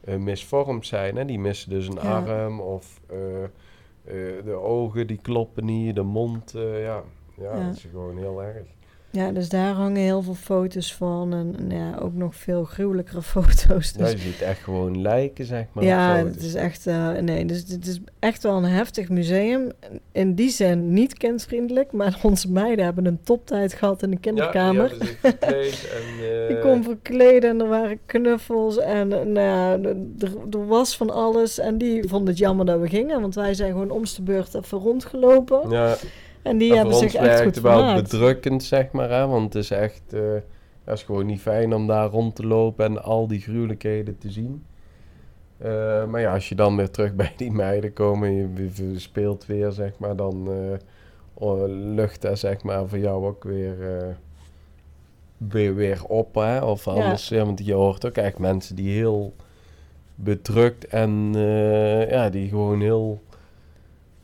uh, 0.05 0.17
misvormd 0.17 0.87
zijn. 0.87 1.17
Hè? 1.17 1.25
Die 1.25 1.39
missen 1.39 1.71
dus 1.71 1.89
een 1.89 2.01
arm 2.01 2.61
of 2.61 3.01
uh, 3.13 3.19
uh, 3.43 4.45
de 4.45 4.55
ogen 4.55 5.07
die 5.07 5.19
kloppen 5.23 5.65
niet, 5.65 5.95
de 5.95 6.03
mond. 6.03 6.53
ja. 6.55 6.61
ja, 6.61 7.03
ja, 7.35 7.67
dat 7.67 7.77
is 7.77 7.87
gewoon 7.91 8.17
heel 8.17 8.43
erg. 8.43 8.67
Ja, 9.13 9.31
dus 9.33 9.49
daar 9.49 9.73
hangen 9.73 10.03
heel 10.03 10.23
veel 10.23 10.35
foto's 10.35 10.95
van. 10.95 11.33
En, 11.33 11.71
ja, 11.71 11.99
ook 11.99 12.15
nog 12.15 12.35
veel 12.35 12.65
gruwelijkere 12.65 13.23
foto's. 13.35 13.93
Dus. 13.93 13.95
Ja, 13.95 14.07
je 14.07 14.19
ziet 14.19 14.43
echt 14.43 14.63
gewoon 14.63 15.01
lijken, 15.01 15.45
zeg 15.45 15.67
maar. 15.73 15.85
Ja, 15.85 16.17
het 16.17 16.43
is 16.43 16.55
echt... 16.55 16.87
Uh, 16.87 17.11
nee, 17.11 17.45
dus 17.45 17.65
het 17.69 17.87
is 17.87 18.01
echt 18.19 18.43
wel 18.43 18.57
een 18.57 18.65
heftig 18.65 19.09
museum. 19.09 19.71
In 20.13 20.35
die 20.35 20.51
zin 20.51 20.93
niet 20.93 21.15
kindvriendelijk. 21.17 21.93
Maar 21.93 22.19
onze 22.23 22.51
meiden 22.51 22.85
hebben 22.85 23.07
een 23.07 23.23
toptijd 23.23 23.73
gehad 23.73 24.03
in 24.03 24.11
de 24.11 24.19
kinderkamer. 24.19 24.97
Ja, 24.99 25.07
verkleed 25.21 25.89
en... 25.97 26.25
Uh... 26.25 26.51
Ik 26.51 26.61
kon 26.61 26.83
verkleden 26.83 27.51
en 27.51 27.61
er 27.61 27.69
waren 27.69 27.99
knuffels. 28.07 28.79
En 28.79 29.09
nou 29.09 29.41
ja, 29.41 29.79
er, 30.51 30.67
was 30.67 30.97
van 30.97 31.11
alles. 31.11 31.59
En 31.59 31.79
die 31.79 32.09
vonden 32.09 32.29
het 32.29 32.39
jammer 32.39 32.67
dat 32.67 32.81
we 32.81 32.89
gingen. 32.89 33.21
Want 33.21 33.35
wij 33.35 33.55
zijn 33.55 33.73
gewoon 33.73 33.91
om 33.91 34.05
de 34.05 34.23
beurt 34.23 34.55
even 34.55 34.79
rondgelopen. 34.79 35.71
Ja. 35.71 35.97
En 36.43 36.59
die 36.59 36.75
hebben 36.75 36.95
zich 36.95 37.15
echt 37.15 37.43
goed 37.43 37.61
wel 37.61 37.95
bedrukkend, 37.95 38.63
zeg 38.63 38.91
maar. 38.91 39.11
Hè? 39.11 39.27
Want 39.27 39.53
het 39.53 39.63
is 39.63 39.71
echt... 39.71 40.03
Uh, 40.11 40.21
het 40.85 40.99
is 40.99 41.05
gewoon 41.05 41.27
niet 41.27 41.41
fijn 41.41 41.75
om 41.75 41.87
daar 41.87 42.09
rond 42.09 42.35
te 42.35 42.47
lopen 42.47 42.85
en 42.85 43.03
al 43.03 43.27
die 43.27 43.41
gruwelijkheden 43.41 44.19
te 44.19 44.31
zien. 44.31 44.65
Uh, 45.63 46.05
maar 46.05 46.21
ja, 46.21 46.33
als 46.33 46.49
je 46.49 46.55
dan 46.55 46.77
weer 46.77 46.91
terug 46.91 47.15
bij 47.23 47.33
die 47.37 47.53
meiden 47.53 47.93
komt 47.93 48.25
en 48.25 48.33
je 48.35 48.99
speelt 48.99 49.47
weer, 49.47 49.73
zeg 49.73 49.99
maar, 49.99 50.17
dan 50.17 50.49
uh, 51.41 51.63
lucht 51.67 52.23
dat, 52.23 52.39
zeg 52.39 52.63
maar, 52.63 52.89
voor 52.89 52.99
jou 52.99 53.27
ook 53.27 53.45
weer, 53.45 53.77
weer, 55.37 55.75
weer 55.75 56.05
op, 56.05 56.35
hè? 56.35 56.65
Of 56.65 56.89
anders, 56.89 57.29
ja. 57.29 57.45
want 57.45 57.65
je 57.65 57.73
hoort 57.73 58.07
ook 58.07 58.17
echt 58.17 58.39
mensen 58.39 58.77
die 58.77 58.91
heel 58.91 59.35
bedrukt 60.15 60.87
en 60.87 61.33
ja, 62.09 62.31
die 62.31 62.49
gewoon 62.49 62.81
heel 62.81 63.21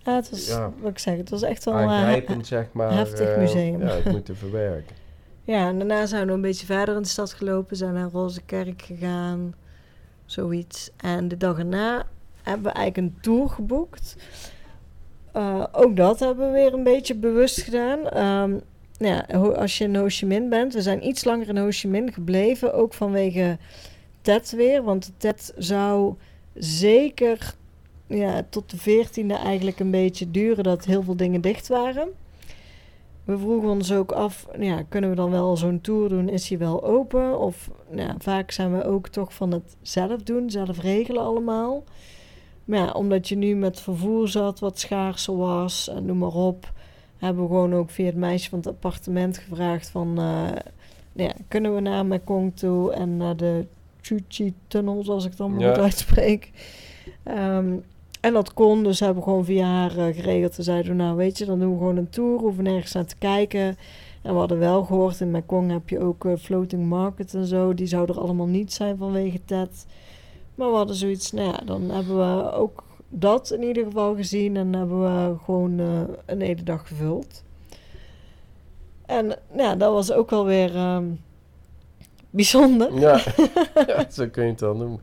ja, 0.07 0.15
het 0.15 0.31
was, 0.31 0.59
wat 0.81 0.91
ik 0.91 0.99
zeg, 0.99 1.17
het 1.17 1.31
was 1.31 1.43
echt 1.43 1.65
wel 1.65 1.75
een 1.75 2.45
zeg 2.45 2.67
maar, 2.73 2.93
heftig 2.93 3.29
uh, 3.29 3.39
museum. 3.39 3.81
Ja, 3.81 3.95
het 3.95 4.05
moeten 4.13 4.37
verwerken. 4.37 4.97
ja, 5.45 5.69
en 5.69 5.79
daarna 5.79 6.07
zijn 6.07 6.27
we 6.27 6.33
een 6.33 6.41
beetje 6.41 6.67
verder 6.67 6.97
in 6.97 7.03
de 7.03 7.09
stad 7.09 7.33
gelopen, 7.33 7.77
zijn 7.77 7.95
naar 7.95 8.11
Roze 8.11 8.43
Kerk 8.43 8.83
gegaan, 8.83 9.55
zoiets. 10.25 10.91
En 10.97 11.29
de 11.29 11.37
dag 11.37 11.59
erna 11.59 12.07
hebben 12.43 12.73
we 12.73 12.79
eigenlijk 12.79 12.97
een 12.97 13.21
tour 13.21 13.49
geboekt. 13.49 14.17
Uh, 15.37 15.65
ook 15.73 15.97
dat 15.97 16.21
hebben 16.21 16.47
we 16.47 16.53
weer 16.53 16.75
een 16.75 16.83
beetje 16.83 17.15
bewust 17.15 17.63
gedaan. 17.63 18.25
Um, 18.27 18.61
ja, 18.99 19.27
als 19.57 19.79
je 19.79 19.85
in 19.85 19.97
Ho 19.97 20.05
Chi 20.09 20.27
Minh 20.27 20.51
bent, 20.51 20.75
we 20.75 20.83
zijn 20.83 21.07
iets 21.07 21.25
langer 21.25 21.49
in 21.49 21.57
Ho 21.57 21.67
Chi 21.71 21.89
Minh 21.89 22.15
gebleven, 22.15 22.75
ook 22.75 22.95
vanwege 22.95 23.59
TED 24.21 24.51
weer. 24.51 24.83
Want 24.83 25.13
TED 25.17 25.53
zou 25.57 26.15
zeker 26.55 27.55
ja, 28.07 28.47
tot 28.51 28.71
de 28.71 28.79
veertiende 28.79 29.35
eigenlijk 29.35 29.81
een 29.81 29.91
beetje 29.91 30.31
duren 30.31 30.65
dat 30.65 30.85
heel 30.85 31.03
veel 31.03 31.17
dingen 31.17 31.41
dicht 31.41 31.69
waren. 31.69 32.09
We 33.25 33.39
vroegen 33.39 33.69
ons 33.69 33.93
ook 33.93 34.13
af, 34.13 34.47
ja, 34.59 34.83
kunnen 34.89 35.11
we 35.11 35.17
dan 35.17 35.31
wel 35.31 35.57
zo'n 35.57 35.81
tour 35.81 36.09
doen? 36.09 36.29
Is 36.29 36.49
die 36.49 36.59
wel 36.59 36.85
open? 36.85 37.39
Of 37.41 37.71
ja, 37.91 38.15
vaak 38.19 38.51
zijn 38.51 38.77
we 38.77 38.85
ook 38.85 39.09
toch 39.09 39.35
van 39.35 39.53
het 39.53 39.77
zelf 39.83 40.23
doen, 40.23 40.51
zelf 40.51 40.81
regelen 40.81 41.23
allemaal. 41.23 41.85
Maar 42.65 42.79
ja, 42.79 42.91
omdat 42.91 43.29
je 43.29 43.37
nu 43.37 43.55
met 43.55 43.81
vervoer 43.81 44.29
zat 44.29 44.59
wat 44.59 44.79
schaarser 44.79 45.37
was, 45.37 45.89
en 45.89 46.05
noem 46.05 46.19
maar 46.19 46.35
op, 46.35 46.73
hebben 47.17 47.43
we 47.43 47.49
gewoon 47.49 47.75
ook 47.75 47.91
via 47.91 48.07
het 48.07 48.17
meisje 48.17 48.49
van 48.49 48.59
het 48.59 48.69
appartement 48.69 49.39
gevraagd 49.39 49.89
van, 49.89 50.21
uh, 50.21 50.49
ja, 51.13 51.33
kunnen 51.49 51.75
we 51.75 51.81
naar 51.81 52.07
Mekong 52.07 52.57
toe 52.57 52.93
en 52.93 53.17
naar 53.17 53.37
de 53.37 53.67
Chuchi-tunnel, 54.01 55.05
zoals 55.05 55.25
ik 55.25 55.37
dan 55.37 55.55
moet 55.55 55.79
uitspreken. 55.79 56.51
Um, 57.25 57.85
en 58.27 58.33
dat 58.33 58.55
kon, 58.55 58.83
dus 58.83 59.01
hebben 59.01 59.19
we 59.19 59.29
gewoon 59.29 59.45
via 59.45 59.67
haar 59.67 59.97
uh, 59.97 60.15
geregeld. 60.15 60.57
We 60.57 60.63
zeiden, 60.63 60.97
nou 60.97 61.17
weet 61.17 61.39
je, 61.39 61.45
dan 61.45 61.59
doen 61.59 61.73
we 61.73 61.79
gewoon 61.79 61.97
een 61.97 62.11
tour, 62.11 62.39
hoeven 62.39 62.65
nergens 62.65 62.93
naar 62.93 63.05
te 63.05 63.17
kijken. 63.17 63.77
En 64.23 64.33
we 64.33 64.39
hadden 64.39 64.59
wel 64.59 64.83
gehoord, 64.83 65.21
in 65.21 65.31
Mekong 65.31 65.71
heb 65.71 65.89
je 65.89 66.01
ook 66.01 66.25
uh, 66.25 66.37
floating 66.37 66.87
market 66.89 67.35
en 67.35 67.47
zo. 67.47 67.75
Die 67.75 67.87
zouden 67.87 68.17
er 68.17 68.23
allemaal 68.23 68.47
niet 68.47 68.73
zijn 68.73 68.97
vanwege 68.97 69.45
TED. 69.45 69.87
Maar 70.55 70.71
we 70.71 70.77
hadden 70.77 70.97
zoiets, 70.97 71.33
nou 71.33 71.49
ja, 71.49 71.61
dan 71.65 71.91
hebben 71.91 72.17
we 72.17 72.53
ook 72.53 72.85
dat 73.09 73.51
in 73.51 73.63
ieder 73.63 73.85
geval 73.85 74.15
gezien. 74.15 74.57
En 74.57 74.73
hebben 74.73 75.03
we 75.03 75.39
gewoon 75.45 75.79
uh, 75.79 76.01
een 76.25 76.41
hele 76.41 76.63
dag 76.63 76.89
gevuld. 76.89 77.43
En 79.07 79.27
nou 79.27 79.63
ja, 79.63 79.77
dat 79.77 79.93
was 79.93 80.13
ook 80.13 80.31
wel 80.31 80.45
weer 80.45 80.77
um, 80.77 81.21
bijzonder. 82.31 82.99
Ja. 82.99 83.21
ja, 83.87 84.07
zo 84.11 84.29
kun 84.29 84.43
je 84.43 84.51
het 84.51 84.59
dan 84.59 84.77
noemen. 84.79 85.01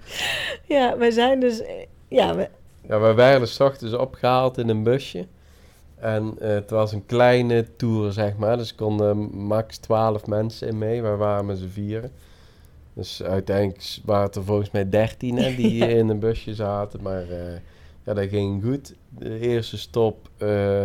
ja, 0.66 0.98
wij 0.98 1.12
zijn 1.12 1.40
dus... 1.40 1.62
Ja, 2.08 2.36
we, 2.36 2.50
ja, 2.88 3.00
we 3.00 3.14
werden 3.14 3.48
s 3.48 3.60
ochtends 3.60 3.94
opgehaald 3.94 4.58
in 4.58 4.70
een 4.70 4.84
busje. 4.84 5.28
En 5.96 6.36
uh, 6.42 6.48
het 6.48 6.70
was 6.70 6.92
een 6.92 7.06
kleine 7.06 7.76
tour, 7.76 8.12
zeg 8.12 8.38
maar. 8.38 8.58
Dus 8.58 8.76
konden 8.76 9.18
max 9.38 9.78
12 9.78 10.28
mensen 10.28 10.68
in 10.68 10.78
mee. 10.78 11.02
We 11.02 11.16
waren 11.16 11.46
met 11.46 11.58
z'n 11.58 11.68
vieren. 11.68 12.12
Dus 12.94 13.24
uiteindelijk 13.24 14.00
waren 14.06 14.26
het 14.26 14.36
er 14.36 14.44
volgens 14.44 14.72
mij 14.72 14.90
13 14.90 15.38
hè, 15.38 15.56
die 15.56 15.88
in 15.98 16.10
een 16.10 16.20
busje 16.20 16.56
zaten. 16.56 17.02
Maar 17.02 17.30
uh, 17.30 17.38
ja, 18.06 18.14
dat 18.14 18.28
ging 18.30 18.64
goed. 18.64 18.96
De 19.10 19.40
eerste 19.40 19.78
stop 19.78 20.30
uh, 20.38 20.84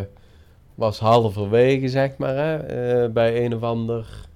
was 0.74 0.98
halverwege, 0.98 1.88
zeg 1.88 2.16
maar. 2.16 2.34
Hè, 2.34 3.08
bij 3.10 3.44
een 3.44 3.54
of 3.54 3.62
ander 3.62 4.27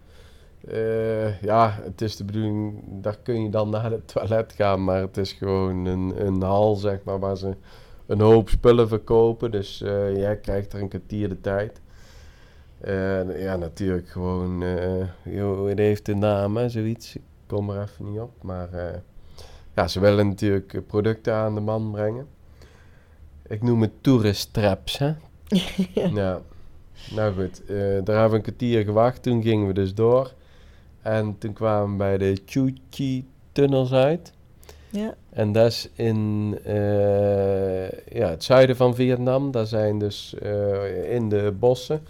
uh, 0.69 1.41
ja, 1.41 1.79
het 1.83 2.01
is 2.01 2.17
de 2.17 2.25
bedoeling, 2.25 2.83
daar 2.87 3.19
kun 3.23 3.43
je 3.43 3.51
dan 3.51 3.71
naar 3.71 3.91
het 3.91 4.09
toilet 4.09 4.53
gaan, 4.53 4.85
maar 4.85 5.01
het 5.01 5.17
is 5.17 5.33
gewoon 5.33 5.85
een, 5.85 6.27
een 6.27 6.43
hal, 6.43 6.75
zeg 6.75 6.99
maar, 7.05 7.19
waar 7.19 7.37
ze 7.37 7.57
een 8.07 8.21
hoop 8.21 8.49
spullen 8.49 8.89
verkopen. 8.89 9.51
Dus 9.51 9.83
uh, 9.83 10.17
jij 10.17 10.37
krijgt 10.37 10.73
er 10.73 10.81
een 10.81 10.89
kwartier 10.89 11.29
de 11.29 11.41
tijd. 11.41 11.81
Uh, 12.85 13.43
ja, 13.43 13.57
natuurlijk 13.57 14.09
gewoon, 14.09 14.65
joh, 15.23 15.69
het 15.69 15.79
heeft 15.79 16.09
een 16.09 16.19
naam, 16.19 16.57
hè, 16.57 16.69
zoiets. 16.69 17.17
Ik 17.17 17.23
kom 17.47 17.71
er 17.71 17.83
even 17.83 18.11
niet 18.11 18.21
op, 18.21 18.43
maar 18.43 18.69
ja, 19.75 19.89
ze 19.89 20.01
willen 20.01 20.29
natuurlijk 20.29 20.87
producten 20.87 21.35
aan 21.35 21.55
de 21.55 21.61
man 21.61 21.91
brengen. 21.91 22.27
Ik 23.47 23.63
noem 23.63 23.83
het 23.83 23.93
tourist 24.01 24.53
traps, 24.53 24.99
hè. 24.99 25.13
ja. 26.15 26.41
Nou 27.11 27.35
goed, 27.35 27.63
daar 27.67 27.77
hebben 28.05 28.31
we 28.31 28.37
een 28.37 28.43
kwartier 28.43 28.85
gewacht. 28.85 29.23
Toen 29.23 29.43
gingen 29.43 29.67
we 29.67 29.73
dus 29.73 29.95
door. 29.95 30.33
En 31.03 31.39
toen 31.39 31.53
kwamen 31.53 31.91
we 31.91 31.97
bij 31.97 32.19
de 32.19 32.41
Chuchi-tunnels 32.47 33.93
uit. 33.93 34.33
Ja. 34.91 35.15
En 35.31 35.53
dat 35.53 35.67
is 35.67 35.89
in 35.95 36.59
uh, 36.67 37.91
ja, 37.91 38.29
het 38.29 38.45
zuiden 38.45 38.77
van 38.77 38.95
Vietnam. 38.95 39.51
Daar 39.51 39.67
zijn 39.67 39.99
dus 39.99 40.35
uh, 40.43 41.15
in 41.15 41.29
de 41.29 41.55
bossen. 41.59 42.03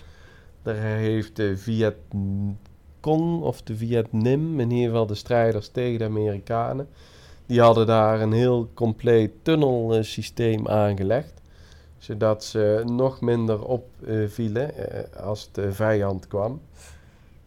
Daar 0.63 0.77
heeft 0.77 1.37
de 1.37 1.57
Vietcong 1.57 3.43
of 3.43 3.63
de 3.63 3.77
Vietnam, 3.77 4.61
in 4.61 4.71
ieder 4.71 4.89
geval 4.91 5.07
de 5.07 5.15
strijders 5.15 5.69
tegen 5.69 5.99
de 5.99 6.05
Amerikanen. 6.05 6.89
Die 7.47 7.61
hadden 7.61 7.87
daar 7.87 8.21
een 8.21 8.33
heel 8.33 8.69
compleet 8.75 9.31
tunnelsysteem 9.43 10.69
aangelegd. 10.69 11.41
Zodat 11.99 12.45
ze 12.45 12.83
nog 12.87 13.21
minder 13.21 13.65
opvielen 13.65 14.71
uh, 14.77 15.25
als 15.25 15.49
de 15.53 15.73
vijand 15.73 16.27
kwam. 16.27 16.61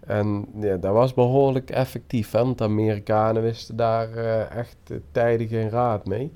En 0.06 0.46
ja, 0.60 0.78
dat 0.78 0.94
was 0.94 1.14
behoorlijk 1.14 1.70
effectief, 1.70 2.32
hè, 2.32 2.44
want 2.44 2.58
de 2.58 2.64
Amerikanen 2.64 3.42
wisten 3.42 3.76
daar 3.76 4.10
uh, 4.10 4.52
echt 4.52 4.78
uh, 4.92 4.98
tijdig 5.12 5.50
geen 5.50 5.70
raad 5.70 6.06
mee. 6.06 6.32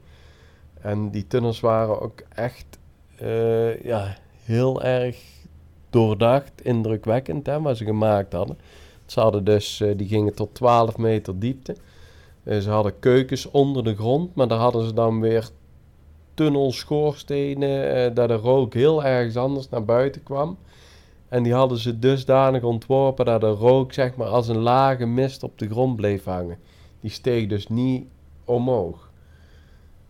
En 0.82 1.10
die 1.10 1.28
tunnels 1.28 1.60
waren 1.60 2.02
ook 2.02 2.24
echt 2.36 2.78
uh, 3.22 3.84
ja, 3.84 4.16
heel 4.44 4.84
erg 4.84 5.18
doordacht, 5.90 6.62
indrukwekkend, 6.62 7.46
hè, 7.46 7.62
wat 7.62 7.78
ze 7.78 7.86
gemaakt 7.86 8.34
hadden. 8.34 8.58
Ze 9.06 9.20
hadden 9.20 9.44
dus, 9.44 9.84
die 9.96 10.08
gingen 10.08 10.36
tot 10.36 10.56
12 10.56 10.98
meter 10.98 11.40
diepte. 11.40 11.76
ze 12.44 12.70
hadden 12.70 13.00
keukens 13.00 13.52
onder 13.52 13.84
de 13.84 13.96
grond, 13.96 14.36
maar 14.36 14.48
daar 14.48 14.60
hadden 14.60 14.86
ze 14.86 14.94
dan 14.94 15.20
weer 15.20 15.50
tunnelskoorstenen, 16.40 17.96
eh, 17.96 18.16
dat 18.16 18.28
de 18.28 18.36
rook 18.36 18.74
heel 18.74 19.04
ergens 19.04 19.36
anders 19.36 19.70
naar 19.70 19.86
buiten 19.86 20.24
kwam. 20.24 20.58
En 21.30 21.44
die 21.44 21.54
hadden 21.54 21.78
ze 21.78 22.00
dusdanig 22.00 22.64
ontworpen 22.64 23.26
dat 23.26 23.42
de 23.42 23.50
rook 23.50 23.94
zeg 23.94 24.16
maar 24.16 24.28
als 24.28 24.48
een 24.48 24.58
lage 24.58 25.06
mist 25.06 25.44
op 25.44 25.58
de 25.60 25.70
grond 25.70 25.96
bleef 25.96 26.24
hangen. 26.24 26.58
Die 27.00 27.12
steeg 27.12 27.48
dus 27.48 27.68
niet 27.68 28.06
omhoog. 28.46 29.12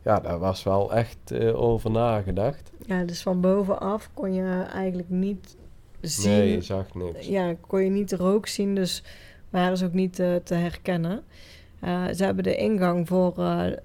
Ja, 0.04 0.20
daar 0.20 0.40
was 0.40 0.64
wel 0.64 0.94
echt 0.94 1.32
eh, 1.32 1.62
over 1.62 1.92
nagedacht. 1.92 2.72
Ja, 2.86 3.04
dus 3.04 3.22
van 3.22 3.42
bovenaf 3.42 4.10
kon 4.14 4.34
je 4.34 4.66
eigenlijk 4.74 5.10
niet 5.10 5.58
zien. 6.02 6.32
Nee, 6.32 6.52
je 6.52 6.62
zag 6.62 6.94
niks. 6.94 7.28
Ja, 7.28 7.56
kon 7.68 7.84
je 7.84 7.90
niet 7.90 8.10
de 8.10 8.16
rook 8.16 8.48
zien, 8.48 8.76
dus 8.76 9.04
waren 9.50 9.78
ze 9.78 9.86
ook 9.86 9.94
niet 9.94 10.20
eh, 10.20 10.36
te 10.44 10.54
herkennen. 10.54 11.24
Eh, 11.80 12.08
ze 12.16 12.24
hebben 12.24 12.44
de 12.44 12.56
ingang 12.56 13.08
voor 13.08 13.34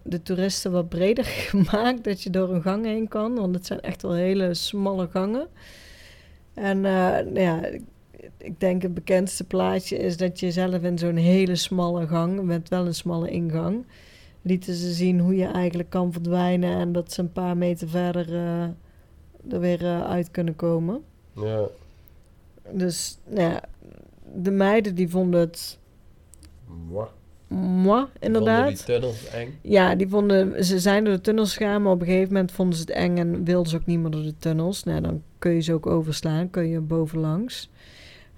de 0.03 0.23
toeristen 0.23 0.73
wat 0.73 0.89
breder 0.89 1.25
gemaakt, 1.51 2.05
dat 2.05 2.23
je 2.23 2.31
door 2.31 2.51
een 2.51 2.63
gang 2.63 2.85
heen 2.85 3.09
kan, 3.09 3.35
want 3.35 3.55
het 3.55 3.67
zijn 3.67 3.81
echt 3.81 4.03
wel 4.03 4.13
hele 4.13 4.55
smalle 4.55 5.09
gangen. 5.09 5.49
En 6.55 6.85
eh, 6.85 6.93
nou 7.33 7.41
ja, 7.41 7.61
ik 8.37 8.61
denk 8.61 8.83
het 8.83 8.95
bekendste 8.95 9.45
plaatje 9.45 9.97
is 9.97 10.17
dat 10.17 10.41
je 10.41 10.51
zelf 10.51 10.83
in 10.83 10.99
zo'n 10.99 11.17
hele 11.17 11.57
smalle 11.57 12.07
gang, 12.07 12.43
met 12.43 12.69
wel 12.69 12.87
een 12.87 12.95
smalle 12.95 13.31
ingang, 13.31 13.85
lieten 14.43 14.75
ze 14.75 14.93
zien 14.93 15.21
hoe 15.21 15.37
je 15.37 15.47
eigenlijk 15.47 15.91
kan 15.91 16.13
verdwijnen 16.13 16.79
en 16.79 16.93
dat 16.93 17.13
ze 17.13 17.21
een 17.21 17.33
paar 17.33 17.57
meter 17.57 17.89
verder 17.89 18.35
eh, 18.35 18.63
er 19.53 19.61
weer 19.61 19.85
eh, 19.85 20.05
uit 20.05 20.31
kunnen 20.31 20.57
komen. 20.57 21.03
Ja, 21.35 21.63
Dus 22.71 23.19
nou 23.29 23.51
ja, 23.51 23.63
de 24.35 24.51
meiden 24.51 24.95
die 24.95 25.09
vonden 25.11 25.41
het 25.41 25.79
Mwah. 26.89 27.07
moi, 27.49 28.07
inderdaad. 28.21 28.57
Vonden 28.65 28.75
die 28.75 28.85
tunnels 28.85 29.29
eng. 29.29 29.59
Ja, 29.63 29.95
die 29.95 30.09
vonden, 30.09 30.65
ze 30.65 30.79
zijn 30.79 31.05
door 31.05 31.15
de 31.15 31.21
tunnels 31.21 31.57
gegaan, 31.57 31.83
maar 31.83 31.93
op 31.93 32.01
een 32.01 32.07
gegeven 32.07 32.33
moment 32.33 32.53
vonden 32.53 32.75
ze 32.77 32.81
het 32.81 32.91
eng 32.91 33.17
en 33.19 33.45
wilden 33.45 33.71
ze 33.71 33.77
ook 33.77 33.87
niet 33.87 33.99
meer 33.99 34.11
door 34.11 34.23
de 34.23 34.39
tunnels. 34.39 34.85
Nou, 34.85 35.01
dan 35.01 35.23
kun 35.45 35.53
je 35.55 35.61
ze 35.61 35.73
ook 35.73 35.87
overslaan, 35.87 36.51
kun 36.51 36.69
je 36.69 36.81
bovenlangs. 36.81 37.71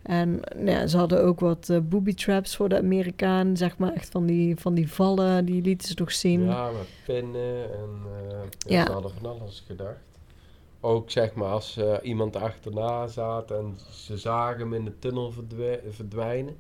En 0.03 0.31
nou 0.55 0.71
ja, 0.71 0.87
ze 0.87 0.97
hadden 0.97 1.23
ook 1.25 1.41
wat 1.41 1.69
eh, 1.69 1.79
booby 1.83 2.15
traps 2.15 2.57
voor 2.57 2.69
de 2.69 2.79
Amerikanen, 2.79 3.57
zeg 3.57 3.79
maar, 3.79 3.93
echt 3.93 4.09
van 4.09 4.27
die, 4.27 4.57
van 4.57 4.75
die 4.75 4.93
vallen, 4.93 5.45
die 5.45 5.63
lieten 5.63 5.89
ze 5.89 5.95
toch 5.95 6.13
zien. 6.13 6.45
Ja, 6.45 6.71
met 6.71 6.89
pinnen 7.05 7.73
en 7.73 7.91
ja, 8.67 8.79
Ja. 8.79 8.85
ze 8.87 8.93
hadden 8.93 9.11
van 9.21 9.41
alles 9.41 9.65
gedacht. 9.67 9.99
Ook 10.81 11.11
zeg 11.11 11.35
maar 11.35 11.49
als 11.49 11.77
eh, 11.77 11.95
iemand 12.03 12.37
achterna 12.37 13.07
zat 13.07 13.51
en 13.51 13.77
ze 13.91 14.19
zagen 14.19 14.61
hem 14.61 14.75
in 14.75 14.85
de 14.85 14.99
tunnel 14.99 15.33
verdwijnen, 15.91 16.57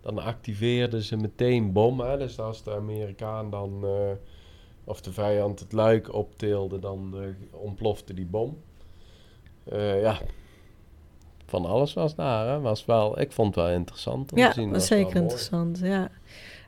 dan 0.00 0.18
activeerden 0.18 1.02
ze 1.02 1.16
meteen 1.16 1.72
bom. 1.72 2.00
Hè? 2.00 2.18
Dus 2.18 2.38
als 2.38 2.62
de 2.62 2.74
Amerikaan 2.74 3.50
dan, 3.50 3.84
of 4.84 5.00
de 5.00 5.12
vijand 5.12 5.60
het 5.60 5.72
luik 5.72 6.14
optilde, 6.14 6.78
dan 6.78 7.14
ontplofte 7.50 8.14
die 8.14 8.26
bom. 8.26 8.56
Eh, 9.70 10.00
ja, 10.02 10.18
van 11.46 11.66
alles 11.66 11.92
was 11.94 12.14
daar. 12.14 12.46
Hè? 12.48 12.60
Was 12.60 12.84
wel, 12.84 13.20
ik 13.20 13.32
vond 13.32 13.54
het 13.54 13.64
wel 13.64 13.74
interessant 13.74 14.32
om 14.32 14.38
Ja, 14.38 14.48
te 14.48 14.60
zien. 14.60 14.70
was 14.70 14.88
wel 14.88 14.98
zeker 14.98 15.16
interessant, 15.20 15.78
ja. 15.82 16.08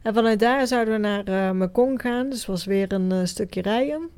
En 0.03 0.15
vanuit 0.15 0.41
daar 0.41 0.67
zouden 0.67 0.95
we 0.95 1.01
naar 1.01 1.25
eh 1.25 1.51
Mekong 1.51 2.01
gaan, 2.01 2.29
dus 2.31 2.47
was 2.47 2.65
weer 2.65 2.93
een 2.93 3.13
eh, 3.13 3.19
stukje 3.25 3.63
rijden. 3.63 4.09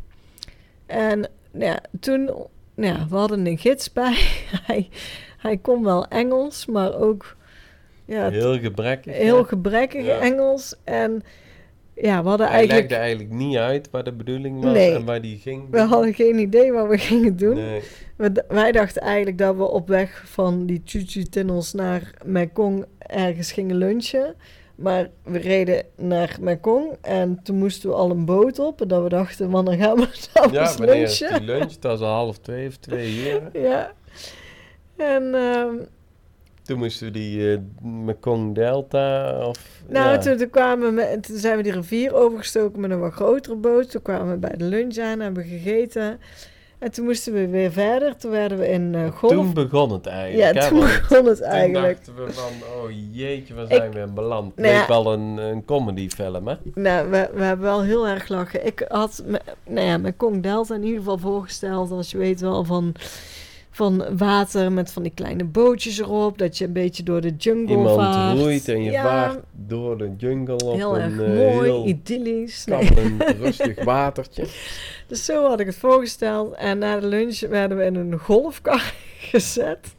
En 0.87 1.29
ja, 1.53 1.79
toen, 2.01 2.31
ja, 2.75 3.07
we 3.09 3.17
hadden 3.17 3.47
een 3.47 3.59
gids 3.59 3.93
bij. 3.93 4.15
hij, 4.67 4.89
hij 5.39 5.57
kon 5.57 5.85
wel 5.85 6.07
Engels, 6.09 6.67
maar 6.67 6.95
ook 6.95 7.37
ja, 8.05 8.31
Heel 8.31 8.59
gebrekkig. 8.59 9.17
heel 9.17 9.45
gebrekkig 9.45 10.05
Ja. 10.05 10.19
Engels. 10.21 10.75
En 10.85 11.23
ja, 11.97 12.23
we 12.23 12.29
hadden 12.29 12.47
Hij 12.47 12.57
eigenlijk, 12.57 12.81
legde 12.91 13.05
eigenlijk 13.05 13.31
niet 13.33 13.57
uit 13.57 13.91
waar 13.91 14.05
de 14.05 14.13
bedoeling 14.13 14.63
was 14.63 14.73
Nee. 14.73 14.95
en 14.95 15.05
waar 15.05 15.21
die 15.21 15.39
ging. 15.39 15.65
we 15.71 15.81
hadden 15.81 16.15
geen 16.15 16.39
idee 16.39 16.73
wat 16.73 16.89
we 16.89 16.99
gingen 16.99 17.37
doen. 17.37 17.55
Nee. 17.55 17.81
We 18.17 18.45
wij 18.49 18.73
dachten 18.73 19.03
eigenlijk 19.03 19.39
dat 19.39 19.57
we 19.57 19.63
op 19.71 19.89
weg 19.89 20.23
van 20.27 20.67
die 20.67 20.83
Chuchu-tunnels 20.85 21.73
naar 21.73 22.15
Mekong 22.25 22.85
ergens 22.99 23.53
gingen 23.53 23.77
lunchen. 23.77 24.35
Maar 24.75 25.11
we 25.25 25.39
reden 25.39 25.85
naar 25.97 26.37
Mekong 26.41 26.97
en 27.01 27.41
toen 27.43 27.57
moesten 27.59 27.89
we 27.91 27.95
al 27.95 28.11
een 28.11 28.25
boot 28.25 28.59
op. 28.59 28.81
En 28.81 28.89
dat 28.89 29.03
we 29.03 29.09
dachten, 29.09 29.51
man, 29.51 29.65
dan 29.65 29.77
gaan 29.79 29.97
we 29.97 30.09
Ja, 30.53 30.77
wanneer 30.77 30.95
is 31.03 31.21
lunchen. 31.21 31.39
die 31.39 31.47
lunch? 31.49 31.73
Was 31.81 32.01
al 32.01 32.07
half 32.07 32.39
twee 32.39 32.69
of 32.69 32.77
twee 32.77 33.15
uur. 33.17 33.43
Ja. 33.69 33.93
En 34.97 35.35
ehm, 35.35 35.75
Toen 36.67 36.79
moesten 36.79 37.07
we 37.07 37.13
die 37.13 37.53
eh 37.53 37.59
Mekong 37.83 38.55
Delta 38.55 39.39
of... 39.47 39.59
nou, 39.89 40.11
ja. 40.11 40.19
toen, 40.19 40.37
toen, 40.37 40.51
kwamen 40.51 40.95
we 40.95 41.19
toen 41.21 41.37
zijn 41.37 41.57
we 41.57 41.63
die 41.63 41.73
rivier 41.73 42.15
overgestoken 42.15 42.81
met 42.81 42.91
een 42.91 43.01
wat 43.01 43.13
grotere 43.13 43.57
boot. 43.57 43.91
Toen 43.91 44.03
kwamen 44.03 44.31
we 44.31 44.37
bij 44.37 44.57
de 44.57 44.65
lunch 44.65 44.99
aan, 44.99 45.21
hebben 45.21 45.43
we 45.43 45.49
gegeten. 45.49 46.19
En 46.79 46.91
toen 46.91 47.05
moesten 47.05 47.33
we 47.33 47.49
weer 47.49 47.73
verder. 47.73 48.17
Toen 48.17 48.31
werden 48.31 48.59
we 48.59 48.69
in 48.69 48.95
eh 48.95 49.17
golf. 49.17 49.33
Toen 49.33 49.53
begon 49.53 49.93
het 49.93 50.07
eigenlijk. 50.07 50.55
ja, 50.55 50.63
hè, 50.63 50.69
toen 50.69 50.81
begon 50.81 51.27
het 51.27 51.37
toen 51.37 51.47
eigenlijk. 51.47 52.07
dachten 52.07 52.25
we 52.25 52.33
van, 52.33 52.53
oh 52.53 52.91
jeetje, 53.13 53.55
waar 53.55 53.67
zijn 53.67 53.91
we 53.91 54.07
beland? 54.15 54.53
Het 54.55 54.65
Nou 54.65 54.75
ja. 54.75 54.87
wel 54.87 55.13
een, 55.13 55.37
een 55.37 55.65
comedyfilm, 55.65 56.49
hè? 56.49 56.55
Nou, 56.75 57.11
we, 57.11 57.31
we 57.35 57.43
hebben 57.43 57.67
wel 57.67 57.83
heel 57.83 58.09
erg 58.09 58.27
gelachen. 58.27 58.67
Ik 58.67 58.85
had 58.89 59.23
me, 59.27 59.41
nou 59.67 59.87
ja, 59.87 59.99
mijn 59.99 60.17
Kong 60.17 60.43
Delta 60.43 60.75
in 60.75 60.83
ieder 60.83 60.99
geval 60.99 61.19
voorgesteld, 61.19 61.91
als 61.91 62.11
je 62.11 62.19
weet 62.19 62.41
wel, 62.41 62.65
van, 62.65 62.95
van 63.77 64.17
water 64.17 64.73
met 64.73 64.93
van 64.93 65.03
die 65.03 65.13
kleine 65.15 65.45
bootjes 65.45 65.99
erop. 65.99 66.39
Dat 66.39 66.59
je 66.59 66.65
een 66.65 66.73
beetje 66.73 67.03
door 67.03 67.21
de 67.21 67.35
jungle 67.37 67.77
Iemand 67.77 68.01
vaart. 68.01 68.39
roeit 68.39 68.69
en 68.69 68.83
je 68.83 68.91
Ja, 68.91 69.03
vaart 69.03 69.39
door 69.53 69.99
de 69.99 70.15
jungle 70.17 70.57
op 70.65 70.75
Heel 70.75 70.97
een 70.99 71.03
erg 71.03 71.13
eh, 71.13 71.27
mooi, 71.27 71.71
heel 71.71 71.87
idyllisch. 71.87 72.65
Nee. 72.65 72.79
kabbelend, 72.79 73.23
rustig 73.41 73.85
watertje. 73.85 74.47
Dus 75.07 75.25
zo 75.25 75.49
had 75.49 75.61
ik 75.61 75.67
het 75.67 75.77
voorgesteld. 75.77 76.55
En 76.55 76.79
na 76.79 77.01
de 77.01 77.07
lunch 77.07 77.41
werden 77.41 77.77
we 77.79 77.85
in 77.85 77.95
een 77.95 78.19
golfkar 78.19 78.95
gezet. 79.31 79.95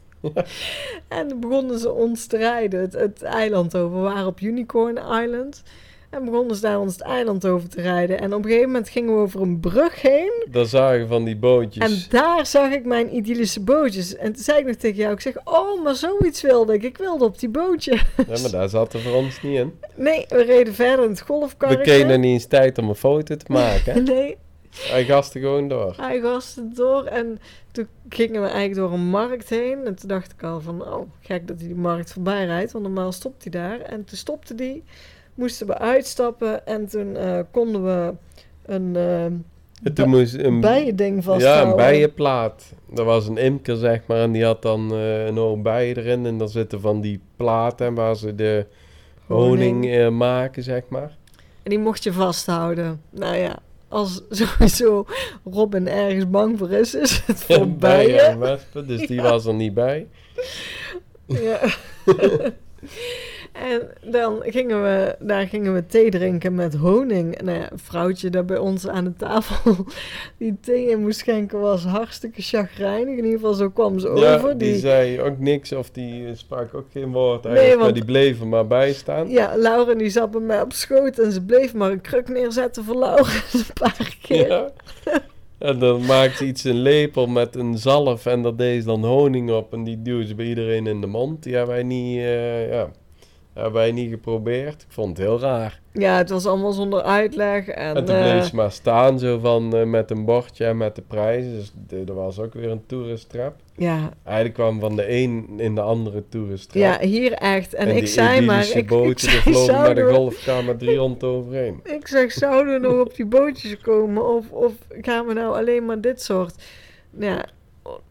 en 1.08 1.40
begonnen 1.40 1.78
ze 1.78 1.92
ons 1.92 2.26
te 2.26 2.36
rijden 2.36 2.80
het, 2.80 2.92
het 2.92 3.22
eiland 3.22 3.76
over. 3.76 3.96
We 3.96 4.02
waren 4.02 4.26
op 4.26 4.40
Unicorn 4.40 4.96
Island. 4.96 5.62
En 6.10 6.24
begonnen 6.24 6.56
ze 6.56 6.62
daar 6.62 6.80
ons 6.80 6.92
het 6.92 7.02
eiland 7.02 7.46
over 7.46 7.68
te 7.68 7.80
rijden. 7.80 8.20
En 8.20 8.34
op 8.34 8.38
een 8.44 8.48
gegeven 8.50 8.66
moment 8.70 8.88
gingen 8.88 9.14
we 9.14 9.20
over 9.20 9.40
een 9.40 9.60
brug 9.60 10.02
heen. 10.02 10.46
Daar 10.50 10.66
zagen 10.66 11.08
van 11.08 11.24
die 11.24 11.36
bootjes. 11.36 11.84
En 12.04 12.10
daar 12.10 12.46
zag 12.46 12.72
ik 12.72 12.84
mijn 12.84 13.16
idyllische 13.16 13.60
bootjes. 13.60 14.16
En 14.16 14.32
toen 14.32 14.42
zei 14.42 14.58
ik 14.58 14.66
nog 14.66 14.74
tegen 14.74 14.96
jou, 14.96 15.12
ik 15.12 15.20
zeg, 15.20 15.34
oh, 15.44 15.82
maar 15.82 15.94
zoiets 15.94 16.42
wilde 16.42 16.74
ik. 16.74 16.82
Ik 16.82 16.98
wilde 16.98 17.24
op 17.24 17.38
die 17.38 17.48
bootje. 17.48 17.92
Ja, 18.16 18.40
maar 18.42 18.50
daar 18.50 18.68
zat 18.68 18.92
er 18.92 19.00
voor 19.00 19.12
ons 19.14 19.42
niet 19.42 19.56
in. 19.58 19.72
Nee, 19.94 20.24
we 20.28 20.42
reden 20.42 20.74
verder 20.74 21.04
in 21.04 21.10
het 21.10 21.18
We 21.18 21.24
golfkarretje. 21.26 21.82
kregen 21.82 22.20
niet 22.20 22.32
eens 22.32 22.46
tijd 22.46 22.78
om 22.78 22.88
een 22.88 22.94
foto 22.94 23.36
te 23.36 23.44
maken. 23.52 24.04
Nee, 24.04 24.36
Hij 24.70 25.04
gasten 25.04 25.40
gewoon 25.40 25.68
door. 25.68 25.94
hij 25.96 26.20
gasten 26.20 26.74
door. 26.74 27.04
En 27.04 27.38
toen 27.72 27.86
gingen 28.08 28.42
we 28.42 28.48
eigenlijk 28.48 28.74
door 28.74 28.92
een 28.92 29.06
markt 29.10 29.48
heen. 29.48 29.78
En 29.86 29.94
toen 29.94 30.08
dacht 30.08 30.32
ik 30.32 30.42
al 30.42 30.60
van, 30.60 30.82
oh, 30.92 31.10
gek 31.20 31.46
dat 31.48 31.58
hij 31.58 31.66
die 31.66 31.76
markt 31.76 32.12
voorbij 32.12 32.44
rijdt. 32.46 32.72
Want 32.72 32.84
normaal 32.84 33.12
stopt 33.12 33.42
hij 33.42 33.52
daar. 33.52 33.80
En 33.80 34.04
toen 34.04 34.16
stopte 34.18 34.54
die. 34.54 34.84
Moesten 35.38 35.66
we 35.66 35.78
uitstappen. 35.78 36.66
En 36.66 36.88
toen 36.88 37.16
eh, 37.16 37.38
konden 37.50 37.84
we 37.84 38.14
een 38.66 38.96
En 39.82 39.94
toen 39.94 40.08
moest 40.08 40.34
een, 40.34 40.60
bijending 40.60 41.24
vasthouden. 41.24 41.64
ja, 41.64 41.70
een 41.70 41.76
bijenplaat. 41.76 42.72
Er 42.96 43.04
was 43.04 43.28
een 43.28 43.36
imker, 43.36 43.76
zeg 43.76 44.00
maar, 44.06 44.20
en 44.20 44.32
die 44.32 44.44
had 44.44 44.62
dan 44.62 44.92
eh, 44.92 45.26
een 45.26 45.36
hoop 45.36 45.62
bijen 45.62 45.96
erin. 45.96 46.26
En 46.26 46.38
daar 46.38 46.48
zitten 46.48 46.80
van 46.80 47.00
die 47.00 47.20
platen 47.36 47.94
waar 47.94 48.16
ze 48.16 48.34
de 48.34 48.66
honing, 49.26 49.72
Honing. 49.84 49.94
eh, 49.96 50.08
maken, 50.08 50.62
zeg 50.62 50.82
maar. 50.88 51.16
En 51.62 51.70
die 51.70 51.78
mocht 51.78 52.02
je 52.02 52.12
vasthouden. 52.12 53.02
Nou 53.10 53.36
ja, 53.36 53.58
als 53.88 54.22
sowieso 54.30 55.06
Robin 55.44 55.88
ergens 55.88 56.30
bang 56.30 56.58
voor 56.58 56.70
is, 56.70 56.94
is 56.94 57.22
het 57.26 57.44
voor 57.44 57.68
Bijen 57.76 57.78
bijen. 57.78 58.24
en 58.26 58.38
wespen, 58.38 58.86
dus 58.86 59.06
die 59.06 59.20
was 59.20 59.46
er 59.46 59.54
niet 59.54 59.74
bij. 59.74 60.06
Ja. 61.26 61.58
en 63.58 64.10
dan 64.10 64.42
gingen 64.46 64.82
we, 64.82 65.16
daar 65.18 65.46
gingen 65.48 65.74
we 65.74 65.86
thee 65.86 66.10
drinken 66.10 66.54
met 66.54 66.74
honing. 66.74 67.40
Nou 67.42 67.58
ja, 67.58 67.72
een 67.72 67.78
vrouwtje 67.78 68.30
dat 68.30 68.46
bij 68.46 68.58
ons 68.58 68.88
aan 68.88 69.04
de 69.04 69.14
tafel 69.16 69.76
die 70.38 70.56
thee 70.60 70.90
in 70.90 71.00
moest 71.00 71.18
schenken 71.18 71.60
was 71.60 71.84
hartstikke 71.84 72.42
chagrijnig. 72.42 73.08
In 73.16 73.24
ieder 73.24 73.30
geval 73.38 73.54
zo 73.54 73.70
kwam 73.70 73.98
ze 73.98 74.08
Ja, 74.14 74.34
over. 74.34 74.58
die, 74.58 74.72
Die, 74.72 74.78
zei 74.80 75.20
ook 75.20 75.38
niks 75.38 75.72
of 75.72 75.90
die 75.90 76.34
sprak 76.34 76.74
ook 76.74 76.86
geen 76.92 77.12
woord 77.12 77.42
Nee, 77.42 77.52
eigenlijk, 77.52 77.74
maar 77.76 77.84
want- 77.84 77.94
die 77.94 78.04
bleven 78.12 78.48
maar 78.48 78.66
bijstaan. 78.66 79.28
ja, 79.30 79.56
Laura 79.56 79.94
die 79.94 80.10
zat 80.10 80.30
bij 80.30 80.40
mij 80.40 80.60
op 80.62 80.72
schoot 80.72 81.18
en 81.18 81.32
ze 81.32 81.42
bleef 81.44 81.74
maar 81.74 81.90
een 81.90 82.00
kruk 82.00 82.28
neerzetten 82.28 82.84
voor 82.84 82.96
Laura 82.98 83.32
een 83.52 83.64
paar 83.80 84.16
keer. 84.22 84.48
Ja. 84.48 84.70
En 85.58 85.78
dan 85.78 86.06
maakte 86.06 86.36
ze 86.36 86.44
iets 86.46 86.64
een 86.64 86.80
lepel 86.82 87.26
met 87.26 87.56
een 87.56 87.78
zalf 87.78 88.26
en 88.26 88.42
daar 88.42 88.56
deed 88.56 88.80
ze 88.82 88.86
dan 88.88 89.04
honing 89.04 89.50
op 89.50 89.72
en 89.72 89.84
die 89.84 90.02
duwde 90.02 90.26
ze 90.26 90.34
bij 90.34 90.46
iedereen 90.46 90.86
in 90.86 91.00
de 91.00 91.06
mond. 91.06 91.42
Die 91.42 91.54
hebben 91.54 91.74
wij 91.74 91.82
niet, 91.84 92.18
eh, 92.18 92.70
ja, 92.72 92.90
Hebben 93.58 93.80
wij 93.80 93.92
niet 93.92 94.10
geprobeerd. 94.10 94.82
Ik 94.82 94.88
vond 94.88 95.16
het 95.16 95.26
heel 95.26 95.40
raar. 95.40 95.80
Ja, 95.92 96.16
het 96.16 96.30
was 96.30 96.46
allemaal 96.46 96.72
zonder 96.72 97.02
uitleg. 97.02 97.68
En, 97.68 97.96
En 97.96 98.04
toen 98.04 98.14
eh, 98.14 98.22
bleef 98.22 98.44
ze 98.44 98.54
maar 98.54 98.72
staan, 98.72 99.18
zo 99.18 99.38
van 99.38 99.76
eh, 99.76 99.84
met 99.84 100.10
een 100.10 100.24
bordje 100.24 100.64
en 100.64 100.76
met 100.76 100.94
de 100.96 101.02
prijzen. 101.02 101.52
Dus 101.52 101.72
er 102.06 102.14
was 102.14 102.38
ook 102.38 102.54
weer 102.54 102.70
een 102.70 102.86
toeristrap. 102.86 103.54
ja, 103.76 104.10
Eigenlijk 104.24 104.54
kwam 104.54 104.80
van 104.80 104.96
de 104.96 105.10
een 105.12 105.48
in 105.56 105.74
de 105.74 105.80
andere 105.80 106.24
toeristrap. 106.28 106.82
ja, 106.82 106.98
hier 107.00 107.32
echt. 107.32 107.74
En, 107.74 107.88
ik 107.88 107.94
die 107.94 108.06
zei 108.06 108.40
maar... 108.40 108.58
Ik, 108.58 109.18
zei, 109.18 109.40
vlogen 109.40 109.64
zouden 109.64 110.06
de 110.06 110.14
golfkamer 110.14 110.76
300 110.76 111.24
overheen. 111.34 111.80
Ik 111.84 112.06
zeg, 112.06 112.32
zouden 112.32 112.80
we 112.80 112.88
nog 112.88 113.00
op 113.00 113.14
die 113.14 113.26
bootjes 113.26 113.78
komen? 113.78 114.36
Of, 114.36 114.50
of 114.50 114.72
gaan 114.88 115.26
we 115.26 115.32
nou 115.32 115.56
alleen 115.56 115.84
maar 115.84 116.00
dit 116.00 116.22
soort... 116.22 116.54
Ja, 117.18 117.44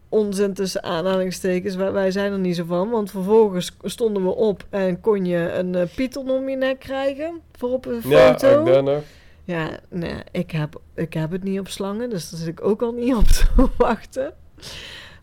onzin 0.08 0.54
tussen 0.54 0.82
aanhalingstekens. 0.82 1.74
Wij, 1.74 1.92
wij 1.92 2.10
zijn 2.10 2.32
er 2.32 2.38
niet 2.38 2.56
zo 2.56 2.64
van. 2.66 2.90
Want 2.90 3.10
vervolgens 3.10 3.76
stonden 3.82 4.24
we 4.24 4.34
op 4.34 4.64
en 4.70 5.00
kon 5.00 5.24
je 5.24 5.52
een 5.52 5.88
python 5.94 6.30
om 6.30 6.48
je 6.48 6.56
nek 6.56 6.78
krijgen. 6.78 7.40
Voor 7.52 7.70
op 7.70 7.86
een 7.86 8.00
Ja, 8.04 8.32
foto. 8.32 8.58
ook 8.58 8.66
dat 8.66 8.84
nog. 8.84 9.02
Ja, 9.44 9.68
nee, 9.88 10.14
ik 10.30 10.50
heb, 10.50 10.80
ik 10.94 11.14
heb 11.14 11.30
het 11.30 11.44
niet 11.44 11.60
op 11.60 11.68
slangen, 11.68 12.10
dus 12.10 12.30
daar 12.30 12.38
zit 12.40 12.48
ik 12.48 12.64
ook 12.64 12.82
al 12.82 12.92
niet 12.92 13.14
op 13.14 13.24
te 13.24 13.44
wachten. 13.78 14.34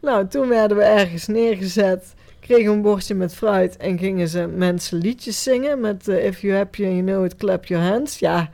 Nou, 0.02 0.28
toen 0.28 0.48
werden 0.48 0.78
we 0.78 0.84
ergens 0.84 1.28
neergezet, 1.28 2.14
kregen 2.40 2.72
een 2.72 2.82
bordje 2.82 3.16
met 3.16 3.36
fruit 3.36 3.78
en 3.78 3.98
gingen 3.98 4.28
ze 4.28 4.48
mensen 4.48 4.98
liedjes 4.98 5.44
zingen 5.44 5.80
met 5.80 6.08
eh, 6.08 6.26
If 6.26 6.42
you 6.42 6.56
happy 6.56 6.84
and 6.86 6.94
you 6.94 7.04
know 7.04 7.26
it, 7.26 7.36
clap 7.36 7.66
your 7.66 7.84
hands. 7.84 8.20
Ja, 8.20 8.50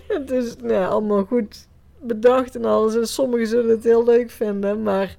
het 0.07 0.31
is 0.31 0.55
nou, 0.61 0.89
allemaal 0.89 1.23
goed 1.23 1.67
bedacht 2.07 2.55
en 2.55 2.65
alles. 2.65 2.95
En 2.95 3.07
sommigen 3.07 3.47
zullen 3.47 3.69
het 3.69 3.83
heel 3.83 4.05
leuk 4.05 4.31
vinden, 4.31 4.83
maar 4.83 5.15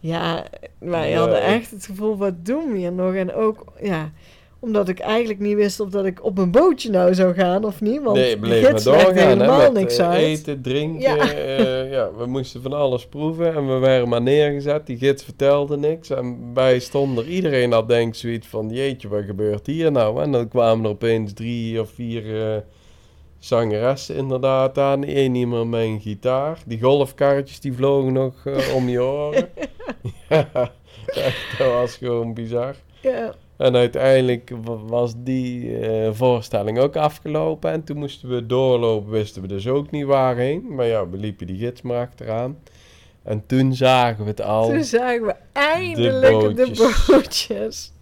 ja, 0.00 0.44
wij 0.78 1.10
Ja, 1.10 1.18
hadden 1.18 1.42
echt 1.42 1.70
het 1.70 1.86
gevoel, 1.86 2.16
wat 2.16 2.34
doen 2.44 2.72
we 2.72 2.78
hier 2.78 2.92
nog? 2.92 3.14
En 3.14 3.34
ook, 3.34 3.64
ja, 3.82 4.12
omdat 4.58 4.88
ik 4.88 4.98
eigenlijk 4.98 5.40
niet 5.40 5.54
wist 5.54 5.80
of 5.80 5.88
dat 5.88 6.04
ik 6.04 6.24
op 6.24 6.38
een 6.38 6.50
bootje 6.50 6.90
nou 6.90 7.14
zou 7.14 7.34
gaan 7.34 7.64
of 7.64 7.80
niet. 7.80 8.02
Want 8.02 8.16
nee, 8.16 8.38
bleef 8.38 8.62
maar 8.62 8.70
gids 8.70 8.84
doorgaan. 8.84 9.14
Hè, 9.14 9.26
helemaal 9.26 9.58
met 9.58 9.72
niks 9.72 9.96
eh, 9.96 10.08
uit. 10.08 10.22
eten, 10.22 10.62
drinken. 10.62 11.00
Ja. 11.00 11.14
Ja. 11.14 11.82
ja, 11.82 12.10
we 12.16 12.26
moesten 12.26 12.62
van 12.62 12.72
alles 12.72 13.06
proeven. 13.06 13.54
En 13.54 13.66
we 13.66 13.78
werden 13.78 14.08
maar 14.08 14.22
neergezet. 14.22 14.86
Die 14.86 14.96
gids 14.96 15.24
vertelde 15.24 15.76
niks. 15.76 16.10
En 16.10 16.50
wij 16.54 16.78
stonden 16.78 17.24
er. 17.24 17.30
Iedereen 17.30 17.72
had 17.72 17.88
denk 17.88 18.08
ik 18.08 18.14
zoiets 18.14 18.46
van... 18.46 18.68
Jeetje, 18.68 19.08
wat 19.08 19.24
gebeurt 19.24 19.66
hier 19.66 19.92
nou? 19.92 20.22
En 20.22 20.32
dan 20.32 20.48
kwamen 20.48 20.84
er 20.84 20.90
opeens 20.90 21.32
drie 21.32 21.80
of 21.80 21.90
vier 21.90 22.42
eh, 22.42 22.56
zangeressen 23.38 24.14
inderdaad 24.16 24.78
aan. 24.78 25.02
Eén 25.06 25.34
iemand 25.34 25.70
met 25.70 25.80
een 25.80 26.00
gitaar. 26.00 26.58
Die 26.66 26.80
golfkarretjes 26.80 27.60
die 27.60 27.72
vlogen 27.72 28.12
nog 28.12 28.34
eh, 28.46 28.74
om 28.74 28.88
je 28.88 29.02
oren. 29.02 29.48
ja, 30.28 30.72
echt, 31.06 31.58
dat 31.58 31.72
was 31.72 31.96
gewoon 31.96 32.34
bizar. 32.34 32.74
Ja, 33.00 33.34
En 33.56 33.76
uiteindelijk 33.76 34.50
wa- 34.62 34.76
was 34.76 35.12
die 35.16 35.78
eh, 35.78 36.08
voorstelling 36.12 36.78
ook 36.78 36.96
afgelopen. 36.96 37.70
En 37.70 37.84
toen 37.84 37.96
moesten 37.98 38.28
we 38.28 38.46
doorlopen, 38.46 39.10
wisten 39.10 39.42
we 39.42 39.48
dus 39.48 39.66
ook 39.68 39.90
niet 39.90 40.04
waarheen. 40.04 40.74
Maar 40.74 40.86
ja, 40.86 41.08
we 41.08 41.16
liepen 41.16 41.46
die 41.46 41.58
gids 41.58 41.82
maar 41.82 42.06
achteraan. 42.06 42.58
En 43.22 43.46
toen 43.46 43.74
zagen 43.74 44.24
we 44.24 44.30
het 44.30 44.40
al. 44.40 44.68
toen 44.68 44.84
zagen 44.84 45.26
we 45.26 45.34
eindelijk 45.52 46.56
de 46.56 46.66
bootjes. 46.66 47.06
bootjes. 47.06 47.92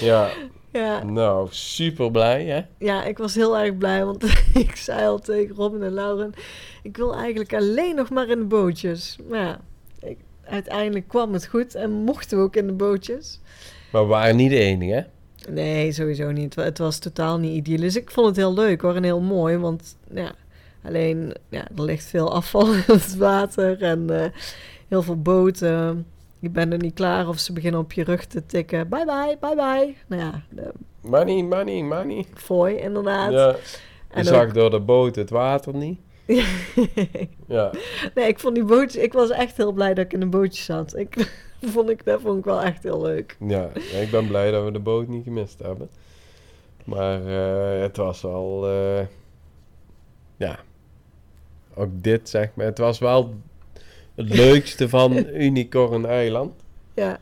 Ja, 0.00 0.28
Ja, 0.72 1.02
nou, 1.04 1.48
super 1.50 2.10
blij 2.10 2.44
hè. 2.44 2.60
ja, 2.86 3.04
ik 3.04 3.18
was 3.18 3.34
heel 3.34 3.58
erg 3.58 3.76
blij, 3.78 4.04
want 4.04 4.24
ik 4.54 4.76
zei 4.76 5.06
al 5.06 5.18
tegen 5.18 5.54
Robin 5.54 5.82
en 5.82 5.92
Lauren... 5.92 6.32
ik 6.82 6.96
wil 6.96 7.14
eigenlijk 7.14 7.54
alleen 7.54 7.94
nog 7.94 8.10
maar 8.10 8.28
in 8.28 8.38
de 8.38 8.44
bootjes. 8.44 9.16
Maar 9.28 9.40
ja, 9.40 9.60
ik- 10.08 10.18
uiteindelijk 10.44 11.08
kwam 11.08 11.32
het 11.32 11.46
goed 11.46 11.74
en 11.74 11.90
mochten 11.90 12.38
we 12.38 12.44
ook 12.44 12.56
in 12.56 12.66
de 12.66 12.72
bootjes. 12.72 13.40
Maar 13.92 14.02
we 14.02 14.08
waren 14.08 14.36
niet 14.36 14.50
de 14.50 14.58
enige 14.58 14.92
hè. 14.92 15.02
Nee, 15.52 15.92
sowieso 15.92 16.30
niet. 16.30 16.54
Het 16.54 16.78
was 16.78 16.98
totaal 16.98 17.38
niet 17.38 17.56
idyllisch. 17.56 17.96
Ik 17.96 18.10
vond 18.10 18.26
het 18.26 18.36
heel 18.36 18.54
leuk 18.54 18.80
hoor 18.80 18.96
en 18.96 19.02
heel 19.04 19.20
mooi, 19.20 19.56
want 19.56 19.96
ja, 20.14 20.32
alleen 20.84 21.34
ja, 21.48 21.60
er 21.76 21.82
ligt 21.82 22.04
veel 22.04 22.34
afval 22.34 22.72
in 22.74 22.82
het 22.86 23.16
water 23.16 23.82
en 23.82 24.22
eh, 24.22 24.30
heel 24.88 25.02
veel 25.02 25.20
boten. 25.22 26.06
Je 26.42 26.50
bent 26.50 26.72
er 26.72 26.78
niet 26.78 26.94
klaar 26.94 27.28
of 27.28 27.38
ze 27.38 27.52
beginnen 27.52 27.80
op 27.80 27.92
je 27.92 28.04
rug 28.04 28.24
te 28.24 28.46
tikken. 28.46 28.88
Bye 28.88 29.04
bye, 29.04 29.36
bye 29.40 29.54
bye. 29.54 29.94
Nou 30.06 30.22
ja, 30.22 30.42
de 30.50 30.72
Money, 31.00 31.42
money, 31.42 31.82
money. 31.82 32.24
fooi 32.34 32.76
inderdaad. 32.76 33.32
Ja, 33.32 33.46
je 33.48 33.56
En 34.08 34.24
zag 34.24 34.42
ook- 34.46 34.54
door 34.54 34.70
de 34.70 34.80
boot 34.80 35.16
het 35.16 35.30
water 35.30 35.74
niet. 35.74 36.00
Ja, 37.46 37.70
nee, 38.14 38.28
ik 38.28 38.38
vond 38.38 38.54
die 38.54 38.64
bootjes, 38.64 39.02
ik 39.02 39.12
was 39.12 39.30
echt 39.30 39.56
heel 39.56 39.72
blij 39.72 39.94
dat 39.94 40.04
ik 40.04 40.12
in 40.12 40.22
een 40.22 40.30
bootje 40.30 40.62
zat. 40.62 40.96
Ik, 40.96 41.32
vond 41.72 41.88
ik, 41.90 42.04
dat 42.04 42.20
vond 42.20 42.38
ik 42.38 42.44
wel 42.44 42.62
echt 42.62 42.82
heel 42.82 43.02
leuk. 43.02 43.36
ja, 43.46 43.68
ik 44.00 44.08
ben 44.10 44.26
blij 44.26 44.50
dat 44.50 44.64
we 44.64 44.72
de 44.72 44.78
boot 44.78 45.08
niet 45.08 45.24
gemist 45.24 45.58
hebben. 45.58 45.88
Maar 46.84 47.26
eh, 47.26 47.82
het 47.82 47.96
was 47.96 48.20
wel, 48.22 48.66
eh, 48.68 49.06
ja, 50.36 50.58
ook 51.74 51.90
dit 51.92 52.28
zeg 52.28 52.50
maar. 52.54 52.66
Het 52.66 52.78
was 52.78 52.98
wel 52.98 53.34
het 54.14 54.34
leukste 54.34 54.88
van 54.88 55.26
Unicorn 55.34 56.06
Eiland. 56.06 56.52
Ja, 56.94 57.20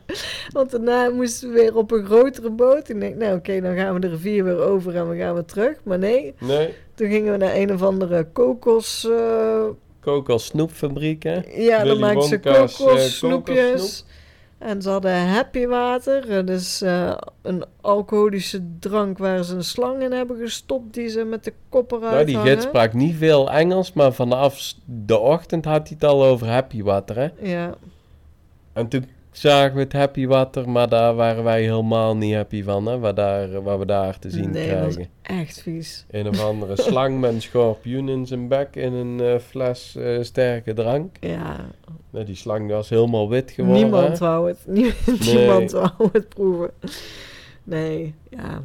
want 0.53 0.71
daarna 0.71 1.09
moesten 1.09 1.49
we 1.49 1.59
weer 1.59 1.75
op 1.75 1.91
een 1.91 2.05
grotere 2.05 2.49
boot. 2.49 2.89
En 2.89 2.95
ik 2.95 3.01
denk, 3.01 3.15
nou 3.15 3.35
oké, 3.37 3.61
dan 3.61 3.75
gaan 3.75 3.93
we 3.93 3.99
de 3.99 4.09
rivier 4.09 4.43
weer 4.43 4.59
over 4.59 4.95
en 4.95 5.09
we 5.09 5.17
gaan 5.17 5.33
weer 5.33 5.45
terug. 5.45 5.77
Maar 5.83 5.97
nee, 5.99 6.33
Nee, 6.39 6.73
toen 6.95 7.09
gingen 7.09 7.31
we 7.31 7.37
naar 7.37 7.55
een 7.55 7.73
of 7.73 7.81
andere 7.81 8.27
kokos... 8.33 9.07
eh, 9.09 9.63
kokos 9.99 10.45
snoepfabriek 10.45 11.23
hè. 11.23 11.39
ja, 11.55 11.83
dan 11.83 11.99
maakten 11.99 12.23
ze 12.27 12.39
eh, 12.39 12.53
kokos, 12.53 13.17
snoepjes. 13.17 14.05
En 14.61 14.81
ze 14.81 14.89
hadden 14.89 15.27
happy 15.27 15.65
water. 15.65 16.37
eh, 16.37 16.45
Dus 16.45 16.81
eh, 16.81 17.17
een 17.41 17.63
alcoholische 17.81 18.61
drank 18.79 19.17
waar 19.17 19.43
ze 19.43 19.55
een 19.55 19.63
slang 19.63 20.01
in 20.01 20.11
hebben 20.11 20.37
gestopt 20.37 20.93
die 20.93 21.07
ze 21.07 21.23
met 21.23 21.43
de 21.43 21.53
kop 21.69 21.91
eruit 21.91 22.13
Nou, 22.13 22.25
die 22.25 22.35
hangen. 22.35 22.51
gids 22.51 22.65
sprak 22.65 22.93
niet 22.93 23.15
veel 23.15 23.51
Engels, 23.51 23.93
maar 23.93 24.13
vanaf 24.13 24.73
de 24.85 25.17
ochtend 25.19 25.65
had 25.65 25.87
hij 25.87 25.97
het 25.99 26.09
al 26.09 26.23
over 26.23 26.47
happy 26.47 26.83
water 26.83 27.15
hè. 27.15 27.29
Ja, 27.51 27.75
En 28.73 28.87
toen 28.87 29.05
zagen 29.31 29.75
we 29.75 29.79
het 29.81 29.93
happy 29.93 30.27
water, 30.27 30.69
maar 30.69 30.89
daar 30.89 31.15
waren 31.15 31.43
wij 31.43 31.61
helemaal 31.61 32.17
niet 32.17 32.33
happy 32.35 32.63
van 32.63 32.85
hè. 32.85 32.99
Wat, 32.99 33.15
daar, 33.15 33.61
wat 33.61 33.79
we 33.79 33.85
daar 33.85 34.19
te 34.19 34.29
zien 34.29 34.51
nee, 34.51 34.69
dat 34.69 34.79
was 34.83 34.93
krijgen. 34.93 35.13
echt 35.21 35.61
vies. 35.61 36.05
Een 36.11 36.27
of 36.27 36.43
andere 36.45 36.81
slang 36.81 37.19
met 37.19 37.33
een 37.33 37.41
schorpioen 37.41 38.09
in 38.09 38.25
zijn 38.27 38.47
bek 38.47 38.75
in 38.75 38.93
een 38.93 39.19
eh, 39.19 39.39
fles 39.39 39.95
eh, 39.95 40.17
sterke 40.21 40.73
drank. 40.73 41.15
Ja, 41.19 41.55
Nou, 42.09 42.25
die 42.25 42.35
slang 42.35 42.69
was 42.69 42.89
helemaal 42.89 43.29
wit 43.29 43.51
geworden. 43.51 43.81
niemand 43.83 44.19
hè. 44.19 44.25
wou 44.25 44.47
het. 44.47 44.59
Nie- 44.67 44.93
Nee. 45.05 45.35
Niemand 45.37 45.71
wou 45.71 45.91
het 46.11 46.29
proeven. 46.29 46.71
Nee, 47.63 48.13
ja. 48.29 48.63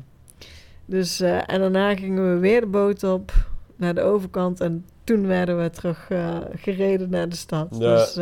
Dus, 0.87 1.21
eh, 1.21 1.37
en 1.47 1.61
daarna 1.61 1.97
gingen 1.97 2.33
we 2.35 2.39
weer 2.41 2.61
de 2.61 2.67
boot 2.67 3.03
op 3.05 3.33
naar 3.77 3.95
de 3.95 4.01
overkant. 4.01 4.61
En 4.61 4.85
toen 5.05 5.27
werden 5.27 5.63
we 5.63 5.71
terug 5.71 6.11
gereden 6.55 7.11
naar 7.11 7.29
de 7.29 7.37
stad. 7.37 7.77
Ja. 7.79 7.95
Dus 7.97 8.17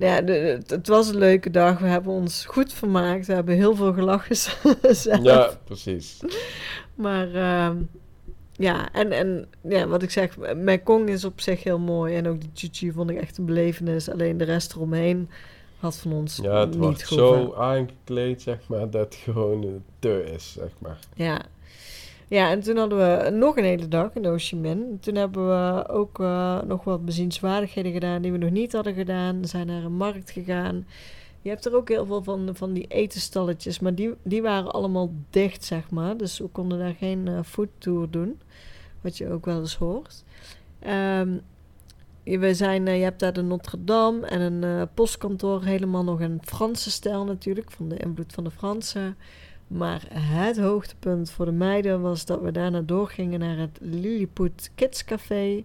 ja, 0.00 0.20
de- 0.22 0.32
het, 0.32 0.70
het 0.70 0.88
was 0.88 1.08
een 1.08 1.18
leuke 1.18 1.50
dag. 1.50 1.78
We 1.78 1.86
hebben 1.86 2.12
ons 2.12 2.44
goed 2.44 2.72
vermaakt. 2.72 3.26
We 3.26 3.32
hebben 3.32 3.54
heel 3.54 3.74
veel 3.74 3.92
gelachen 3.92 4.36
zelf. 4.96 5.22
Ja, 5.22 5.50
precies. 5.64 6.20
Maar 6.94 7.34
ehm, 7.34 7.76
ja, 8.52 8.92
en, 8.92 9.12
en 9.12 9.46
ja, 9.60 9.86
wat 9.86 10.02
ik 10.02 10.10
zeg, 10.10 10.36
Mekong 10.54 11.08
is 11.08 11.24
op 11.24 11.40
zich 11.40 11.62
heel 11.62 11.78
mooi. 11.78 12.14
En 12.16 12.28
ook 12.28 12.40
die 12.40 12.50
Chichi 12.54 12.92
vond 12.92 13.10
ik 13.10 13.20
echt 13.20 13.38
een 13.38 13.44
belevenis. 13.46 14.10
Alleen 14.10 14.36
de 14.36 14.44
rest 14.44 14.72
eromheen 14.74 15.30
had 15.78 15.96
van 15.96 16.12
ons 16.12 16.38
Ja, 16.42 16.60
het 16.60 16.68
niet 16.70 16.78
wordt 16.78 17.04
goed. 17.06 17.18
zo 17.18 17.54
aangekleed, 17.54 18.42
zeg 18.42 18.58
maar, 18.66 18.90
dat 18.90 19.04
het 19.04 19.14
gewoon 19.14 19.82
te 19.98 20.24
is, 20.34 20.52
zeg 20.52 20.70
maar. 20.78 20.98
Ja. 21.14 21.40
Ja, 22.30 22.50
en 22.50 22.60
toen 22.60 22.76
hadden 22.76 22.98
we 22.98 23.30
nog 23.30 23.56
een 23.56 23.64
hele 23.64 23.88
dag 23.88 24.14
in 24.14 24.60
Minh. 24.60 25.00
Toen 25.00 25.14
hebben 25.14 25.48
we 25.48 25.88
ook 25.88 26.20
eh, 26.20 26.62
nog 26.62 26.84
wat 26.84 27.04
bezienswaardigheden 27.04 27.92
gedaan 27.92 28.22
die 28.22 28.32
we 28.32 28.38
nog 28.38 28.50
niet 28.50 28.72
hadden 28.72 28.94
gedaan. 28.94 29.40
We 29.40 29.46
zijn 29.46 29.66
naar 29.66 29.84
een 29.84 29.96
markt 29.96 30.30
gegaan. 30.30 30.86
Je 31.42 31.48
hebt 31.48 31.64
er 31.66 31.76
ook 31.76 31.88
heel 31.88 32.06
veel 32.06 32.22
van, 32.22 32.50
van 32.52 32.72
die 32.72 32.86
etenstalletjes, 32.86 33.80
maar 33.80 33.94
die, 33.94 34.14
die 34.22 34.42
waren 34.42 34.70
allemaal 34.70 35.12
dicht, 35.30 35.64
zeg 35.64 35.90
maar. 35.90 36.16
Dus 36.16 36.38
we 36.38 36.46
konden 36.46 36.78
daar 36.78 36.94
geen 36.94 37.28
eh 37.28 37.38
foodtour 37.44 38.10
doen, 38.10 38.40
wat 39.00 39.18
je 39.18 39.30
ook 39.30 39.44
wel 39.44 39.60
eens 39.60 39.76
hoort. 39.76 40.24
Ehm, 40.78 41.36
we 42.24 42.54
zijn, 42.54 42.86
eh, 42.86 42.96
je 42.96 43.02
hebt 43.02 43.20
daar 43.20 43.32
de 43.32 43.42
Notre 43.42 43.84
Dame 43.84 44.26
en 44.26 44.40
een 44.40 44.88
postkantoor, 44.94 45.64
helemaal 45.64 46.04
nog 46.04 46.20
in 46.20 46.38
Franse 46.42 46.90
stijl 46.90 47.24
natuurlijk, 47.24 47.70
van 47.70 47.88
de 47.88 47.96
invloed 47.96 48.32
van 48.32 48.44
de 48.44 48.50
Fransen. 48.50 49.16
Maar 49.70 50.02
het 50.12 50.58
hoogtepunt 50.58 51.30
voor 51.30 51.44
de 51.44 51.52
meiden 51.52 52.00
was 52.00 52.24
dat 52.24 52.40
we 52.40 52.52
daarna 52.52 52.80
doorgingen 52.80 53.40
naar 53.40 53.56
het 53.56 53.78
Lilliput 53.80 54.70
Kids 54.74 55.04
Café. 55.04 55.64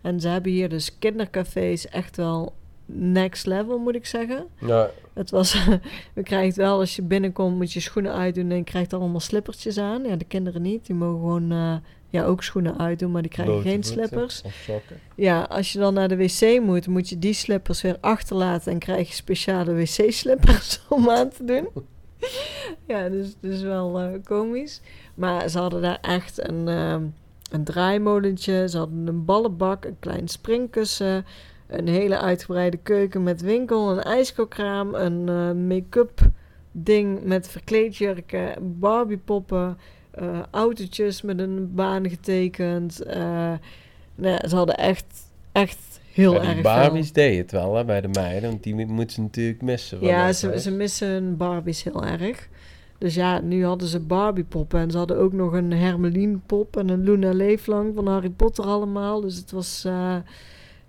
En 0.00 0.20
ze 0.20 0.28
hebben 0.28 0.52
hier 0.52 0.68
dus 0.68 0.98
kindercafés 0.98 1.88
echt 1.88 2.16
wel 2.16 2.52
next 2.86 3.46
level, 3.46 3.78
moet 3.78 3.94
ik 3.94 4.06
zeggen. 4.06 4.46
Ja, 4.60 4.90
Het 5.12 5.30
was, 5.30 5.64
we 6.14 6.22
krijgen 6.22 6.48
het 6.48 6.56
wel, 6.56 6.78
als 6.78 6.96
je 6.96 7.02
binnenkomt 7.02 7.56
moet 7.56 7.72
je 7.72 7.80
schoenen 7.80 8.12
uitdoen 8.12 8.50
en 8.50 8.56
je 8.56 8.64
krijgt 8.64 8.92
allemaal 8.92 9.20
slippertjes 9.20 9.78
aan. 9.78 10.04
Ja, 10.04 10.16
de 10.16 10.24
kinderen 10.24 10.62
niet, 10.62 10.86
die 10.86 10.94
mogen 10.94 11.18
gewoon 11.18 11.52
eh, 11.52 11.76
ja, 12.08 12.24
ook 12.24 12.42
schoenen 12.42 12.78
uitdoen, 12.78 13.10
maar 13.10 13.22
die 13.22 13.30
krijgen 13.30 13.54
blote 13.54 13.68
geen 13.68 13.82
slippers. 13.82 14.42
Ja, 15.14 15.42
als 15.42 15.72
je 15.72 15.78
dan 15.78 15.94
naar 15.94 16.08
de 16.08 16.16
wc 16.16 16.60
moet, 16.60 16.86
moet 16.86 17.08
je 17.08 17.18
die 17.18 17.32
slippers 17.32 17.82
weer 17.82 17.96
achterlaten 18.00 18.72
en 18.72 18.78
krijg 18.78 19.08
je 19.08 19.14
speciale 19.14 19.74
wc-slippers 19.74 20.80
om 20.88 21.10
aan 21.10 21.28
te 21.28 21.44
doen. 21.44 21.68
ja, 22.86 23.08
dus, 23.08 23.36
dus 23.40 23.62
wel 23.62 24.00
eh, 24.00 24.22
komisch. 24.24 24.80
Maar 25.14 25.48
ze 25.48 25.58
hadden 25.58 25.82
daar 25.82 25.98
echt 26.00 26.48
een, 26.48 26.68
ehm, 26.68 27.04
een 27.50 27.64
draaimolentje. 27.64 28.68
Ze 28.68 28.78
hadden 28.78 29.06
een 29.06 29.24
ballenbak, 29.24 29.84
een 29.84 29.96
klein 29.98 30.28
springkussen. 30.28 31.26
Een 31.66 31.88
hele 31.88 32.18
uitgebreide 32.18 32.76
keuken 32.76 33.22
met 33.22 33.40
winkel, 33.40 33.90
een 33.90 34.02
ijskookraam, 34.02 34.94
een 34.94 35.28
eh, 35.28 35.52
make-up 35.52 36.20
ding 36.72 37.22
met 37.22 37.48
verkleedjurken, 37.48 38.78
barbiepoppen, 38.78 39.78
eh 40.10 40.42
autootjes 40.50 41.22
met 41.22 41.38
een 41.38 41.74
baan 41.74 42.08
getekend. 42.08 43.02
nou 44.14 44.48
ze 44.48 44.56
hadden 44.56 44.76
echt, 44.76 45.30
echt 45.52 46.00
heel 46.22 46.34
erg 46.34 46.44
die 46.44 46.52
veel. 46.52 46.62
Barbies 46.62 47.12
deed 47.12 47.38
het 47.38 47.50
wel 47.50 47.74
hè, 47.74 47.84
bij 47.84 48.00
de 48.00 48.08
meiden, 48.08 48.50
want 48.50 48.62
die 48.62 48.74
moeten 48.86 49.14
ze 49.14 49.20
natuurlijk 49.20 49.62
missen. 49.62 49.98
Ja, 50.00 50.32
ze, 50.32 50.60
ze 50.60 50.70
missen 50.70 51.36
Barbies 51.36 51.82
heel 51.82 52.04
erg. 52.04 52.48
Dus 52.98 53.14
ja, 53.14 53.40
nu 53.40 53.64
hadden 53.64 53.88
ze 53.88 54.00
Barbie-poppen. 54.00 54.80
En 54.80 54.90
ze 54.90 54.98
hadden 54.98 55.18
ook 55.18 55.32
nog 55.32 55.52
een 55.52 55.72
Hermeline-pop 55.72 56.76
en 56.76 56.88
een 56.88 57.02
Luna 57.04 57.32
Leeflang 57.32 57.94
van 57.94 58.06
Harry 58.06 58.30
Potter 58.30 58.64
allemaal. 58.64 59.20
Dus 59.20 59.36
het 59.36 59.50
was... 59.50 59.84
eh, 59.86 60.16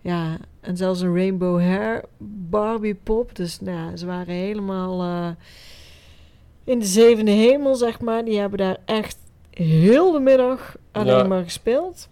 ja, 0.02 0.38
en 0.62 0.78
zelfs 0.78 1.02
een 1.02 1.16
Rainbow 1.16 1.60
Hair 1.62 2.04
Barbie-pop. 2.50 3.36
Dus 3.36 3.60
nou, 3.60 3.78
ja, 3.78 3.96
ze 3.98 4.06
waren 4.06 4.34
helemaal 4.34 5.02
eh, 5.02 5.30
in 6.64 6.80
de 6.80 6.86
zevende 6.86 7.32
hemel, 7.32 7.76
zeg 7.76 8.00
maar. 8.02 8.26
Die 8.26 8.40
hebben 8.40 8.58
daar 8.60 8.78
echt 8.86 9.18
heel 9.50 10.12
de 10.12 10.20
middag 10.20 10.76
alleen 10.92 11.16
Ja. 11.18 11.24
maar 11.24 11.44
gespeeld. 11.44 12.10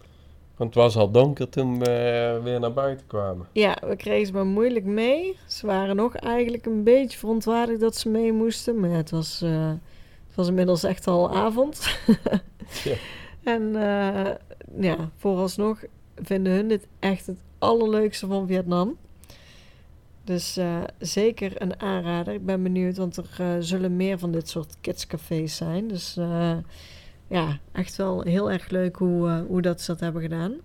Want 0.57 0.73
het 0.73 0.83
was 0.83 0.95
al 0.95 1.11
donker 1.11 1.49
toen 1.49 1.79
we 1.79 2.39
weer 2.43 2.59
naar 2.59 2.73
buiten 2.73 3.07
kwamen. 3.07 3.47
Ja, 3.51 3.77
we 3.85 3.95
kregen 3.95 4.27
ze 4.27 4.33
maar 4.33 4.45
moeilijk 4.45 4.85
mee. 4.85 5.37
Ze 5.47 5.65
waren 5.65 5.95
nog 5.95 6.15
eigenlijk 6.15 6.65
een 6.65 6.83
beetje 6.83 7.17
verontwaardigd 7.17 7.79
dat 7.79 7.95
ze 7.95 8.09
mee 8.09 8.31
moesten. 8.33 8.79
Maar 8.79 8.89
het 8.89 9.09
was, 9.09 9.41
eh, 9.41 9.69
het 10.27 10.35
was 10.35 10.47
inmiddels 10.47 10.83
echt 10.83 11.07
al 11.07 11.35
avond. 11.35 11.81
Ja. 12.83 12.95
En 13.43 13.75
eh, 13.75 14.33
ja, 14.79 15.09
vooralsnog 15.17 15.83
vinden 16.15 16.53
hun 16.53 16.67
dit 16.67 16.87
echt 16.99 17.25
het 17.25 17.37
allerleukste 17.57 18.27
van 18.27 18.47
Vietnam. 18.47 18.97
Dus 20.23 20.57
eh, 20.57 20.83
zeker 20.99 21.61
een 21.61 21.81
aanrader. 21.81 22.33
Ik 22.33 22.45
ben 22.45 22.63
benieuwd, 22.63 22.97
want 22.97 23.17
er 23.17 23.63
zullen 23.63 23.95
meer 23.95 24.19
van 24.19 24.31
dit 24.31 24.49
soort 24.49 24.75
kidscafés 24.81 25.55
zijn. 25.55 25.87
Dus 25.87 26.17
ja, 27.27 27.59
echt 27.71 27.95
wel 27.95 28.21
heel 28.21 28.51
erg 28.51 28.69
leuk 28.69 28.95
hoe, 28.95 29.27
eh, 29.27 29.39
hoe 29.47 29.61
dat 29.61 29.81
ze 29.81 29.91
dat 29.91 29.99
hebben 29.99 30.21
gedaan. 30.21 30.55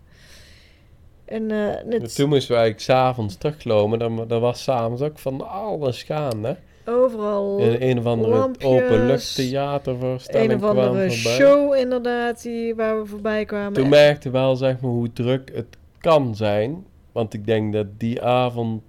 En 1.24 1.50
eh, 1.50 2.00
Toen 2.00 2.28
moesten 2.28 2.54
we 2.54 2.60
eigenlijk 2.60 2.80
s'avonds 2.80 3.36
teruglopen. 3.36 3.98
Dan, 3.98 4.28
dan 4.28 4.40
was 4.40 4.62
s'avonds 4.62 5.02
ook 5.02 5.18
van 5.18 5.48
alles 5.48 6.02
gaan, 6.02 6.44
hè? 6.44 6.54
overal 6.86 7.58
In 7.58 7.76
een 7.88 7.98
of 7.98 8.04
andere 8.04 8.50
openluchttheatervoorstelling 8.64 10.50
een 10.52 10.56
of 10.56 10.64
andere 10.64 11.10
show 11.10 11.74
inderdaad, 11.74 12.42
die, 12.42 12.74
waar 12.74 13.00
we 13.00 13.06
voorbij 13.06 13.44
kwamen. 13.44 13.72
Toen 13.72 13.88
merkte 13.88 14.30
wel, 14.30 14.56
zeg 14.56 14.80
maar, 14.80 14.90
hoe 14.90 15.12
druk 15.12 15.50
het 15.54 15.76
kan 15.98 16.36
zijn. 16.36 16.86
Want 17.12 17.34
ik 17.34 17.46
denk 17.46 17.72
dat 17.72 17.86
die 17.98 18.22
avond 18.22 18.82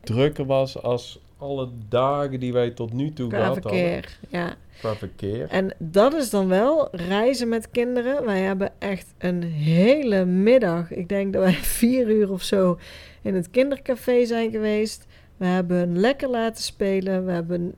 drukker 0.00 0.46
was 0.46 0.82
als 0.82 1.20
alle 1.38 1.68
dagen 1.88 2.40
die 2.40 2.52
wij 2.52 2.70
tot 2.70 2.92
nu 2.92 3.12
toe 3.12 3.28
Qua 3.28 3.38
gehad 3.38 3.54
hadden. 3.54 3.72
verkeer, 3.72 4.18
ja. 4.28 4.54
Qua 4.78 4.94
verkeer. 4.94 5.48
En 5.48 5.74
dat 5.78 6.14
is 6.14 6.30
dan 6.30 6.48
wel 6.48 6.88
reizen 6.92 7.48
met 7.48 7.70
kinderen. 7.70 8.24
Wij 8.24 8.40
hebben 8.40 8.72
echt 8.78 9.14
een 9.18 9.42
hele 9.42 10.24
middag, 10.24 10.90
ik 10.92 11.08
denk 11.08 11.32
dat 11.32 11.42
wij 11.42 11.52
vier 11.82 12.08
uur 12.10 12.32
of 12.32 12.42
zo 12.42 12.78
in 13.22 13.34
het 13.34 13.50
kindercafé 13.50 14.24
zijn 14.24 14.50
geweest. 14.50 15.06
We 15.36 15.46
hebben 15.46 15.76
hun 15.76 15.98
lekker 16.00 16.28
laten 16.28 16.62
spelen. 16.64 17.26
We 17.26 17.32
hebben 17.32 17.74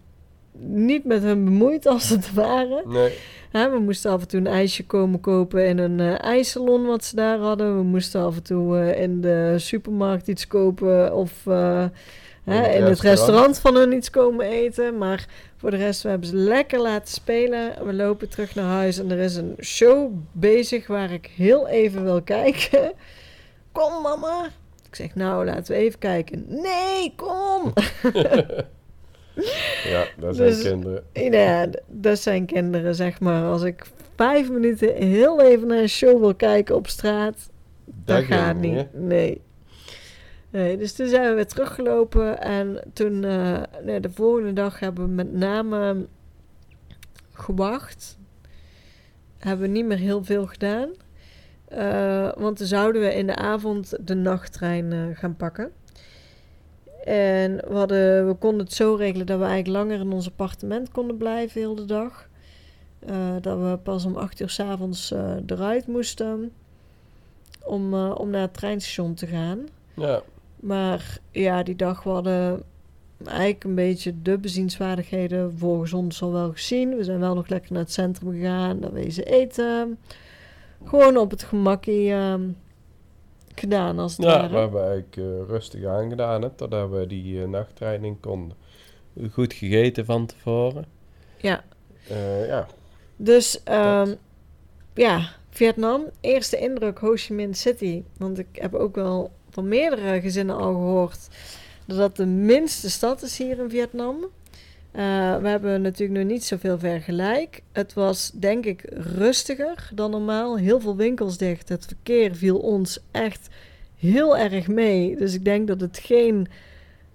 niet 0.59 1.05
met 1.05 1.23
hun 1.23 1.45
bemoeid 1.45 1.87
als 1.87 2.09
het 2.09 2.35
ware. 2.45 2.83
Nee, 2.87 3.69
we 3.69 3.79
moesten 3.79 4.11
af 4.11 4.21
en 4.21 4.29
toe 4.29 4.41
een 4.41 4.47
ijsje 4.47 4.87
komen 4.87 5.21
kopen 5.21 5.67
in 5.67 5.79
een 5.79 6.01
eh 6.01 6.25
ijssalon 6.25 6.87
wat 6.87 7.05
ze 7.05 7.17
daar 7.17 7.39
hadden. 7.39 7.77
We 7.77 7.83
moesten 7.83 8.21
af 8.23 8.37
en 8.37 8.43
toe 8.43 8.79
eh, 8.79 9.03
in 9.03 9.21
de 9.21 9.55
supermarkt 9.57 10.29
iets 10.29 10.47
kopen 10.47 11.15
of 11.15 11.47
eh, 11.47 11.85
hè, 12.45 12.55
het 12.55 12.75
in 12.75 12.83
het 12.83 13.01
restaurant. 13.01 13.59
van 13.59 13.75
hun 13.77 13.93
iets 13.93 14.11
komen 14.11 14.47
eten. 14.47 14.99
Maar 14.99 15.27
voor 15.57 15.71
de 15.71 15.77
rest, 15.77 16.03
we 16.03 16.09
hebben 16.09 16.29
ze 16.29 16.37
lekker 16.37 16.81
laten 16.81 17.13
spelen. 17.15 17.87
We 17.87 17.93
lopen 17.93 18.29
terug 18.29 18.55
naar 18.55 18.65
huis 18.71 18.99
en 18.99 19.11
er 19.11 19.19
is 19.19 19.37
een 19.37 19.55
show 19.61 20.13
bezig 20.33 20.87
waar 20.87 21.13
ik 21.13 21.31
heel 21.37 21.69
even 21.69 22.03
wil 22.05 22.23
kijken. 22.23 22.93
Kom 23.73 24.03
mama. 24.03 24.45
Ik 24.89 24.97
zeg, 24.97 25.15
nou 25.15 25.45
laten 25.45 25.75
we 25.75 25.81
even 25.81 25.99
kijken. 25.99 26.45
Nee, 26.49 27.13
kom. 27.17 27.73
ja, 29.93 30.05
dat 30.19 30.37
zijn 30.37 30.49
Dus- 30.49 30.63
kinderen. 30.63 31.03
Ja, 31.13 31.67
dat 31.87 32.19
zijn 32.19 32.47
kinderen, 32.47 32.95
zeg 32.95 33.21
maar. 33.21 33.45
Als 33.45 33.63
ik 33.63 33.87
vijf 34.17 34.51
minuten 34.51 34.95
heel 34.95 35.41
even 35.43 35.67
naar 35.69 35.79
een 35.79 35.89
show 35.89 36.19
wil 36.21 36.35
kijken 36.35 36.75
op 36.75 36.87
straat, 36.89 37.49
dat, 37.85 38.17
Dat 38.17 38.25
gaat 38.25 38.57
niet. 38.57 38.75
hè? 38.77 38.85
Nee. 38.93 39.41
Dus 40.51 40.93
toen 40.93 41.07
zijn 41.07 41.29
we 41.29 41.35
weer 41.35 41.47
teruggelopen 41.47 42.41
en 42.41 42.81
toen, 42.93 43.25
eh, 43.25 43.63
de 44.01 44.11
volgende 44.15 44.53
dag 44.53 44.81
hebben 44.81 45.05
we 45.05 45.11
met 45.11 45.33
name 45.33 46.07
gewacht. 47.33 48.19
Hebben 49.39 49.67
we 49.67 49.73
niet 49.73 49.87
meer 49.87 49.99
heel 49.99 50.25
veel 50.25 50.47
gedaan. 50.47 50.89
Eh, 51.65 52.33
want 52.37 52.57
toen 52.57 52.67
zouden 52.67 53.03
we 53.03 53.15
in 53.15 53.27
de 53.27 53.35
avond 53.35 54.07
de 54.07 54.15
nachttrein 54.15 54.93
eh, 54.93 55.01
gaan 55.13 55.37
pakken. 55.37 55.73
En 57.05 57.57
we, 57.57 57.75
hadden, 57.75 58.27
we 58.27 58.35
konden 58.35 58.65
het 58.65 58.75
zo 58.75 58.95
regelen 58.95 59.27
dat 59.27 59.39
we 59.39 59.45
eigenlijk 59.45 59.85
langer 59.85 60.01
in 60.01 60.13
ons 60.13 60.27
appartement 60.27 60.91
konden 60.91 61.17
blijven 61.17 61.61
heel 61.61 61.75
de 61.75 61.85
dag. 61.85 62.29
Dat 63.41 63.59
we 63.59 63.79
pas 63.83 64.05
om 64.05 64.17
acht 64.17 64.41
uur 64.41 64.49
s'avonds 64.49 65.15
avonds 65.15 65.53
eruit 65.53 65.87
moesten 65.87 66.53
om, 67.65 67.95
om 67.95 68.31
naar 68.31 68.41
het 68.41 68.55
treinstation 68.55 69.15
te 69.15 69.27
gaan. 69.27 69.67
Ja, 69.95 70.23
Maar 70.61 71.19
ja, 71.31 71.63
die 71.63 71.77
dag 71.77 72.03
hadden 72.03 72.63
eigenlijk 73.25 73.65
een 73.65 73.75
beetje 73.75 74.23
de 74.23 74.39
bezienswaardigheden 74.39 75.59
volgens 75.59 75.93
ons 75.93 76.23
al 76.23 76.33
wel 76.33 76.53
gezien. 76.53 76.97
We 76.97 77.05
zijn 77.05 77.21
wel 77.21 77.35
nog 77.35 77.49
lekker 77.49 77.73
naar 77.73 77.83
het 77.83 77.93
centrum 77.93 78.33
gegaan, 78.33 78.81
daar 78.81 78.93
wezen 78.93 79.25
eten. 79.25 79.99
Gewoon 80.85 81.17
op 81.17 81.31
het 81.31 81.43
gemakkie 81.43 82.11
ehm, 82.13 82.49
gedaan 83.55 83.99
als 83.99 84.17
het 84.17 84.27
ja 84.27 84.33
ware. 84.33 84.53
we 84.53 84.59
hebben 84.59 84.83
eigenlijk 84.83 85.17
eh, 85.17 85.49
rustig 85.49 85.85
aangedaan, 85.85 86.43
hè, 86.43 86.51
totdat 86.51 86.91
we 86.91 87.07
die 87.07 87.43
in 88.03 88.21
konden. 88.21 88.57
Goed 89.33 89.53
gegeten 89.53 90.05
van 90.05 90.27
tevoren. 90.27 90.85
Ja, 91.37 91.65
Eh, 92.09 92.47
ja, 92.47 92.67
dus 93.17 93.63
ehm, 93.63 94.15
ja, 94.95 95.29
Vietnam. 95.51 96.05
Eerste 96.21 96.59
indruk 96.59 96.99
Ho 96.99 97.13
Chi 97.15 97.35
Minh 97.35 97.57
City. 97.57 98.03
Want 98.17 98.39
ik 98.39 98.47
heb 98.53 98.75
ook 98.75 98.95
wel 98.95 99.31
van 99.51 99.69
meerdere 99.69 100.21
gezinnen 100.21 100.57
al 100.57 100.73
gehoord 100.73 101.29
dat 101.87 101.99
dat 101.99 102.17
de 102.17 102.27
minste 102.27 102.91
stad 102.91 103.23
is 103.23 103.39
hier 103.39 103.59
in 103.59 103.71
Vietnam. 103.71 104.17
Eh, 104.93 105.37
we 105.37 105.49
hebben 105.49 105.83
natuurlijk 105.83 106.19
nog 106.19 106.29
niet 106.29 106.45
zoveel 106.45 106.79
vergelijk. 106.79 107.63
Het 107.73 107.95
was 107.95 108.31
denk 108.35 108.65
ik 108.65 108.85
rustiger 109.17 109.91
dan 109.95 110.11
normaal. 110.11 110.59
Heel 110.59 110.81
veel 110.81 110.97
winkels 110.97 111.37
dicht. 111.37 111.69
Het 111.69 111.87
verkeer 111.87 112.35
viel 112.35 112.59
ons 112.59 112.99
echt 113.11 113.49
heel 113.97 114.37
erg 114.37 114.69
mee. 114.69 115.17
Dus 115.17 115.35
ik 115.35 115.45
denk 115.45 115.69
dat 115.69 115.81
het 115.81 115.99
geen 115.99 116.49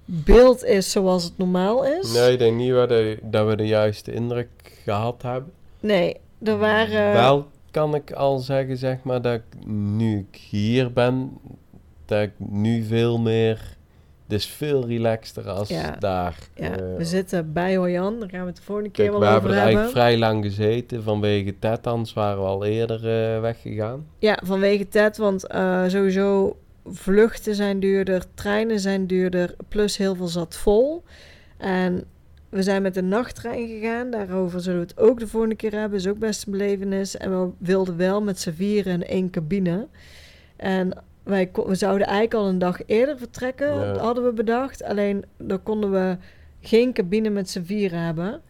beeld 0.05 0.63
is 0.63 0.91
zoals 0.91 1.23
het 1.23 1.37
normaal 1.37 1.85
is. 1.85 2.13
nee, 2.13 2.31
ik 2.31 2.39
denk 2.39 2.57
niet 2.57 2.71
dat 2.71 2.89
we, 2.89 3.19
dat 3.21 3.47
we 3.47 3.55
de 3.55 3.67
juiste 3.67 4.13
indruk 4.13 4.49
gehad 4.83 5.21
hebben. 5.21 5.51
Nee, 5.79 6.17
er 6.43 6.57
waren... 6.57 7.13
Wel 7.13 7.47
kan 7.71 7.95
ik 7.95 8.11
al 8.11 8.37
zeggen, 8.37 8.77
zeg 8.77 9.03
maar, 9.03 9.21
dat 9.21 9.33
ik 9.33 9.65
nu 9.67 10.27
ik 10.31 10.39
hier 10.49 10.93
ben, 10.93 11.37
dat 12.05 12.21
ik 12.21 12.31
nu 12.37 12.83
veel 12.83 13.19
meer, 13.19 13.61
dus 14.27 14.45
veel 14.45 14.85
relaxter 14.87 15.49
als 15.49 15.69
Ja. 15.69 15.95
daar. 15.99 16.37
Ja, 16.55 16.69
Eh, 16.71 16.97
we 16.97 17.05
zitten 17.05 17.53
bij 17.53 17.75
Hoi 17.75 17.97
An. 17.97 18.19
Daar 18.19 18.29
gaan 18.29 18.39
we 18.41 18.45
het 18.47 18.55
de 18.55 18.61
volgende 18.61 18.89
keer 18.91 19.05
Kijk, 19.09 19.17
wel 19.19 19.29
we 19.29 19.35
over 19.35 19.49
hebben 19.49 19.57
er 19.57 19.65
hebben. 19.65 19.81
eigenlijk 19.81 20.05
vrij 20.07 20.17
lang 20.29 20.43
gezeten 20.45 21.03
vanwege 21.03 21.59
Ted, 21.59 21.87
anders 21.87 22.13
waren 22.13 22.37
we 22.39 22.45
al 22.47 22.65
eerder 22.65 22.97
eh, 23.35 23.41
weggegaan. 23.41 24.05
Ja, 24.19 24.39
vanwege 24.43 24.87
TED, 24.87 25.17
want 25.17 25.47
eh, 25.47 25.83
sowieso 25.87 26.57
vluchten 26.85 27.55
zijn 27.55 27.79
duurder, 27.79 28.23
treinen 28.33 28.79
zijn 28.79 29.07
duurder, 29.07 29.55
plus 29.67 29.97
heel 29.97 30.15
veel 30.15 30.27
zat 30.27 30.55
vol. 30.55 31.03
En 31.57 32.03
we 32.49 32.63
zijn 32.63 32.81
met 32.81 32.93
de 32.93 33.01
nachttrein 33.01 33.67
gegaan, 33.67 34.09
daarover 34.11 34.59
zullen 34.61 34.79
we 34.79 34.85
het 34.85 34.99
ook 34.99 35.19
de 35.19 35.27
volgende 35.27 35.55
keer 35.55 35.71
hebben, 35.71 35.99
is 35.99 36.07
ook 36.07 36.19
best 36.19 36.45
een 36.45 36.51
belevenis. 36.51 37.17
En 37.17 37.41
we 37.41 37.49
wilden 37.57 37.97
wel 37.97 38.21
met 38.21 38.39
z'n 38.39 38.51
vieren 38.51 38.93
in 38.93 39.03
één 39.07 39.29
cabine. 39.29 39.87
En 40.55 41.03
wij 41.25 41.49
we 41.53 41.75
zouden 41.75 42.07
eigenlijk 42.07 42.33
al 42.35 42.47
een 42.47 42.59
dag 42.59 42.79
eerder 42.85 43.17
vertrekken, 43.17 43.67
Ja. 43.79 43.97
hadden 43.97 44.23
we 44.23 44.33
bedacht. 44.33 44.83
Alleen 44.83 45.25
dan 45.37 45.63
konden 45.63 45.91
we 45.91 46.17
geen 46.61 46.93
cabine 46.93 47.29
met 47.29 47.49
z'n 47.49 47.63
vieren 47.63 47.99
hebben. 47.99 48.41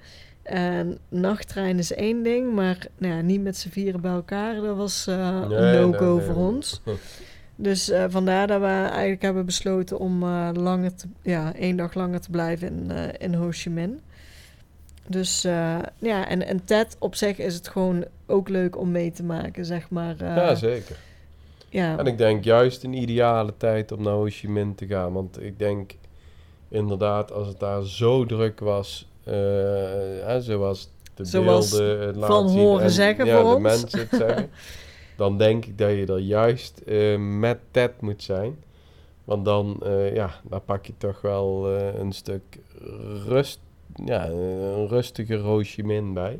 En 0.43 0.97
nachttrein 1.09 1.77
is 1.77 1.93
één 1.93 2.23
ding, 2.23 2.53
maar 2.53 2.77
nou 2.97 3.13
ja, 3.13 3.21
niet 3.21 3.41
met 3.43 3.57
z'n 3.57 3.69
vieren 3.69 4.01
bij 4.01 4.11
elkaar. 4.11 4.55
Dat 4.55 4.75
was 4.75 5.07
eh, 5.07 5.47
Nee, 5.47 5.57
een 5.57 5.81
no-go 5.89 6.05
nee, 6.15 6.25
nee. 6.25 6.25
voor 6.25 6.43
ons. 6.43 6.81
Dus 7.57 7.89
eh, 7.89 8.05
vandaar 8.07 8.47
dat 8.47 8.59
we 8.59 8.65
eigenlijk 8.67 9.21
hebben 9.21 9.45
besloten 9.45 9.99
om 9.99 10.23
eh, 10.23 10.49
langer 10.53 10.95
te, 10.95 11.07
ja, 11.21 11.53
één 11.53 11.75
dag 11.75 11.93
langer 11.93 12.19
te 12.21 12.29
blijven 12.29 12.67
in, 12.67 12.91
in 13.17 13.33
Ho 13.33 13.47
Chi 13.51 13.69
Minh. 13.69 14.01
Dus 15.07 15.41
ja, 15.99 16.27
en, 16.27 16.45
en 16.47 16.65
TED 16.65 16.95
op 16.99 17.15
zich 17.15 17.37
is 17.37 17.55
het 17.55 17.67
gewoon 17.67 18.05
ook 18.25 18.49
leuk 18.49 18.77
om 18.77 18.91
mee 18.91 19.11
te 19.11 19.23
maken, 19.23 19.65
zeg 19.65 19.89
maar. 19.89 20.15
Ja, 20.19 20.55
zeker. 20.55 20.95
Ja. 21.75 21.97
En 21.97 22.05
ik 22.05 22.17
denk 22.17 22.43
juist 22.43 22.83
een 22.83 22.93
ideale 22.93 23.53
tijd 23.57 23.91
om 23.91 24.01
naar 24.01 24.13
Ho 24.13 24.25
Chi 24.29 24.49
Minh 24.49 24.77
te 24.77 24.87
gaan. 24.87 25.13
Want 25.13 25.41
ik 25.41 25.59
denk 25.59 25.95
inderdaad, 26.69 27.31
als 27.31 27.47
het 27.47 27.59
daar 27.59 27.83
zo 27.83 28.25
druk 28.25 28.59
was, 28.59 29.09
uh, 29.27 29.33
zoals 30.39 30.89
de 31.13 31.25
Zoals 31.25 31.77
beelden 31.77 32.25
van 32.25 32.49
horen 32.49 32.83
en, 32.83 32.91
zeggen 32.91 33.25
ja, 33.25 33.35
voor 33.35 33.49
de 33.49 33.55
ons. 33.55 33.63
mensen 33.63 33.99
het 33.99 34.09
zeggen, 34.11 34.49
dan 35.17 35.37
denk 35.37 35.65
ik 35.65 35.77
dat 35.77 35.89
je 35.89 36.05
er 36.05 36.19
juist 36.19 36.81
uh, 36.85 37.17
met 37.17 37.57
TED 37.71 38.01
moet 38.01 38.23
zijn. 38.23 38.63
Want 39.23 39.45
dan, 39.45 39.79
uh, 39.83 40.13
ja, 40.15 40.41
dan 40.43 40.63
pak 40.65 40.85
je 40.85 40.93
toch 40.97 41.21
wel 41.21 41.69
een 41.75 42.11
stuk 42.11 42.59
rust, 43.27 43.59
ja, 44.05 44.27
een 44.27 44.87
rustiger 44.87 45.39
Ho 45.39 45.59
Chi 45.63 45.83
Minh 45.83 46.13
bij. 46.13 46.39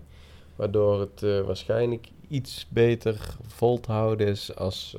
Waardoor 0.56 1.00
het 1.00 1.46
waarschijnlijk 1.46 2.08
iets 2.30 2.68
beter 2.70 3.36
vol 3.48 3.80
te 3.80 3.92
houden 3.92 4.28
is 4.28 4.56
als 4.56 4.96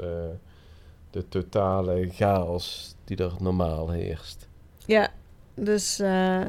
de 1.10 1.28
totale 1.28 2.08
chaos 2.12 2.94
die 3.04 3.16
er 3.16 3.32
normaal 3.40 3.90
heerst. 3.90 4.48
Ja, 4.86 5.08
dus 5.54 6.00
uh, 6.00 6.44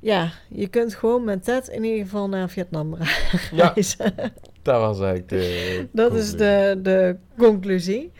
ja, 0.00 0.32
je 0.48 0.66
kunt 0.68 0.94
gewoon 0.94 1.24
met 1.24 1.44
dat 1.44 1.68
in 1.68 1.84
ieder 1.84 2.04
geval 2.04 2.28
naar 2.28 2.50
Vietnam 2.50 2.94
reizen. 3.52 4.12
Ja, 4.16 4.30
dat 4.62 4.80
was 4.80 5.00
eigenlijk 5.00 5.28
de 5.28 5.88
Dat 5.92 6.08
conclusie. 6.08 6.32
is 6.32 6.38
de, 6.38 6.78
de 6.82 7.16
conclusie. 7.36 8.12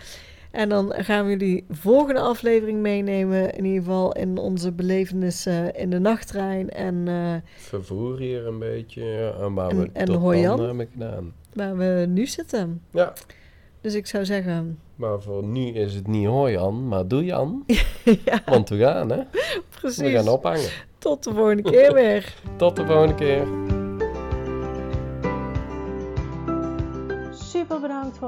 En 0.56 0.68
dan 0.68 0.92
gaan 0.96 1.24
we 1.24 1.30
jullie 1.30 1.64
volgende 1.70 2.20
aflevering 2.20 2.80
meenemen. 2.80 3.54
In 3.54 3.64
ieder 3.64 3.82
geval 3.82 4.12
in 4.12 4.38
onze 4.38 4.72
belevenissen 4.72 5.74
in 5.74 5.90
de 5.90 5.98
nachttrein. 5.98 6.70
En, 6.70 6.94
uh, 7.06 7.34
Vervoer 7.56 8.18
hier 8.18 8.46
een 8.46 8.58
beetje. 8.58 9.04
Ja, 9.04 9.50
waar 9.50 9.70
en, 9.70 9.78
we 9.78 9.90
en 9.92 10.06
tot 10.06 10.88
gedaan. 10.92 11.32
Waar 11.52 11.76
we 11.76 12.06
nu 12.08 12.26
zitten. 12.26 12.82
Ja. 12.90 13.12
Dus 13.80 13.94
ik 13.94 14.06
zou 14.06 14.24
zeggen... 14.24 14.78
Maar 14.94 15.22
voor 15.22 15.44
nu 15.44 15.66
is 15.66 15.94
het 15.94 16.06
niet 16.06 16.26
hoi 16.26 16.52
Jan, 16.52 16.88
maar 16.88 17.08
doe 17.08 17.24
Jan. 17.24 17.64
ja, 18.24 18.42
Want 18.46 18.68
we 18.68 18.78
gaan 18.78 19.10
hè. 19.10 19.22
precies. 19.80 19.98
We 19.98 20.10
gaan 20.10 20.28
ophangen. 20.28 20.70
Tot 20.98 21.24
de 21.24 21.34
volgende 21.34 21.62
keer 21.62 21.92
weer. 21.92 22.34
Tot 22.56 22.76
de 22.76 22.86
volgende 22.86 23.14
keer. 23.14 23.65